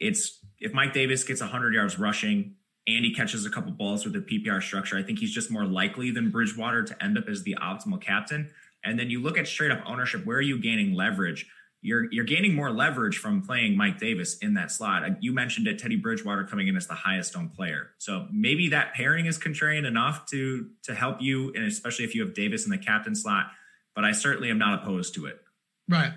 It's 0.00 0.38
if 0.58 0.72
Mike 0.72 0.92
Davis 0.92 1.22
gets 1.22 1.40
100 1.40 1.74
yards 1.74 1.98
rushing 1.98 2.54
and 2.96 3.04
he 3.04 3.14
catches 3.14 3.44
a 3.46 3.50
couple 3.50 3.72
balls 3.72 4.04
with 4.04 4.14
the 4.14 4.20
PPR 4.20 4.62
structure, 4.62 4.96
I 4.96 5.02
think 5.02 5.18
he's 5.18 5.32
just 5.32 5.50
more 5.50 5.64
likely 5.64 6.10
than 6.10 6.30
Bridgewater 6.30 6.82
to 6.84 7.02
end 7.02 7.18
up 7.18 7.28
as 7.28 7.42
the 7.42 7.56
optimal 7.60 8.00
captain. 8.00 8.50
And 8.84 8.98
then 8.98 9.10
you 9.10 9.20
look 9.20 9.38
at 9.38 9.46
straight 9.46 9.70
up 9.70 9.82
ownership. 9.86 10.24
Where 10.24 10.38
are 10.38 10.42
you 10.42 10.58
gaining 10.58 10.94
leverage? 10.94 11.46
You're 11.82 12.12
you're 12.12 12.24
gaining 12.24 12.54
more 12.54 12.70
leverage 12.70 13.18
from 13.18 13.42
playing 13.42 13.76
Mike 13.76 13.98
Davis 13.98 14.36
in 14.38 14.54
that 14.54 14.70
slot. 14.70 15.22
You 15.22 15.32
mentioned 15.32 15.66
it, 15.66 15.78
Teddy 15.78 15.96
Bridgewater 15.96 16.44
coming 16.44 16.68
in 16.68 16.76
as 16.76 16.86
the 16.86 16.94
highest 16.94 17.36
owned 17.36 17.54
player. 17.54 17.90
So 17.98 18.26
maybe 18.30 18.68
that 18.68 18.92
pairing 18.92 19.26
is 19.26 19.38
contrarian 19.38 19.86
enough 19.86 20.26
to 20.26 20.68
to 20.82 20.94
help 20.94 21.22
you, 21.22 21.52
and 21.54 21.64
especially 21.64 22.04
if 22.04 22.14
you 22.14 22.22
have 22.22 22.34
Davis 22.34 22.66
in 22.66 22.70
the 22.70 22.78
captain 22.78 23.14
slot. 23.14 23.50
But 23.94 24.04
I 24.04 24.12
certainly 24.12 24.50
am 24.50 24.58
not 24.58 24.82
opposed 24.82 25.14
to 25.14 25.26
it. 25.26 25.40
Right. 25.88 26.12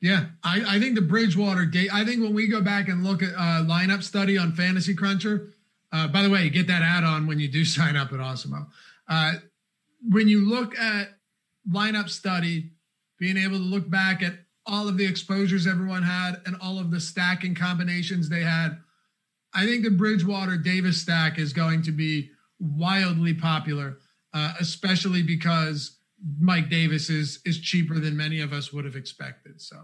Yeah, 0.00 0.26
I, 0.42 0.76
I 0.76 0.80
think 0.80 0.96
the 0.96 1.02
Bridgewater 1.02 1.64
date. 1.64 1.88
I 1.92 2.04
think 2.04 2.20
when 2.20 2.34
we 2.34 2.48
go 2.48 2.60
back 2.60 2.88
and 2.88 3.04
look 3.04 3.22
at 3.22 3.34
uh, 3.34 3.64
lineup 3.64 4.02
study 4.02 4.36
on 4.36 4.52
Fantasy 4.52 4.94
Cruncher. 4.94 5.53
Uh, 5.94 6.08
by 6.08 6.22
the 6.22 6.30
way, 6.30 6.42
you 6.42 6.50
get 6.50 6.66
that 6.66 6.82
add 6.82 7.04
on 7.04 7.26
when 7.26 7.38
you 7.38 7.46
do 7.46 7.64
sign 7.76 7.96
up 7.96 8.12
at 8.12 8.18
Awesemo. 8.18 8.66
Uh, 9.08 9.34
when 10.08 10.28
you 10.28 10.48
look 10.48 10.76
at 10.76 11.08
lineup 11.70 12.08
study, 12.08 12.72
being 13.18 13.36
able 13.36 13.58
to 13.58 13.64
look 13.64 13.88
back 13.88 14.22
at 14.22 14.34
all 14.66 14.88
of 14.88 14.96
the 14.96 15.06
exposures 15.06 15.66
everyone 15.66 16.02
had 16.02 16.40
and 16.46 16.56
all 16.60 16.78
of 16.78 16.90
the 16.90 17.00
stacking 17.00 17.54
combinations 17.54 18.28
they 18.28 18.42
had. 18.42 18.78
I 19.52 19.66
think 19.66 19.84
the 19.84 19.90
Bridgewater 19.90 20.56
Davis 20.56 21.00
stack 21.00 21.38
is 21.38 21.52
going 21.52 21.82
to 21.82 21.92
be 21.92 22.30
wildly 22.58 23.34
popular, 23.34 23.98
uh, 24.32 24.54
especially 24.58 25.22
because 25.22 25.98
Mike 26.40 26.70
Davis 26.70 27.08
is 27.08 27.40
is 27.44 27.60
cheaper 27.60 28.00
than 28.00 28.16
many 28.16 28.40
of 28.40 28.52
us 28.52 28.72
would 28.72 28.84
have 28.84 28.96
expected. 28.96 29.60
So, 29.60 29.76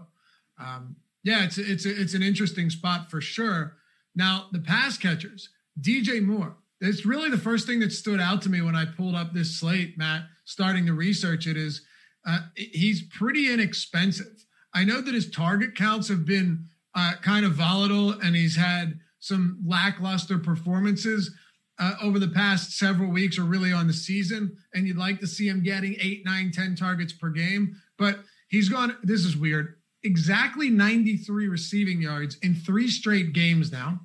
um, 0.59 0.97
yeah, 1.23 1.45
it's 1.45 1.57
it's 1.57 1.85
it's 1.85 2.15
an 2.15 2.23
interesting 2.23 2.69
spot 2.69 3.09
for 3.09 3.21
sure. 3.21 3.77
Now 4.15 4.47
the 4.51 4.59
pass 4.59 4.97
catchers, 4.97 5.49
DJ 5.79 6.21
Moore. 6.23 6.57
It's 6.79 7.05
really 7.05 7.29
the 7.29 7.37
first 7.37 7.67
thing 7.67 7.79
that 7.81 7.91
stood 7.91 8.19
out 8.19 8.41
to 8.43 8.49
me 8.49 8.61
when 8.61 8.75
I 8.75 8.85
pulled 8.85 9.15
up 9.15 9.33
this 9.33 9.59
slate, 9.59 9.97
Matt. 9.97 10.23
Starting 10.45 10.85
to 10.87 10.93
research 10.93 11.47
it 11.47 11.55
is 11.55 11.85
uh, 12.25 12.39
he's 12.55 13.03
pretty 13.03 13.51
inexpensive. 13.51 14.45
I 14.73 14.83
know 14.83 15.01
that 15.01 15.13
his 15.13 15.29
target 15.29 15.75
counts 15.75 16.07
have 16.09 16.25
been 16.25 16.65
uh, 16.95 17.13
kind 17.21 17.45
of 17.45 17.53
volatile 17.53 18.11
and 18.11 18.35
he's 18.35 18.55
had 18.55 18.99
some 19.19 19.59
lackluster 19.65 20.37
performances 20.37 21.33
uh, 21.79 21.93
over 22.01 22.19
the 22.19 22.27
past 22.27 22.77
several 22.77 23.09
weeks 23.09 23.37
or 23.37 23.43
really 23.43 23.71
on 23.71 23.87
the 23.87 23.93
season. 23.93 24.55
And 24.73 24.87
you'd 24.87 24.97
like 24.97 25.19
to 25.19 25.27
see 25.27 25.47
him 25.47 25.63
getting 25.63 25.95
eight, 25.99 26.23
nine, 26.25 26.51
10 26.51 26.75
targets 26.75 27.13
per 27.13 27.29
game. 27.29 27.75
But 27.97 28.19
he's 28.49 28.69
gone, 28.69 28.97
this 29.03 29.25
is 29.25 29.37
weird, 29.37 29.75
exactly 30.03 30.69
93 30.69 31.47
receiving 31.47 32.01
yards 32.01 32.37
in 32.41 32.55
three 32.55 32.89
straight 32.89 33.33
games 33.33 33.71
now. 33.71 34.01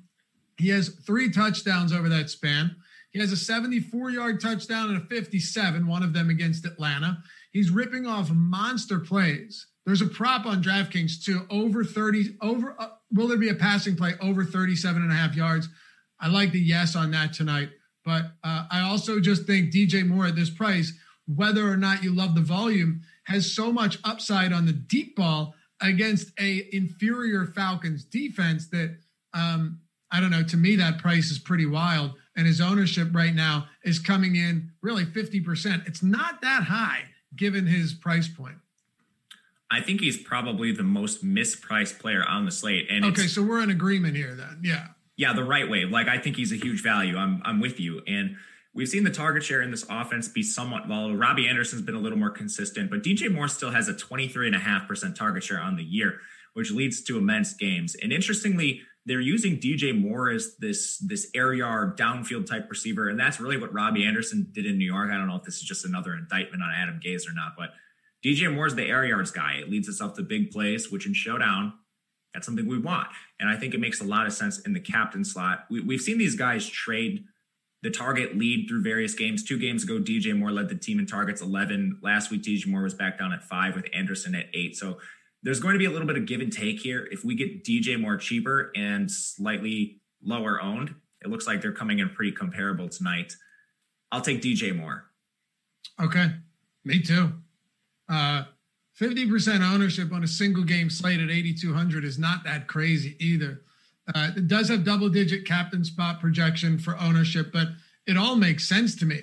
He 0.57 0.69
has 0.69 0.89
three 0.89 1.31
touchdowns 1.31 1.93
over 1.93 2.09
that 2.09 2.29
span. 2.29 2.75
He 3.11 3.19
has 3.19 3.31
a 3.31 3.37
74 3.37 4.11
yard 4.11 4.41
touchdown 4.41 4.89
and 4.89 4.97
a 4.97 5.05
57, 5.05 5.87
one 5.87 6.03
of 6.03 6.13
them 6.13 6.29
against 6.29 6.65
Atlanta. 6.65 7.23
He's 7.51 7.71
ripping 7.71 8.05
off 8.05 8.29
monster 8.31 8.99
plays 8.99 9.67
there's 9.87 10.01
a 10.01 10.05
prop 10.05 10.45
on 10.45 10.61
DraftKings 10.61 11.23
too, 11.23 11.47
over 11.49 11.81
30, 11.81 12.35
over, 12.41 12.75
uh, 12.77 12.89
will 13.09 13.29
there 13.29 13.37
be 13.37 13.47
a 13.47 13.55
passing 13.55 13.95
play 13.95 14.15
over 14.19 14.43
37 14.43 15.01
and 15.01 15.09
a 15.09 15.15
half 15.15 15.33
yards? 15.33 15.69
I 16.19 16.27
like 16.27 16.51
the 16.51 16.59
yes 16.59 16.93
on 16.93 17.11
that 17.11 17.31
tonight. 17.31 17.69
But 18.03 18.25
uh, 18.43 18.65
I 18.69 18.81
also 18.81 19.21
just 19.21 19.45
think 19.45 19.71
DJ 19.71 20.05
Moore 20.05 20.25
at 20.25 20.35
this 20.35 20.49
price, 20.49 20.91
whether 21.25 21.71
or 21.71 21.77
not 21.77 22.03
you 22.03 22.13
love 22.13 22.35
the 22.35 22.41
volume, 22.41 22.99
has 23.27 23.55
so 23.55 23.71
much 23.71 23.97
upside 24.03 24.51
on 24.51 24.65
the 24.65 24.73
deep 24.73 25.15
ball 25.15 25.55
against 25.81 26.37
a 26.37 26.67
inferior 26.73 27.45
Falcons 27.45 28.03
defense 28.03 28.67
that 28.71 28.97
um, 29.33 29.79
I 30.11 30.19
don't 30.19 30.31
know. 30.31 30.43
To 30.43 30.57
me, 30.57 30.75
that 30.77 30.99
price 30.99 31.31
is 31.31 31.39
pretty 31.39 31.65
wild, 31.65 32.13
and 32.35 32.47
his 32.47 32.61
ownership 32.61 33.09
right 33.13 33.35
now 33.35 33.67
is 33.83 33.99
coming 33.99 34.35
in 34.35 34.71
really 34.81 35.05
fifty 35.05 35.41
percent. 35.41 35.83
It's 35.85 36.03
not 36.03 36.41
that 36.41 36.63
high 36.63 37.09
given 37.35 37.65
his 37.65 37.93
price 37.93 38.27
point. 38.27 38.57
I 39.69 39.81
think 39.81 40.01
he's 40.01 40.17
probably 40.17 40.71
the 40.71 40.83
most 40.83 41.25
mispriced 41.25 41.99
player 41.99 42.23
on 42.25 42.45
the 42.45 42.51
slate. 42.51 42.87
And 42.89 43.05
okay, 43.05 43.27
so 43.27 43.43
we're 43.43 43.61
in 43.61 43.69
agreement 43.69 44.15
here 44.15 44.33
then. 44.33 44.61
Yeah. 44.63 44.87
Yeah, 45.17 45.33
the 45.33 45.43
right 45.43 45.69
way. 45.69 45.85
Like 45.85 46.07
I 46.07 46.19
think 46.19 46.35
he's 46.35 46.51
a 46.51 46.55
huge 46.55 46.81
value. 46.81 47.17
I'm 47.17 47.41
I'm 47.43 47.59
with 47.59 47.79
you. 47.79 48.01
And 48.07 48.37
we've 48.73 48.87
seen 48.87 49.03
the 49.03 49.11
target 49.11 49.43
share 49.43 49.61
in 49.61 49.71
this 49.71 49.85
offense 49.89 50.27
be 50.27 50.43
somewhat 50.43 50.87
volatile. 50.87 51.17
Robbie 51.17 51.47
Anderson's 51.47 51.81
been 51.81 51.95
a 51.95 51.99
little 51.99 52.19
more 52.19 52.29
consistent, 52.29 52.89
but 52.89 53.03
DJ 53.03 53.33
Moore 53.33 53.47
still 53.47 53.71
has 53.71 53.89
a 53.89 53.93
23.5% 53.93 55.15
target 55.15 55.43
share 55.43 55.59
on 55.59 55.75
the 55.75 55.83
year, 55.83 56.19
which 56.53 56.71
leads 56.71 57.01
to 57.03 57.17
immense 57.17 57.53
games. 57.53 57.95
And 58.01 58.13
interestingly, 58.13 58.83
they're 59.07 59.21
using 59.21 59.57
DJ 59.57 59.97
Moore 59.97 60.29
as 60.29 60.57
this 60.57 60.97
this 60.97 61.31
air 61.33 61.53
yard 61.53 61.97
downfield 61.97 62.45
type 62.45 62.69
receiver, 62.69 63.07
and 63.07 63.17
that's 63.17 63.39
really 63.39 63.57
what 63.57 63.73
Robbie 63.73 64.05
Anderson 64.05 64.49
did 64.51 64.65
in 64.65 64.77
New 64.77 64.85
York. 64.85 65.09
I 65.09 65.15
don't 65.15 65.27
know 65.27 65.37
if 65.37 65.43
this 65.43 65.55
is 65.55 65.63
just 65.63 65.85
another 65.85 66.13
indictment 66.13 66.61
on 66.61 66.69
Adam 66.75 66.99
Gase 67.03 67.27
or 67.27 67.33
not, 67.33 67.53
but 67.57 67.69
DJ 68.23 68.53
Moore's 68.53 68.75
the 68.75 68.83
air 68.83 69.05
yards 69.05 69.31
guy. 69.31 69.53
It 69.53 69.69
leads 69.69 69.87
us 69.87 70.01
up 70.01 70.15
to 70.15 70.23
big 70.23 70.51
plays, 70.51 70.91
which 70.91 71.07
in 71.07 71.13
showdown, 71.13 71.73
that's 72.33 72.45
something 72.45 72.67
we 72.67 72.77
want. 72.77 73.07
And 73.39 73.49
I 73.49 73.55
think 73.55 73.73
it 73.73 73.79
makes 73.79 74.01
a 74.01 74.03
lot 74.03 74.27
of 74.27 74.33
sense 74.33 74.59
in 74.59 74.73
the 74.73 74.79
captain 74.81 75.23
slot. 75.23 75.65
We, 75.69 75.79
we've 75.79 76.01
seen 76.01 76.17
these 76.17 76.35
guys 76.35 76.67
trade 76.67 77.23
the 77.83 77.91
target 77.91 78.37
lead 78.37 78.67
through 78.67 78.83
various 78.83 79.13
games. 79.13 79.43
Two 79.43 79.57
games 79.57 79.83
ago, 79.83 79.99
DJ 79.99 80.37
Moore 80.37 80.51
led 80.51 80.67
the 80.67 80.75
team 80.75 80.99
in 80.99 81.05
targets 81.05 81.41
11. 81.41 81.99
Last 82.01 82.29
week, 82.29 82.41
DJ 82.41 82.67
Moore 82.67 82.81
was 82.83 82.93
back 82.93 83.17
down 83.17 83.31
at 83.31 83.43
five 83.43 83.75
with 83.75 83.85
Anderson 83.93 84.35
at 84.35 84.47
eight. 84.53 84.75
So 84.75 84.97
there's 85.43 85.59
going 85.59 85.73
to 85.73 85.79
be 85.79 85.85
a 85.85 85.91
little 85.91 86.07
bit 86.07 86.17
of 86.17 86.25
give 86.25 86.41
and 86.41 86.51
take 86.51 86.79
here. 86.79 87.07
If 87.11 87.23
we 87.23 87.35
get 87.35 87.63
DJ 87.63 87.99
Moore 87.99 88.17
cheaper 88.17 88.71
and 88.75 89.09
slightly 89.09 90.01
lower 90.23 90.61
owned, 90.61 90.95
it 91.21 91.29
looks 91.29 91.47
like 91.47 91.61
they're 91.61 91.71
coming 91.71 91.99
in 91.99 92.09
pretty 92.09 92.31
comparable 92.31 92.89
tonight. 92.89 93.33
I'll 94.11 94.21
take 94.21 94.41
DJ 94.41 94.75
Moore. 94.75 95.05
Okay. 96.01 96.31
Me 96.85 97.01
too. 97.01 97.33
Uh, 98.09 98.43
50% 98.99 99.61
ownership 99.61 100.11
on 100.11 100.23
a 100.23 100.27
single 100.27 100.63
game 100.63 100.89
slate 100.89 101.19
at 101.19 101.29
8,200 101.29 102.03
is 102.03 102.17
not 102.17 102.43
that 102.45 102.67
crazy 102.67 103.15
either. 103.19 103.61
Uh, 104.13 104.31
it 104.35 104.47
does 104.47 104.69
have 104.69 104.85
double 104.85 105.09
digit 105.09 105.45
captain 105.45 105.83
spot 105.83 106.19
projection 106.19 106.79
for 106.79 106.97
ownership, 106.97 107.51
but 107.51 107.67
it 108.07 108.17
all 108.17 108.35
makes 108.35 108.67
sense 108.67 108.95
to 108.95 109.05
me. 109.05 109.21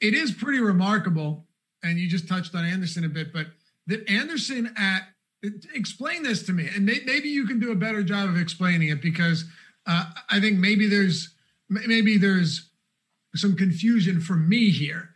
It 0.00 0.14
is 0.14 0.32
pretty 0.32 0.60
remarkable, 0.60 1.46
and 1.82 1.98
you 1.98 2.08
just 2.08 2.28
touched 2.28 2.54
on 2.54 2.64
Anderson 2.64 3.04
a 3.04 3.08
bit, 3.08 3.32
but 3.32 3.46
that 3.88 4.08
Anderson 4.08 4.72
at 4.76 5.02
explain 5.74 6.22
this 6.22 6.42
to 6.44 6.52
me, 6.52 6.68
and 6.74 6.86
may, 6.86 7.00
maybe 7.04 7.28
you 7.28 7.46
can 7.46 7.58
do 7.58 7.72
a 7.72 7.76
better 7.76 8.02
job 8.02 8.28
of 8.28 8.36
explaining 8.36 8.88
it 8.88 9.02
because 9.02 9.44
uh, 9.86 10.10
I 10.30 10.40
think 10.40 10.58
maybe 10.58 10.86
there's 10.86 11.34
maybe 11.68 12.18
there's 12.18 12.70
some 13.34 13.56
confusion 13.56 14.20
for 14.20 14.34
me 14.34 14.70
here. 14.70 15.10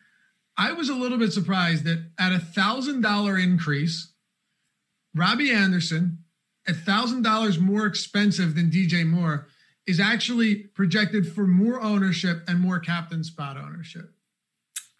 I 0.56 0.72
was 0.72 0.88
a 0.88 0.94
little 0.94 1.18
bit 1.18 1.32
surprised 1.32 1.84
that 1.84 2.10
at 2.18 2.32
a 2.32 2.38
thousand 2.38 3.00
dollar 3.00 3.38
increase, 3.38 4.12
Robbie 5.14 5.50
Anderson, 5.50 6.18
a 6.66 6.74
thousand 6.74 7.22
dollars 7.22 7.58
more 7.58 7.86
expensive 7.86 8.54
than 8.54 8.70
DJ 8.70 9.06
Moore, 9.06 9.46
is 9.86 9.98
actually 9.98 10.56
projected 10.56 11.32
for 11.32 11.46
more 11.46 11.80
ownership 11.80 12.42
and 12.46 12.60
more 12.60 12.78
captain 12.78 13.24
spot 13.24 13.56
ownership. 13.56 14.12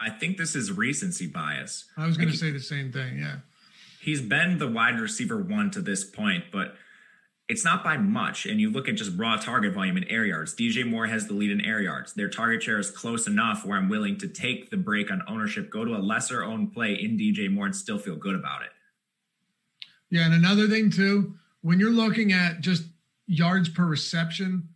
I 0.00 0.08
think 0.10 0.38
this 0.38 0.56
is 0.56 0.72
recency 0.72 1.26
bias. 1.26 1.84
I 1.96 2.06
was 2.06 2.16
going 2.16 2.30
to 2.30 2.36
say 2.36 2.50
the 2.50 2.60
same 2.60 2.90
thing. 2.90 3.18
Yeah. 3.18 3.36
He's 4.00 4.22
been 4.22 4.58
the 4.58 4.68
wide 4.68 4.98
receiver 4.98 5.36
one 5.36 5.70
to 5.72 5.82
this 5.82 6.04
point, 6.04 6.44
but 6.50 6.74
it's 7.48 7.64
not 7.64 7.84
by 7.84 7.96
much. 7.98 8.46
And 8.46 8.60
you 8.60 8.70
look 8.70 8.88
at 8.88 8.94
just 8.94 9.18
raw 9.18 9.36
target 9.36 9.74
volume 9.74 9.96
in 9.98 10.04
air 10.04 10.24
yards. 10.24 10.54
DJ 10.54 10.88
Moore 10.88 11.06
has 11.06 11.26
the 11.26 11.34
lead 11.34 11.50
in 11.50 11.60
air 11.60 11.80
yards. 11.80 12.14
Their 12.14 12.28
target 12.28 12.62
share 12.62 12.78
is 12.78 12.90
close 12.90 13.26
enough 13.26 13.66
where 13.66 13.76
I'm 13.76 13.88
willing 13.88 14.16
to 14.18 14.28
take 14.28 14.70
the 14.70 14.78
break 14.78 15.10
on 15.10 15.22
ownership, 15.28 15.68
go 15.70 15.84
to 15.84 15.96
a 15.96 15.98
lesser 15.98 16.42
owned 16.42 16.72
play 16.72 16.94
in 16.94 17.18
DJ 17.18 17.50
Moore, 17.52 17.66
and 17.66 17.76
still 17.76 17.98
feel 17.98 18.16
good 18.16 18.36
about 18.36 18.62
it. 18.62 18.70
Yeah. 20.10 20.24
And 20.24 20.34
another 20.34 20.66
thing, 20.66 20.90
too, 20.90 21.34
when 21.60 21.78
you're 21.78 21.90
looking 21.90 22.32
at 22.32 22.60
just 22.60 22.84
yards 23.26 23.68
per 23.68 23.84
reception, 23.84 24.68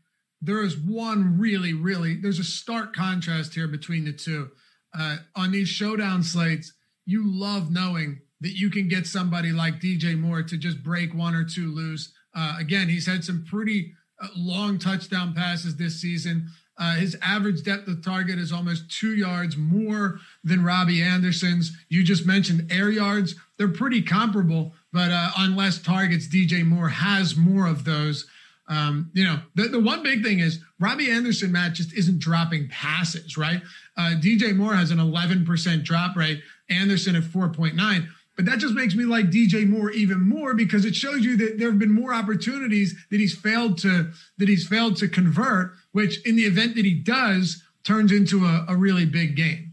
there 0.43 0.63
is 0.63 0.77
one 0.77 1.39
really, 1.39 1.73
really, 1.73 2.17
there's 2.17 2.39
a 2.39 2.45
stark 2.45 2.95
contrast 2.95 3.55
here 3.55 3.69
between 3.69 4.05
the 4.05 4.13
two. 4.13 4.51
Uh, 4.97 5.17
on 5.35 5.51
these 5.51 5.69
showdown 5.69 6.23
slates, 6.23 6.75
you 7.07 7.23
love 7.25 7.71
knowing 7.71 8.21
that 8.41 8.53
you 8.53 8.71
can 8.71 8.89
get 8.89 9.07
somebody 9.07 9.53
like 9.53 9.81
DJ 9.81 10.19
Moore 10.19 10.43
to 10.43 10.57
just 10.57 10.83
break 10.83 11.15
one 11.15 11.35
or 11.35 11.45
two 11.45 11.75
loose. 11.75 12.13
Uh, 12.35 12.57
again, 12.59 12.89
he's 12.89 13.07
had 13.07 13.25
some 13.25 13.45
pretty 13.49 13.93
uh, 14.21 14.29
long 14.37 14.79
touchdown 14.79 15.35
passes 15.35 15.77
this 15.77 16.01
season. 16.01 16.49
Uh, 16.77 16.95
his 16.97 17.17
average 17.23 17.63
depth 17.63 17.87
of 17.87 18.05
target 18.05 18.39
is 18.39 18.51
almost 18.51 18.91
two 18.91 19.15
yards 19.15 19.57
more 19.57 20.19
than 20.43 20.65
Robbie 20.65 21.03
Anderson's. 21.03 21.73
You 21.89 22.03
just 22.03 22.27
mentioned 22.27 22.73
air 22.73 22.91
yards; 22.91 23.37
they're 23.59 23.69
pretty 23.69 24.03
comparable, 24.03 24.75
but 24.93 25.13
uh, 25.13 25.31
on 25.39 25.55
less 25.55 25.81
targets, 25.81 26.27
DJ 26.27 26.67
Moore 26.67 26.89
has 26.89 27.37
more 27.37 27.67
of 27.69 27.85
those. 27.85 28.27
Um, 28.67 29.11
you 29.13 29.25
know, 29.25 29.41
the, 29.55 29.69
the 29.69 29.81
one 29.81 30.03
big 30.03 30.25
thing 30.25 30.41
is 30.41 30.61
Robbie 30.81 31.11
Anderson, 31.11 31.53
Matt, 31.53 31.75
just 31.75 31.93
isn't 31.93 32.19
dropping 32.19 32.69
passes, 32.69 33.37
right? 33.37 33.63
Uh, 33.97 34.15
DJ 34.19 34.57
Moore 34.57 34.75
has 34.75 34.91
an 34.91 34.99
11% 34.99 35.85
drop 35.85 36.17
rate, 36.17 36.43
Anderson 36.71 37.15
at 37.15 37.23
4.9. 37.23 38.09
But 38.37 38.47
that 38.47 38.59
just 38.59 38.75
makes 38.75 38.95
me 38.95 39.05
like 39.05 39.27
DJ 39.27 39.69
Moore 39.69 39.91
even 39.91 40.21
more 40.21 40.55
because 40.55 40.85
it 40.85 40.95
shows 40.95 41.25
you 41.25 41.37
that 41.37 41.59
there 41.59 41.71
have 41.71 41.79
been 41.79 41.93
more 41.93 42.13
opportunities 42.13 42.97
that 43.11 43.21
he's 43.21 43.37
failed 43.37 43.79
to 43.79 44.11
that 44.39 44.49
he's 44.49 44.67
failed 44.67 44.97
to 44.97 45.09
convert, 45.09 45.73
which 45.93 46.25
in 46.27 46.35
the 46.37 46.45
event 46.45 46.75
that 46.75 46.85
he 46.85 46.95
does 46.95 47.63
turns 47.85 48.11
into 48.11 48.45
a, 48.45 48.65
a 48.69 48.77
really 48.77 49.07
big 49.07 49.37
game. 49.37 49.73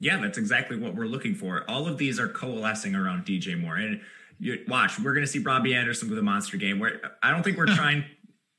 Yeah, 0.00 0.20
that's 0.20 0.38
exactly 0.38 0.76
what 0.76 0.94
we're 0.94 1.06
looking 1.06 1.34
for. 1.34 1.64
All 1.68 1.86
of 1.86 1.98
these 1.98 2.18
are 2.18 2.28
coalescing 2.28 2.94
around 2.94 3.24
DJ 3.24 3.58
Moore. 3.58 3.76
And 3.76 4.00
you, 4.38 4.64
watch, 4.66 4.98
we're 4.98 5.14
going 5.14 5.24
to 5.24 5.30
see 5.30 5.38
Robbie 5.38 5.74
Anderson 5.74 6.10
with 6.10 6.18
a 6.18 6.22
monster 6.22 6.56
game. 6.56 6.78
Where 6.78 7.00
I 7.22 7.30
don't 7.30 7.42
think 7.42 7.56
we're 7.56 7.66
trying. 7.66 8.04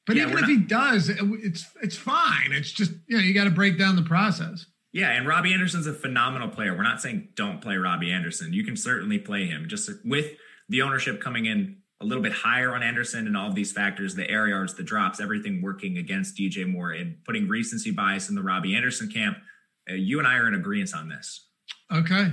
but 0.07 0.15
yeah, 0.15 0.23
even 0.23 0.35
if 0.35 0.41
not, 0.41 0.49
he 0.49 0.57
does, 0.57 1.09
it's 1.09 1.67
it's 1.83 1.97
fine. 1.97 2.51
It's 2.51 2.71
just 2.71 2.91
you 3.07 3.17
know 3.17 3.23
you 3.23 3.33
got 3.33 3.43
to 3.43 3.51
break 3.51 3.77
down 3.77 3.95
the 3.95 4.01
process. 4.01 4.65
Yeah, 4.95 5.09
and 5.09 5.27
Robbie 5.27 5.53
Anderson's 5.53 5.87
a 5.87 5.93
phenomenal 5.93 6.47
player. 6.47 6.73
We're 6.73 6.83
not 6.83 7.01
saying 7.01 7.27
don't 7.35 7.59
play 7.59 7.75
Robbie 7.75 8.13
Anderson. 8.13 8.53
You 8.53 8.63
can 8.63 8.77
certainly 8.77 9.19
play 9.19 9.45
him. 9.45 9.67
Just 9.67 9.89
with 10.05 10.37
the 10.69 10.83
ownership 10.83 11.19
coming 11.19 11.47
in 11.47 11.79
a 11.99 12.05
little 12.05 12.23
bit 12.23 12.31
higher 12.31 12.73
on 12.73 12.81
Anderson 12.81 13.27
and 13.27 13.35
all 13.35 13.49
of 13.49 13.55
these 13.55 13.73
factors, 13.73 14.15
the 14.15 14.29
air 14.29 14.47
yards, 14.47 14.73
the 14.73 14.83
drops, 14.83 15.19
everything 15.19 15.61
working 15.61 15.97
against 15.97 16.37
DJ 16.37 16.65
Moore 16.65 16.91
and 16.91 17.17
putting 17.25 17.49
recency 17.49 17.91
bias 17.91 18.29
in 18.29 18.35
the 18.35 18.41
Robbie 18.41 18.73
Anderson 18.73 19.11
camp. 19.11 19.35
Uh, 19.89 19.95
you 19.95 20.17
and 20.17 20.25
I 20.25 20.37
are 20.37 20.47
in 20.47 20.53
agreement 20.53 20.95
on 20.95 21.09
this. 21.09 21.45
Okay. 21.93 22.31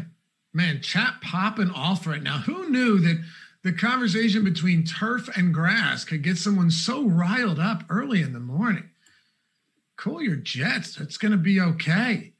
Man, 0.54 0.80
chat 0.82 1.14
popping 1.20 1.70
off 1.70 2.06
right 2.06 2.22
now. 2.22 2.38
Who 2.38 2.70
knew 2.70 3.00
that 3.00 3.24
the 3.64 3.72
conversation 3.72 4.44
between 4.44 4.84
turf 4.84 5.28
and 5.36 5.52
grass 5.52 6.04
could 6.04 6.22
get 6.22 6.38
someone 6.38 6.70
so 6.70 7.08
riled 7.08 7.58
up 7.58 7.82
early 7.90 8.22
in 8.22 8.32
the 8.32 8.38
morning? 8.38 8.88
Cool 9.96 10.22
your 10.22 10.36
jets. 10.36 11.00
It's 11.00 11.16
going 11.16 11.32
to 11.32 11.38
be 11.38 11.60
okay. 11.60 12.31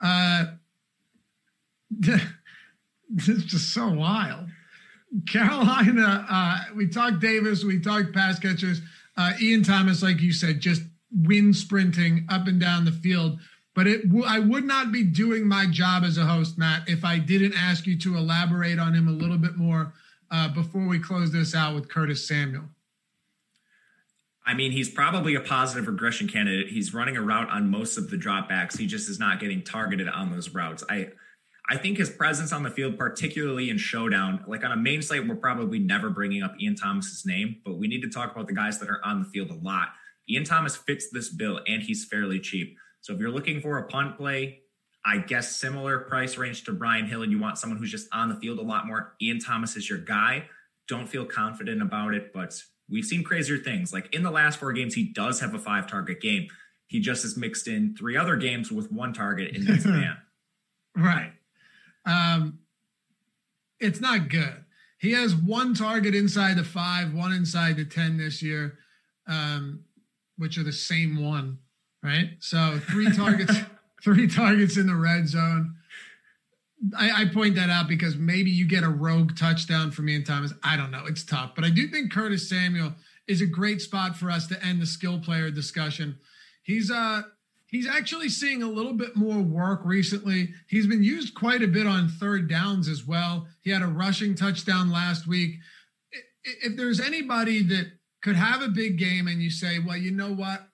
Uh, 0.00 0.46
it's 2.00 3.44
just 3.44 3.72
so 3.72 3.88
wild. 3.88 4.48
Carolina, 5.26 6.26
uh, 6.28 6.64
we 6.74 6.86
talked 6.86 7.20
Davis, 7.20 7.64
we 7.64 7.80
talked 7.80 8.12
pass 8.12 8.38
catchers. 8.38 8.80
Uh, 9.16 9.32
Ian 9.40 9.62
Thomas, 9.62 10.02
like 10.02 10.20
you 10.20 10.32
said, 10.32 10.60
just 10.60 10.82
wind 11.10 11.56
sprinting 11.56 12.26
up 12.28 12.46
and 12.46 12.60
down 12.60 12.84
the 12.84 12.92
field. 12.92 13.38
But 13.74 13.86
it, 13.86 14.02
I 14.26 14.40
would 14.40 14.64
not 14.64 14.92
be 14.92 15.04
doing 15.04 15.46
my 15.46 15.66
job 15.66 16.02
as 16.02 16.18
a 16.18 16.26
host, 16.26 16.58
Matt, 16.58 16.88
if 16.88 17.04
I 17.04 17.18
didn't 17.18 17.54
ask 17.54 17.86
you 17.86 17.96
to 18.00 18.16
elaborate 18.16 18.78
on 18.78 18.94
him 18.94 19.08
a 19.08 19.12
little 19.12 19.38
bit 19.38 19.56
more 19.56 19.94
uh, 20.30 20.48
before 20.48 20.86
we 20.86 20.98
close 20.98 21.32
this 21.32 21.54
out 21.54 21.74
with 21.74 21.88
Curtis 21.88 22.26
Samuel. 22.26 22.64
I 24.48 24.54
mean, 24.54 24.72
he's 24.72 24.88
probably 24.88 25.34
a 25.34 25.40
positive 25.40 25.86
regression 25.86 26.26
candidate. 26.26 26.68
He's 26.68 26.94
running 26.94 27.18
a 27.18 27.20
route 27.20 27.50
on 27.50 27.70
most 27.70 27.98
of 27.98 28.08
the 28.08 28.16
dropbacks. 28.16 28.78
He 28.78 28.86
just 28.86 29.10
is 29.10 29.18
not 29.18 29.40
getting 29.40 29.62
targeted 29.62 30.08
on 30.08 30.32
those 30.32 30.48
routes. 30.54 30.82
I 30.88 31.10
I 31.68 31.76
think 31.76 31.98
his 31.98 32.08
presence 32.08 32.50
on 32.50 32.62
the 32.62 32.70
field, 32.70 32.96
particularly 32.96 33.68
in 33.68 33.76
showdown, 33.76 34.42
like 34.46 34.64
on 34.64 34.72
a 34.72 34.76
main 34.76 35.02
slate, 35.02 35.28
we're 35.28 35.36
probably 35.36 35.78
never 35.78 36.08
bringing 36.08 36.42
up 36.42 36.54
Ian 36.58 36.76
Thomas's 36.76 37.26
name, 37.26 37.56
but 37.62 37.76
we 37.76 37.88
need 37.88 38.00
to 38.00 38.08
talk 38.08 38.32
about 38.32 38.46
the 38.46 38.54
guys 38.54 38.78
that 38.78 38.88
are 38.88 39.04
on 39.04 39.22
the 39.22 39.26
field 39.26 39.50
a 39.50 39.54
lot. 39.54 39.88
Ian 40.30 40.44
Thomas 40.44 40.76
fits 40.76 41.10
this 41.12 41.28
bill 41.28 41.60
and 41.66 41.82
he's 41.82 42.06
fairly 42.06 42.40
cheap. 42.40 42.78
So 43.02 43.12
if 43.12 43.20
you're 43.20 43.30
looking 43.30 43.60
for 43.60 43.76
a 43.76 43.86
punt 43.86 44.16
play, 44.16 44.60
I 45.04 45.18
guess 45.18 45.56
similar 45.56 45.98
price 45.98 46.38
range 46.38 46.64
to 46.64 46.72
Brian 46.72 47.04
Hill 47.04 47.22
and 47.22 47.30
you 47.30 47.38
want 47.38 47.58
someone 47.58 47.78
who's 47.78 47.90
just 47.90 48.08
on 48.14 48.30
the 48.30 48.36
field 48.36 48.58
a 48.58 48.62
lot 48.62 48.86
more, 48.86 49.14
Ian 49.20 49.38
Thomas 49.38 49.76
is 49.76 49.90
your 49.90 49.98
guy. 49.98 50.46
Don't 50.86 51.06
feel 51.06 51.26
confident 51.26 51.82
about 51.82 52.14
it, 52.14 52.32
but 52.32 52.62
We've 52.90 53.04
seen 53.04 53.22
crazier 53.22 53.58
things. 53.58 53.92
Like 53.92 54.12
in 54.14 54.22
the 54.22 54.30
last 54.30 54.58
four 54.58 54.72
games, 54.72 54.94
he 54.94 55.04
does 55.04 55.40
have 55.40 55.54
a 55.54 55.58
five 55.58 55.86
target 55.86 56.20
game. 56.20 56.48
He 56.86 57.00
just 57.00 57.22
has 57.22 57.36
mixed 57.36 57.68
in 57.68 57.94
three 57.96 58.16
other 58.16 58.36
games 58.36 58.72
with 58.72 58.90
one 58.90 59.12
target 59.12 59.54
in 59.54 59.64
that 59.66 59.80
span. 59.82 60.16
right. 60.96 61.32
Um, 62.06 62.60
it's 63.78 64.00
not 64.00 64.28
good. 64.28 64.64
He 64.98 65.12
has 65.12 65.34
one 65.34 65.74
target 65.74 66.14
inside 66.14 66.56
the 66.56 66.64
five, 66.64 67.14
one 67.14 67.32
inside 67.32 67.76
the 67.76 67.84
10 67.84 68.16
this 68.16 68.42
year, 68.42 68.78
um, 69.28 69.84
which 70.38 70.58
are 70.58 70.64
the 70.64 70.72
same 70.72 71.22
one, 71.22 71.58
right? 72.02 72.30
So 72.40 72.80
three 72.90 73.12
targets, 73.16 73.54
three 74.02 74.26
targets 74.26 74.76
in 74.76 74.86
the 74.86 74.96
red 74.96 75.28
zone. 75.28 75.76
I, 76.96 77.22
I, 77.22 77.24
point 77.26 77.56
that 77.56 77.70
out 77.70 77.88
because 77.88 78.16
maybe 78.16 78.50
you 78.50 78.66
get 78.66 78.84
a 78.84 78.88
rogue 78.88 79.36
touchdown 79.36 79.90
from 79.90 80.08
Ian 80.08 80.24
Thomas. 80.24 80.52
I 80.62 80.76
don't 80.76 80.92
know. 80.92 81.06
It's 81.06 81.24
tough. 81.24 81.52
But 81.54 81.64
I 81.64 81.70
do 81.70 81.88
think 81.88 82.12
Curtis 82.12 82.48
Samuel 82.48 82.94
is 83.26 83.40
a 83.40 83.46
great 83.46 83.80
spot 83.80 84.16
for 84.16 84.30
us 84.30 84.46
to 84.46 84.64
end 84.64 84.80
the 84.80 84.86
skill 84.86 85.18
player 85.18 85.50
discussion. 85.50 86.18
He's 86.62 86.90
uh 86.90 87.22
he's 87.66 87.88
actually 87.88 88.28
seeing 88.28 88.62
a 88.62 88.70
little 88.70 88.94
bit 88.94 89.16
more 89.16 89.40
work 89.40 89.80
recently. 89.84 90.50
He's 90.68 90.86
been 90.86 91.02
used 91.02 91.34
quite 91.34 91.62
a 91.62 91.68
bit 91.68 91.86
on 91.86 92.08
third 92.08 92.48
downs 92.48 92.88
as 92.88 93.04
well. 93.04 93.46
He 93.60 93.70
had 93.70 93.82
a 93.82 93.86
rushing 93.86 94.34
touchdown 94.34 94.90
last 94.90 95.26
week. 95.26 95.56
If 96.44 96.76
there's 96.76 97.00
anybody 97.00 97.62
that 97.64 97.92
could 98.22 98.36
have 98.36 98.62
a 98.62 98.68
big 98.68 98.98
game 98.98 99.26
and 99.26 99.42
you 99.42 99.50
say, 99.50 99.78
well, 99.78 99.96
you 99.96 100.10
know 100.10 100.32
what? 100.32 100.68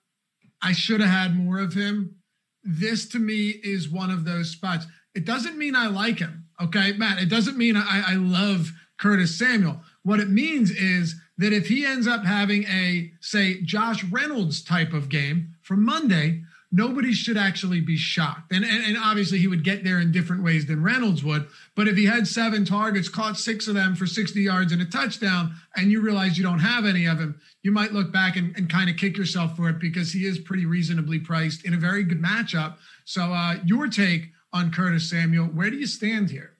I 0.61 0.71
should 0.71 1.01
have 1.01 1.09
had 1.09 1.37
more 1.37 1.59
of 1.59 1.73
him. 1.73 2.15
This 2.63 3.07
to 3.09 3.19
me 3.19 3.49
is 3.49 3.89
one 3.89 4.09
of 4.09 4.25
those 4.25 4.49
spots. 4.49 4.87
It 5.15 5.25
doesn't 5.25 5.57
mean 5.57 5.75
I 5.75 5.87
like 5.87 6.19
him. 6.19 6.45
Okay, 6.61 6.93
Matt, 6.93 7.21
it 7.21 7.29
doesn't 7.29 7.57
mean 7.57 7.75
I, 7.75 8.03
I 8.07 8.15
love 8.15 8.71
Curtis 8.97 9.37
Samuel. 9.37 9.81
What 10.03 10.19
it 10.19 10.29
means 10.29 10.71
is 10.71 11.15
that 11.37 11.51
if 11.51 11.67
he 11.67 11.85
ends 11.85 12.07
up 12.07 12.23
having 12.23 12.63
a, 12.65 13.11
say, 13.19 13.61
Josh 13.61 14.03
Reynolds 14.05 14.63
type 14.63 14.93
of 14.93 15.09
game 15.09 15.55
for 15.61 15.75
Monday, 15.75 16.43
nobody 16.71 17.13
should 17.13 17.37
actually 17.37 17.81
be 17.81 17.97
shocked. 17.97 18.51
And, 18.51 18.63
and, 18.63 18.83
and, 18.83 18.97
obviously, 18.97 19.37
he 19.37 19.47
would 19.47 19.63
get 19.63 19.83
there 19.83 19.99
in 19.99 20.11
different 20.11 20.43
ways 20.43 20.65
than 20.65 20.83
Reynolds 20.83 21.23
would. 21.23 21.47
But 21.75 21.87
if 21.87 21.97
he 21.97 22.05
had 22.05 22.27
seven 22.27 22.65
targets, 22.65 23.09
caught 23.09 23.37
six 23.37 23.67
of 23.67 23.75
them 23.75 23.95
for 23.95 24.05
60 24.05 24.41
yards 24.41 24.71
and 24.71 24.81
a 24.81 24.85
touchdown, 24.85 25.55
and 25.75 25.91
you 25.91 26.01
realize 26.01 26.37
you 26.37 26.43
don't 26.43 26.59
have 26.59 26.85
any 26.85 27.05
of 27.05 27.19
him, 27.19 27.39
you 27.63 27.71
might 27.71 27.93
look 27.93 28.11
back 28.11 28.35
and, 28.35 28.55
and 28.57 28.69
kind 28.69 28.89
of 28.89 28.97
kick 28.97 29.17
yourself 29.17 29.55
for 29.55 29.69
it 29.69 29.79
because 29.79 30.11
he 30.11 30.25
is 30.25 30.39
pretty 30.39 30.65
reasonably 30.65 31.19
priced 31.19 31.65
in 31.65 31.73
a 31.73 31.77
very 31.77 32.03
good 32.03 32.21
matchup. 32.21 32.75
So, 33.05 33.33
uh, 33.33 33.55
your 33.65 33.87
take 33.87 34.31
on 34.55 34.71
Curtis 34.71 35.09
Samuel. 35.09 35.47
Where 35.47 35.69
do 35.69 35.75
you 35.75 35.85
stand 35.85 36.29
here? 36.29 36.51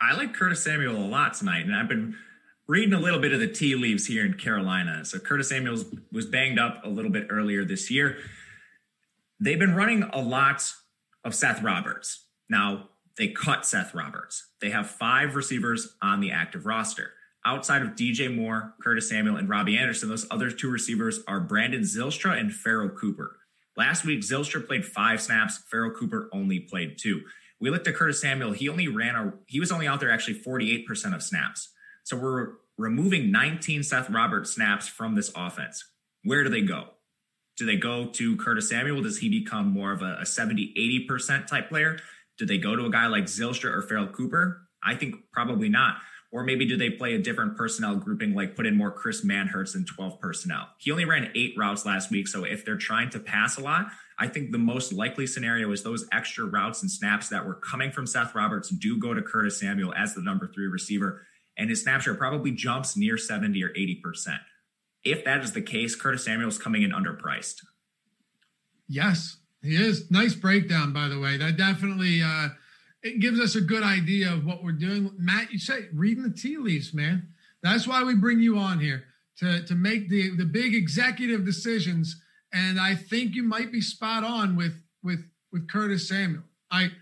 I 0.00 0.16
like 0.16 0.34
Curtis 0.34 0.64
Samuel 0.64 0.96
a 0.96 1.06
lot 1.06 1.34
tonight, 1.34 1.64
and 1.64 1.74
I've 1.74 1.88
been 1.88 2.16
reading 2.66 2.92
a 2.92 2.98
little 2.98 3.20
bit 3.20 3.32
of 3.32 3.38
the 3.38 3.46
tea 3.46 3.76
leaves 3.76 4.06
here 4.06 4.26
in 4.26 4.34
Carolina. 4.34 5.04
So 5.04 5.20
Curtis 5.20 5.48
Samuel 5.48 5.84
was 6.10 6.26
banged 6.26 6.58
up 6.58 6.84
a 6.84 6.88
little 6.88 7.12
bit 7.12 7.28
earlier 7.30 7.64
this 7.64 7.92
year. 7.92 8.18
They've 9.38 9.58
been 9.58 9.76
running 9.76 10.02
a 10.02 10.20
lot 10.20 10.68
of 11.24 11.32
Seth 11.32 11.62
Roberts. 11.62 12.26
Now, 12.50 12.88
they 13.16 13.28
cut 13.28 13.64
Seth 13.64 13.94
Roberts. 13.94 14.48
They 14.60 14.70
have 14.70 14.90
five 14.90 15.36
receivers 15.36 15.94
on 16.02 16.20
the 16.20 16.32
active 16.32 16.66
roster. 16.66 17.12
Outside 17.46 17.82
of 17.82 17.90
DJ 17.90 18.34
Moore, 18.34 18.74
Curtis 18.82 19.08
Samuel, 19.08 19.36
and 19.36 19.48
Robbie 19.48 19.78
Anderson, 19.78 20.08
those 20.08 20.26
other 20.28 20.50
two 20.50 20.70
receivers 20.70 21.20
are 21.28 21.38
Brandon 21.38 21.82
Zylstra 21.82 22.36
and 22.36 22.52
Pharoh 22.52 22.88
Cooper. 22.88 23.36
Last 23.76 24.04
week, 24.04 24.20
Zylstra 24.20 24.66
played 24.66 24.84
five 24.84 25.20
snaps. 25.20 25.58
Pharoh 25.70 25.92
Cooper 25.92 26.28
only 26.32 26.60
played 26.60 26.98
two. 26.98 27.22
We 27.60 27.70
looked 27.70 27.86
at 27.86 27.94
Curtis 27.94 28.20
Samuel. 28.20 28.52
He 28.52 28.68
only 28.68 28.88
ran 28.88 29.14
a, 29.14 29.32
he 29.46 29.60
was 29.60 29.72
only 29.72 29.86
out 29.86 30.00
there 30.00 30.10
actually 30.10 30.40
48% 30.40 31.14
of 31.14 31.22
snaps. 31.22 31.70
So 32.04 32.16
we're 32.16 32.54
removing 32.76 33.30
19 33.30 33.82
Seth 33.82 34.10
Roberts 34.10 34.54
snaps 34.54 34.88
from 34.88 35.14
this 35.14 35.30
offense. 35.36 35.84
Where 36.24 36.42
do 36.42 36.50
they 36.50 36.62
go? 36.62 36.88
Do 37.56 37.66
they 37.66 37.76
go 37.76 38.06
to 38.06 38.36
Curtis 38.36 38.68
Samuel? 38.68 39.02
Does 39.02 39.18
he 39.18 39.28
become 39.28 39.68
more 39.68 39.92
of 39.92 40.02
a, 40.02 40.18
a 40.20 40.26
70, 40.26 40.74
80% 41.08 41.46
type 41.46 41.68
player? 41.68 41.98
Do 42.38 42.46
they 42.46 42.58
go 42.58 42.74
to 42.74 42.86
a 42.86 42.90
guy 42.90 43.06
like 43.06 43.24
Zylstra 43.24 43.72
or 43.72 43.82
Pharoh 43.82 44.08
Cooper? 44.08 44.68
I 44.82 44.96
think 44.96 45.16
probably 45.32 45.68
not. 45.68 45.96
Or 46.32 46.42
maybe 46.44 46.64
do 46.64 46.78
they 46.78 46.88
play 46.88 47.14
a 47.14 47.18
different 47.18 47.58
personnel 47.58 47.96
grouping, 47.96 48.34
like 48.34 48.56
put 48.56 48.66
in 48.66 48.74
more 48.74 48.90
Chris 48.90 49.22
Manhertz 49.22 49.76
in 49.76 49.84
12 49.84 50.18
personnel? 50.18 50.70
He 50.78 50.90
only 50.90 51.04
ran 51.04 51.30
eight 51.34 51.54
routes 51.58 51.84
last 51.84 52.10
week. 52.10 52.26
So 52.26 52.44
if 52.44 52.64
they're 52.64 52.78
trying 52.78 53.10
to 53.10 53.20
pass 53.20 53.58
a 53.58 53.60
lot, 53.60 53.88
I 54.18 54.28
think 54.28 54.50
the 54.50 54.58
most 54.58 54.94
likely 54.94 55.26
scenario 55.26 55.70
is 55.72 55.82
those 55.82 56.06
extra 56.10 56.46
routes 56.46 56.80
and 56.80 56.90
snaps 56.90 57.28
that 57.28 57.46
were 57.46 57.54
coming 57.54 57.92
from 57.92 58.06
Seth 58.06 58.34
Roberts 58.34 58.70
do 58.70 58.98
go 58.98 59.12
to 59.12 59.20
Curtis 59.20 59.60
Samuel 59.60 59.92
as 59.94 60.14
the 60.14 60.22
number 60.22 60.46
three 60.46 60.66
receiver. 60.66 61.26
And 61.58 61.68
his 61.68 61.82
snap 61.82 62.00
share 62.00 62.14
probably 62.14 62.50
jumps 62.50 62.96
near 62.96 63.18
70 63.18 63.62
or 63.62 63.68
80%. 63.68 64.38
If 65.04 65.24
that 65.26 65.44
is 65.44 65.52
the 65.52 65.60
case, 65.60 65.94
Curtis 65.94 66.24
Samuel 66.24 66.48
is 66.48 66.56
coming 66.56 66.82
in 66.82 66.92
underpriced. 66.92 67.56
Yes, 68.88 69.36
he 69.62 69.74
is. 69.76 70.10
Nice 70.10 70.34
breakdown, 70.34 70.94
by 70.94 71.08
the 71.08 71.18
way. 71.18 71.36
That 71.36 71.58
definitely 71.58 72.22
uh, 72.22 72.48
it 73.02 73.20
gives 73.20 73.40
us 73.40 73.54
a 73.56 73.60
good 73.60 73.82
idea 73.82 74.32
of 74.32 74.44
what 74.44 74.62
we're 74.62 74.72
doing. 74.72 75.10
Matt, 75.18 75.52
you 75.52 75.58
say 75.58 75.86
reading 75.92 76.22
the 76.22 76.30
tea 76.30 76.56
leaves, 76.56 76.94
man. 76.94 77.28
That's 77.62 77.86
why 77.86 78.02
we 78.04 78.14
bring 78.14 78.40
you 78.40 78.58
on 78.58 78.80
here 78.80 79.04
to 79.38 79.64
to 79.66 79.74
make 79.74 80.08
the 80.08 80.36
the 80.36 80.44
big 80.44 80.74
executive 80.74 81.44
decisions. 81.44 82.20
And 82.52 82.78
I 82.78 82.94
think 82.94 83.34
you 83.34 83.42
might 83.42 83.72
be 83.72 83.80
spot 83.80 84.24
on 84.24 84.56
with 84.56 84.74
with 85.02 85.24
with 85.52 85.68
Curtis 85.68 86.08
Samuel. 86.08 86.44
I 86.70 86.92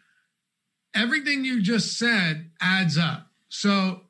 everything 0.95 1.45
you 1.45 1.63
just 1.63 1.99
said 1.99 2.51
adds 2.61 2.97
up. 2.97 3.29
So 3.49 4.03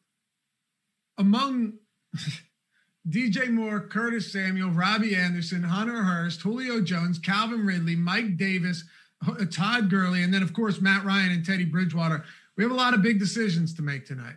among 1.19 1.75
DJ 3.09 3.51
Moore, 3.51 3.81
Curtis 3.81 4.33
Samuel, 4.33 4.71
Robbie 4.71 5.17
Anderson, 5.17 5.63
Hunter 5.63 6.03
Hurst, 6.03 6.43
Julio 6.43 6.81
Jones, 6.81 7.19
Calvin 7.19 7.65
Ridley, 7.65 7.97
Mike 7.97 8.37
Davis, 8.37 8.85
Uh, 9.27 9.45
Todd 9.51 9.91
Gurley, 9.91 10.23
and 10.23 10.33
then 10.33 10.43
of 10.43 10.53
course 10.53 10.81
Matt 10.81 11.05
Ryan 11.05 11.33
and 11.33 11.45
Teddy 11.45 11.65
Bridgewater. 11.65 12.25
We 12.57 12.65
have 12.65 12.73
a 12.73 12.77
lot 12.77 12.95
of 12.95 13.03
big 13.03 13.19
decisions 13.19 13.75
to 13.75 13.83
make 13.83 14.07
tonight. 14.07 14.37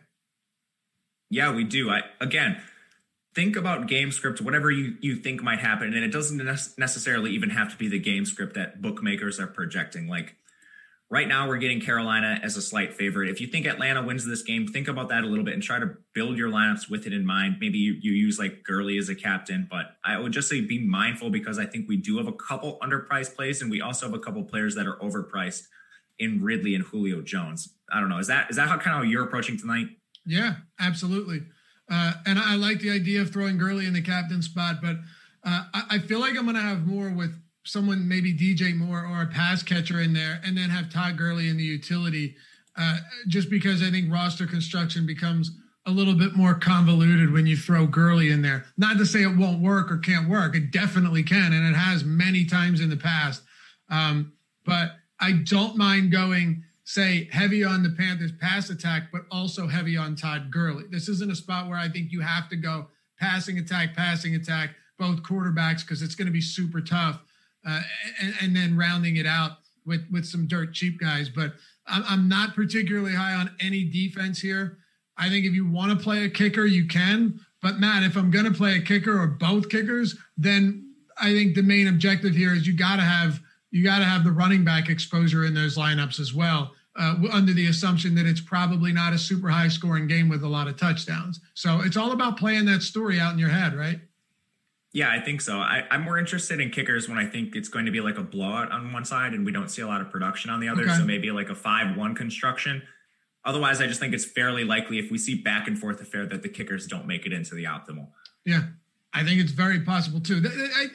Yeah, 1.30 1.54
we 1.54 1.64
do. 1.64 1.90
I 1.90 2.02
again 2.20 2.62
think 3.34 3.56
about 3.56 3.88
game 3.88 4.12
script, 4.12 4.42
whatever 4.42 4.70
you, 4.70 4.96
you 5.02 5.16
think 5.16 5.42
might 5.42 5.60
happen, 5.60 5.94
and 5.94 6.04
it 6.04 6.12
doesn't 6.12 6.38
necessarily 6.78 7.32
even 7.32 7.50
have 7.50 7.72
to 7.72 7.78
be 7.78 7.88
the 7.88 8.00
game 8.00 8.26
script 8.26 8.54
that 8.56 8.82
bookmakers 8.82 9.40
are 9.40 9.48
projecting. 9.48 10.08
Like 10.08 10.36
Right 11.14 11.28
now, 11.28 11.47
we're 11.47 11.57
getting 11.57 11.80
Carolina 11.80 12.39
as 12.41 12.57
a 12.57 12.61
slight 12.61 12.91
favorite. 12.91 13.30
If 13.30 13.39
you 13.39 13.45
think 13.45 13.68
Atlanta 13.68 14.01
wins 14.01 14.26
this 14.26 14.41
game, 14.41 14.66
think 14.66 14.88
about 14.88 15.09
that 15.09 15.24
a 15.24 15.28
little 15.28 15.45
bit 15.45 15.53
and 15.53 15.61
try 15.61 15.78
to 15.78 15.91
build 16.16 16.39
your 16.39 16.49
lineups 16.49 16.89
with 16.89 17.05
it 17.05 17.14
in 17.14 17.24
mind. 17.24 17.57
Maybe 17.61 17.78
you, 17.78 17.99
you 18.01 18.14
use 18.14 18.39
like 18.39 18.64
Gurley 18.64 18.97
as 18.97 19.09
a 19.09 19.16
captain, 19.16 19.68
but 19.70 19.95
I 20.03 20.18
would 20.18 20.32
just 20.32 20.49
say 20.49 20.61
be 20.61 20.80
mindful 20.80 21.30
because 21.30 21.59
I 21.59 21.68
think 21.68 21.88
we 21.88 21.97
do 21.97 22.18
have 22.18 22.26
a 22.26 22.34
couple 22.34 22.80
underpriced 22.82 23.36
plays 23.36 23.61
and 23.61 23.70
we 23.70 23.80
also 23.80 24.07
have 24.07 24.16
a 24.16 24.20
couple 24.20 24.41
players 24.41 24.74
that 24.74 24.88
are 24.88 24.95
overpriced 24.95 25.68
in 26.18 26.41
Ridley 26.41 26.74
and 26.74 26.84
Julio 26.84 27.22
Jones. 27.22 27.76
I 27.91 27.99
don't 27.99 28.09
know. 28.09 28.18
Is 28.18 28.26
that 28.26 28.49
is 28.49 28.55
that 28.55 28.68
how 28.70 28.80
kind 28.80 28.97
of 28.97 29.03
how 29.03 29.07
you're 29.07 29.24
approaching 29.24 29.55
tonight? 29.55 29.89
Yeah, 30.26 30.55
absolutely. 30.80 31.43
Uh, 31.91 32.14
and 32.26 32.39
I 32.39 32.55
like 32.55 32.80
the 32.80 32.89
idea 32.89 33.22
of 33.22 33.30
throwing 33.30 33.59
Gurley 33.59 33.86
in 33.86 33.93
the 33.93 34.01
captain 34.01 34.41
spot, 34.41 34.78
but 34.82 34.95
uh, 35.45 35.66
I, 35.76 35.84
I 35.91 35.99
feel 35.99 36.20
like 36.20 36.36
I'm 36.36 36.45
going 36.45 36.55
to 36.55 36.61
have 36.64 36.88
more 36.88 37.11
with 37.11 37.39
someone 37.64 38.07
maybe 38.07 38.34
DJ 38.34 38.76
Moore 38.76 39.05
or 39.05 39.22
a 39.22 39.28
pass 39.28 39.64
catcher 39.64 40.01
in 40.01 40.14
there, 40.14 40.41
and 40.43 40.57
then 40.57 40.70
have 40.70 40.91
Todd 40.91 41.18
Gurley 41.18 41.49
in 41.49 41.57
the 41.57 41.64
utility, 41.64 42.36
uh, 42.78 42.97
just 43.28 43.49
because 43.49 43.82
I 43.82 43.89
think 43.89 44.11
roster 44.11 44.45
construction 44.45 45.05
becomes 45.05 45.51
a 45.86 45.91
little 45.91 46.16
bit 46.16 46.36
more 46.36 46.53
convoluted 46.53 47.32
when 47.32 47.45
you 47.45 47.57
throw 47.57 47.86
Gurley 47.86 48.32
in 48.32 48.41
there. 48.41 48.66
Not 48.78 48.97
to 48.97 49.05
say 49.05 49.24
it 49.24 49.38
won't 49.38 49.61
work 49.61 49.91
or 49.91 49.97
can't 49.97 50.30
work, 50.30 50.55
it 50.55 50.72
definitely 50.72 51.24
can, 51.24 51.53
and 51.53 51.68
it 51.68 51.78
has 51.78 52.03
many 52.03 52.45
times 52.45 52.80
in 52.80 52.89
the 52.89 52.97
past. 52.97 53.43
Um, 53.89 54.34
but 54.66 54.91
I 55.20 55.34
don't 55.34 55.78
mind 55.78 56.11
going, 56.11 56.64
say, 56.86 57.30
heavy 57.32 57.64
on 57.64 57.84
the 57.84 57.89
Panthers 57.89 58.32
pass 58.32 58.70
attack, 58.70 59.09
but 59.11 59.24
also 59.30 59.68
heavy 59.68 59.97
on 59.97 60.16
Todd 60.16 60.51
Gurley. 60.51 60.86
This 60.89 61.09
isn't 61.09 61.32
a 61.32 61.36
spot 61.36 61.68
where 61.68 61.78
I 61.78 61.89
think 61.89 62.11
you 62.11 62.22
have 62.22 62.49
to 62.49 62.55
go 62.55 62.88
passing 63.20 63.57
attack, 63.57 63.95
passing 63.95 64.36
attack, 64.36 64.72
both 64.97 65.22
quarterbacks, 65.22 65.82
because 65.82 66.01
it's 66.01 66.16
going 66.16 66.28
to 66.28 66.32
be 66.32 66.41
super 66.41 66.82
tough 66.82 67.22
uh, 67.68 67.82
and, 68.22 68.34
and, 68.41 68.55
then 68.55 68.76
rounding 68.76 69.18
it 69.18 69.26
out 69.26 69.51
with 69.86 70.01
with 70.11 70.26
some 70.26 70.47
dirt 70.47 70.74
cheap 70.74 70.99
guys. 70.99 71.30
But 71.30 71.53
I'm, 71.88 72.03
I'm 72.07 72.30
not 72.30 72.55
particularly 72.55 73.16
high 73.16 73.34
on 73.34 73.51
any 73.59 73.86
defense 73.86 74.39
here. 74.39 74.80
I 75.18 75.30
think 75.30 75.45
if 75.45 75.53
you 75.53 75.70
want 75.70 75.97
to 75.97 76.03
play 76.03 76.26
a 76.26 76.30
kicker, 76.30 76.66
you 76.66 76.88
can. 76.88 77.39
But 77.61 77.80
Matt, 77.80 78.03
if 78.03 78.18
I'm 78.18 78.32
going 78.32 78.45
to 78.45 78.51
play 78.51 78.76
a 78.76 78.82
kicker 78.82 79.18
or 79.18 79.28
both 79.28 79.70
kickers, 79.70 80.18
then 80.38 80.93
I 81.20 81.32
think 81.32 81.55
the 81.55 81.64
main 81.64 81.88
objective 81.88 82.36
here 82.36 82.53
is 82.53 82.68
you 82.68 82.76
got 82.76 82.97
to 82.97 83.03
have 83.03 83.39
you 83.72 83.84
got 83.84 83.99
to 83.99 84.05
have 84.05 84.24
the 84.24 84.32
running 84.32 84.64
back 84.64 84.89
exposure 84.89 85.45
in 85.45 85.53
those 85.53 85.78
lineups 85.78 86.20
as 86.20 86.34
well. 86.34 86.74
Uh, 86.95 87.16
under 87.32 87.53
the 87.53 87.68
assumption 87.68 88.14
that 88.14 88.28
it's 88.28 88.39
probably 88.39 88.93
not 88.93 89.14
a 89.14 89.18
super 89.18 89.49
high 89.49 89.68
scoring 89.68 90.05
game 90.05 90.30
with 90.30 90.43
a 90.43 90.47
lot 90.47 90.68
of 90.68 90.78
touchdowns. 90.78 91.39
So 91.55 91.82
it's 91.82 91.97
all 91.97 92.11
about 92.11 92.38
playing 92.38 92.66
that 92.66 92.84
story 92.84 93.20
out 93.20 93.34
in 93.34 93.39
your 93.39 93.49
head, 93.49 93.74
right? 93.74 93.99
Yeah, 94.94 95.10
I 95.10 95.20
think 95.20 95.41
so. 95.41 95.58
I, 95.58 95.86
am 95.89 96.04
more 96.04 96.20
interested 96.20 96.60
in 96.60 96.70
kickers 96.70 97.10
when 97.10 97.18
I 97.18 97.26
think 97.26 97.56
it's 97.56 97.68
going 97.68 97.86
to 97.86 97.91
be 97.91 98.00
like 98.00 98.20
a 98.20 98.24
blowout 98.24 98.72
on 98.72 98.94
one 98.94 99.04
side 99.06 99.34
and 99.34 99.44
we 99.44 99.52
don't 99.52 99.70
see 99.70 99.82
a 99.82 99.88
lot 99.88 100.02
of 100.02 100.12
production 100.12 100.52
on 100.52 100.60
the 100.60 100.70
other. 100.70 100.84
Okay. 100.84 100.96
So 100.96 101.04
maybe 101.04 101.32
like 101.32 101.50
a 101.50 101.56
5 101.56 101.98
1 101.98 102.16
construction. 102.16 102.84
Otherwise, 103.44 103.82
I 103.82 103.88
just 103.88 104.00
think 104.00 104.14
it's 104.14 104.24
fairly 104.24 104.64
likely 104.64 105.00
if 105.00 105.10
we 105.10 105.18
see 105.18 105.36
back 105.36 105.68
and 105.68 105.78
forth 105.78 106.00
affair 106.00 106.28
that 106.28 106.44
the 106.44 106.50
kickers 106.50 106.86
don't 106.86 107.08
make 107.08 107.26
it 107.26 107.34
into 107.34 107.56
the 107.56 107.66
optimal. 107.66 108.08
Yeah, 108.46 108.62
I 109.14 109.24
think 109.24 109.41
it's 109.41 109.52
very 109.52 109.82
possible 109.82 110.20
too. 110.20 110.41
I, 110.46 110.84
I, 110.84 110.88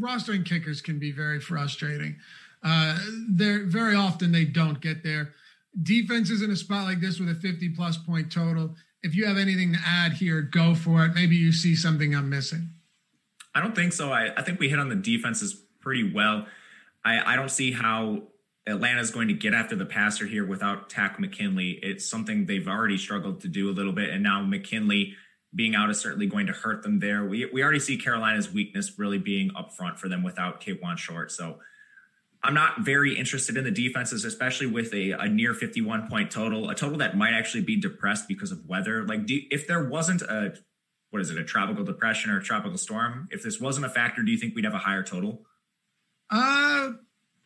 rostering 0.00 0.44
kickers 0.44 0.80
can 0.80 0.98
be 0.98 1.12
very 1.12 1.40
frustrating. 1.40 2.16
Uh, 2.62 2.98
they're 3.30 3.64
very 3.64 3.94
often 3.94 4.32
they 4.32 4.44
don't 4.44 4.80
get 4.80 5.04
there. 5.04 5.32
Defenses 5.80 6.42
in 6.42 6.50
a 6.50 6.56
spot 6.56 6.86
like 6.86 7.00
this 7.00 7.20
with 7.20 7.28
a 7.28 7.34
50 7.36 7.70
plus 7.70 7.96
point 7.96 8.32
total. 8.32 8.74
If 9.02 9.14
you 9.14 9.26
have 9.26 9.38
anything 9.38 9.72
to 9.74 9.78
add 9.86 10.12
here, 10.12 10.42
go 10.42 10.74
for 10.74 11.06
it. 11.06 11.14
Maybe 11.14 11.36
you 11.36 11.52
see 11.52 11.76
something 11.76 12.14
I'm 12.14 12.28
missing. 12.28 12.68
I 13.54 13.60
don't 13.60 13.74
think 13.74 13.92
so. 13.92 14.12
I, 14.12 14.32
I 14.36 14.42
think 14.42 14.60
we 14.60 14.68
hit 14.68 14.78
on 14.78 14.88
the 14.88 14.96
defenses 14.96 15.54
pretty 15.80 16.12
well. 16.12 16.46
I, 17.04 17.32
I 17.32 17.36
don't 17.36 17.50
see 17.50 17.72
how 17.72 18.22
Atlanta 18.66 19.00
is 19.00 19.10
going 19.10 19.28
to 19.28 19.34
get 19.34 19.54
after 19.54 19.74
the 19.74 19.86
passer 19.86 20.26
here 20.26 20.46
without 20.46 20.90
Takk 20.90 21.18
McKinley. 21.18 21.78
It's 21.82 22.08
something 22.08 22.46
they've 22.46 22.68
already 22.68 22.98
struggled 22.98 23.40
to 23.40 23.48
do 23.48 23.70
a 23.70 23.72
little 23.72 23.92
bit. 23.92 24.10
And 24.10 24.22
now 24.22 24.42
McKinley 24.42 25.14
being 25.54 25.74
out 25.74 25.88
is 25.90 25.98
certainly 25.98 26.26
going 26.26 26.46
to 26.46 26.52
hurt 26.52 26.82
them 26.82 27.00
there. 27.00 27.24
We, 27.24 27.46
we 27.46 27.62
already 27.62 27.80
see 27.80 27.96
Carolina's 27.96 28.52
weakness 28.52 28.98
really 28.98 29.18
being 29.18 29.50
up 29.56 29.72
front 29.72 29.98
for 29.98 30.08
them 30.08 30.22
without 30.22 30.60
Kawann 30.60 30.98
Short. 30.98 31.32
So 31.32 31.58
I'm 32.42 32.54
not 32.54 32.80
very 32.80 33.18
interested 33.18 33.56
in 33.56 33.64
the 33.64 33.70
defenses, 33.70 34.24
especially 34.24 34.66
with 34.66 34.92
a, 34.92 35.12
a 35.12 35.28
near 35.28 35.54
51 35.54 36.08
point 36.08 36.30
total, 36.30 36.68
a 36.68 36.74
total 36.74 36.98
that 36.98 37.16
might 37.16 37.32
actually 37.32 37.62
be 37.62 37.80
depressed 37.80 38.28
because 38.28 38.52
of 38.52 38.66
weather. 38.66 39.04
Like, 39.04 39.26
do, 39.26 39.40
if 39.50 39.66
there 39.66 39.88
wasn't 39.88 40.22
a 40.22 40.54
what 41.10 41.22
is 41.22 41.30
it, 41.30 41.38
a 41.38 41.44
tropical 41.44 41.84
depression 41.84 42.30
or 42.30 42.38
a 42.38 42.42
tropical 42.42 42.76
storm? 42.76 43.28
If 43.30 43.42
this 43.42 43.60
wasn't 43.60 43.86
a 43.86 43.88
factor, 43.88 44.22
do 44.22 44.30
you 44.30 44.38
think 44.38 44.54
we'd 44.54 44.64
have 44.64 44.74
a 44.74 44.78
higher 44.78 45.02
total? 45.02 45.42
Uh, 46.30 46.92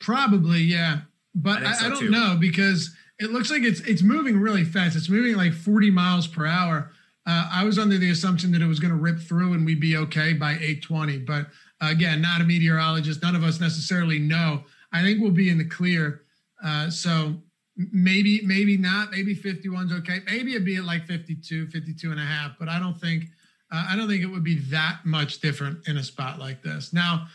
probably, 0.00 0.60
yeah. 0.60 1.02
But 1.34 1.62
I, 1.62 1.70
I, 1.70 1.72
so 1.74 1.86
I 1.86 1.88
don't 1.90 1.98
too. 2.00 2.10
know 2.10 2.36
because 2.40 2.94
it 3.18 3.30
looks 3.30 3.50
like 3.50 3.62
it's 3.62 3.80
it's 3.80 4.02
moving 4.02 4.38
really 4.38 4.64
fast. 4.64 4.96
It's 4.96 5.08
moving 5.08 5.36
like 5.36 5.52
40 5.52 5.90
miles 5.90 6.26
per 6.26 6.44
hour. 6.46 6.90
Uh, 7.24 7.48
I 7.52 7.64
was 7.64 7.78
under 7.78 7.98
the 7.98 8.10
assumption 8.10 8.50
that 8.52 8.62
it 8.62 8.66
was 8.66 8.80
going 8.80 8.92
to 8.92 8.98
rip 8.98 9.20
through 9.20 9.52
and 9.52 9.64
we'd 9.64 9.80
be 9.80 9.96
okay 9.96 10.32
by 10.32 10.52
820. 10.54 11.18
But 11.18 11.46
again, 11.80 12.20
not 12.20 12.40
a 12.40 12.44
meteorologist. 12.44 13.22
None 13.22 13.36
of 13.36 13.44
us 13.44 13.60
necessarily 13.60 14.18
know. 14.18 14.64
I 14.92 15.02
think 15.02 15.20
we'll 15.20 15.30
be 15.30 15.48
in 15.48 15.56
the 15.56 15.64
clear. 15.64 16.22
Uh, 16.62 16.90
so 16.90 17.36
maybe, 17.76 18.40
maybe 18.44 18.76
not. 18.76 19.12
Maybe 19.12 19.36
51's 19.36 19.92
okay. 20.00 20.18
Maybe 20.26 20.50
it'd 20.50 20.64
be 20.64 20.76
at 20.76 20.84
like 20.84 21.06
52, 21.06 21.68
52 21.68 22.10
and 22.10 22.18
a 22.18 22.24
half. 22.24 22.56
But 22.58 22.68
I 22.68 22.80
don't 22.80 23.00
think– 23.00 23.26
uh, 23.72 23.86
I 23.88 23.96
don't 23.96 24.08
think 24.08 24.22
it 24.22 24.26
would 24.26 24.44
be 24.44 24.58
that 24.70 25.00
much 25.04 25.40
different 25.40 25.88
in 25.88 25.96
a 25.96 26.04
spot 26.04 26.38
like 26.38 26.62
this. 26.62 26.92
Now, 26.92 27.26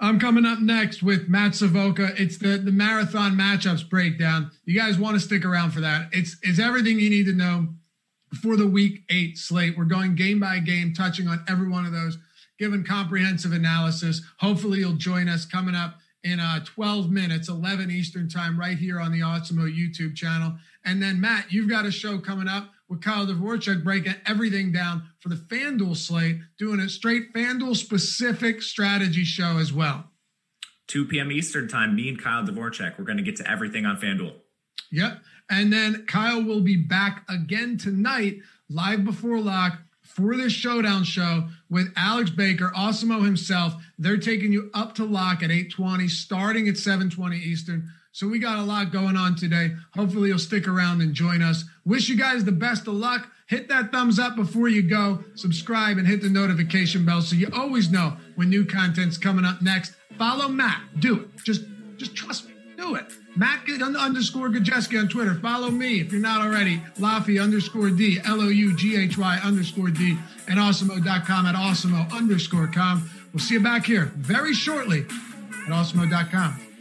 I'm 0.00 0.18
coming 0.18 0.46
up 0.46 0.58
next 0.58 1.02
with 1.02 1.28
Matt 1.28 1.54
Savoca. 1.54 2.12
It's 2.20 2.38
the 2.38 2.58
the 2.58 2.72
marathon 2.72 3.36
matchups 3.36 3.88
breakdown. 3.88 4.50
You 4.64 4.78
guys 4.78 4.98
want 4.98 5.14
to 5.14 5.20
stick 5.20 5.44
around 5.44 5.70
for 5.70 5.80
that? 5.80 6.08
It's 6.12 6.36
it's 6.42 6.58
everything 6.58 6.98
you 6.98 7.10
need 7.10 7.26
to 7.26 7.32
know 7.32 7.68
for 8.42 8.56
the 8.56 8.66
week 8.66 9.02
eight 9.10 9.38
slate. 9.38 9.78
We're 9.78 9.84
going 9.84 10.16
game 10.16 10.40
by 10.40 10.58
game, 10.58 10.94
touching 10.94 11.28
on 11.28 11.44
every 11.48 11.68
one 11.68 11.86
of 11.86 11.92
those, 11.92 12.18
giving 12.58 12.84
comprehensive 12.84 13.52
analysis. 13.52 14.22
Hopefully, 14.38 14.80
you'll 14.80 14.94
join 14.94 15.28
us 15.28 15.44
coming 15.44 15.76
up 15.76 15.98
in 16.24 16.40
uh, 16.40 16.64
12 16.64 17.10
minutes, 17.10 17.48
11 17.48 17.90
Eastern 17.90 18.28
time, 18.28 18.58
right 18.58 18.78
here 18.78 18.98
on 18.98 19.12
the 19.12 19.20
Awesemo 19.20 19.70
YouTube 19.70 20.16
channel. 20.16 20.54
And 20.84 21.02
then 21.02 21.20
Matt, 21.20 21.52
you've 21.52 21.68
got 21.68 21.84
a 21.84 21.92
show 21.92 22.18
coming 22.18 22.48
up 22.48 22.70
with 22.88 23.02
Kyle 23.02 23.26
Dvorchak 23.26 23.82
breaking 23.82 24.14
everything 24.26 24.72
down 24.72 25.04
for 25.20 25.28
the 25.28 25.36
FanDuel 25.36 25.96
slate, 25.96 26.38
doing 26.58 26.80
a 26.80 26.88
straight 26.88 27.32
FanDuel 27.32 27.76
specific 27.76 28.62
strategy 28.62 29.24
show 29.24 29.58
as 29.58 29.72
well. 29.72 30.04
2 30.88 31.06
p.m. 31.06 31.32
Eastern 31.32 31.66
time, 31.66 31.96
me 31.96 32.08
and 32.08 32.22
Kyle 32.22 32.44
Dvorchak, 32.44 32.98
we're 32.98 33.04
going 33.04 33.16
to 33.16 33.22
get 33.22 33.36
to 33.36 33.50
everything 33.50 33.86
on 33.86 33.96
FanDuel. 33.96 34.34
Yep. 34.92 35.20
And 35.50 35.72
then 35.72 36.04
Kyle 36.06 36.42
will 36.42 36.60
be 36.60 36.76
back 36.76 37.24
again 37.28 37.76
tonight, 37.78 38.38
live 38.68 39.04
before 39.04 39.40
lock 39.40 39.78
for 40.02 40.36
this 40.36 40.52
showdown 40.52 41.04
show 41.04 41.48
with 41.68 41.92
Alex 41.96 42.30
Baker, 42.30 42.70
Awesemo 42.76 43.24
himself. 43.24 43.74
They're 43.98 44.18
taking 44.18 44.52
you 44.52 44.70
up 44.74 44.94
to 44.96 45.04
lock 45.04 45.42
at 45.42 45.50
820, 45.50 46.08
starting 46.08 46.68
at 46.68 46.76
720 46.76 47.36
Eastern. 47.38 47.90
So 48.14 48.28
we 48.28 48.38
got 48.38 48.60
a 48.60 48.62
lot 48.62 48.92
going 48.92 49.16
on 49.16 49.34
today. 49.34 49.72
Hopefully 49.96 50.28
you'll 50.28 50.38
stick 50.38 50.68
around 50.68 51.00
and 51.00 51.14
join 51.14 51.42
us. 51.42 51.64
Wish 51.84 52.08
you 52.08 52.16
guys 52.16 52.44
the 52.44 52.52
best 52.52 52.86
of 52.86 52.94
luck. 52.94 53.26
Hit 53.48 53.68
that 53.70 53.90
thumbs 53.90 54.20
up 54.20 54.36
before 54.36 54.68
you 54.68 54.88
go. 54.88 55.24
Subscribe 55.34 55.98
and 55.98 56.06
hit 56.06 56.22
the 56.22 56.30
notification 56.30 57.04
bell 57.04 57.22
so 57.22 57.34
you 57.34 57.48
always 57.52 57.90
know 57.90 58.16
when 58.36 58.50
new 58.50 58.64
content's 58.64 59.18
coming 59.18 59.44
up 59.44 59.62
next. 59.62 59.94
Follow 60.16 60.46
Matt. 60.46 60.80
Do 61.00 61.22
it. 61.22 61.28
Just 61.44 61.62
just 61.96 62.14
trust 62.14 62.46
me. 62.46 62.54
Do 62.76 62.94
it. 62.94 63.04
Matt 63.34 63.68
underscore 63.98 64.48
Gajewski 64.48 65.00
on 65.00 65.08
Twitter. 65.08 65.34
Follow 65.34 65.70
me 65.70 66.00
if 66.00 66.12
you're 66.12 66.20
not 66.20 66.40
already. 66.40 66.76
Loughy 66.98 67.42
underscore 67.42 67.90
D, 67.90 68.20
L 68.24 68.40
O 68.40 68.46
U 68.46 68.76
G 68.76 68.96
H 68.96 69.18
Y 69.18 69.40
underscore 69.42 69.90
D, 69.90 70.16
and 70.46 70.60
awesemo.com 70.60 71.46
at 71.46 71.56
awesemo 71.56 72.12
underscore 72.12 72.68
com. 72.68 73.10
We'll 73.32 73.40
see 73.40 73.54
you 73.54 73.60
back 73.60 73.84
here 73.84 74.12
very 74.14 74.54
shortly 74.54 75.00
at 75.00 75.72
awesemo.com. 75.72 76.73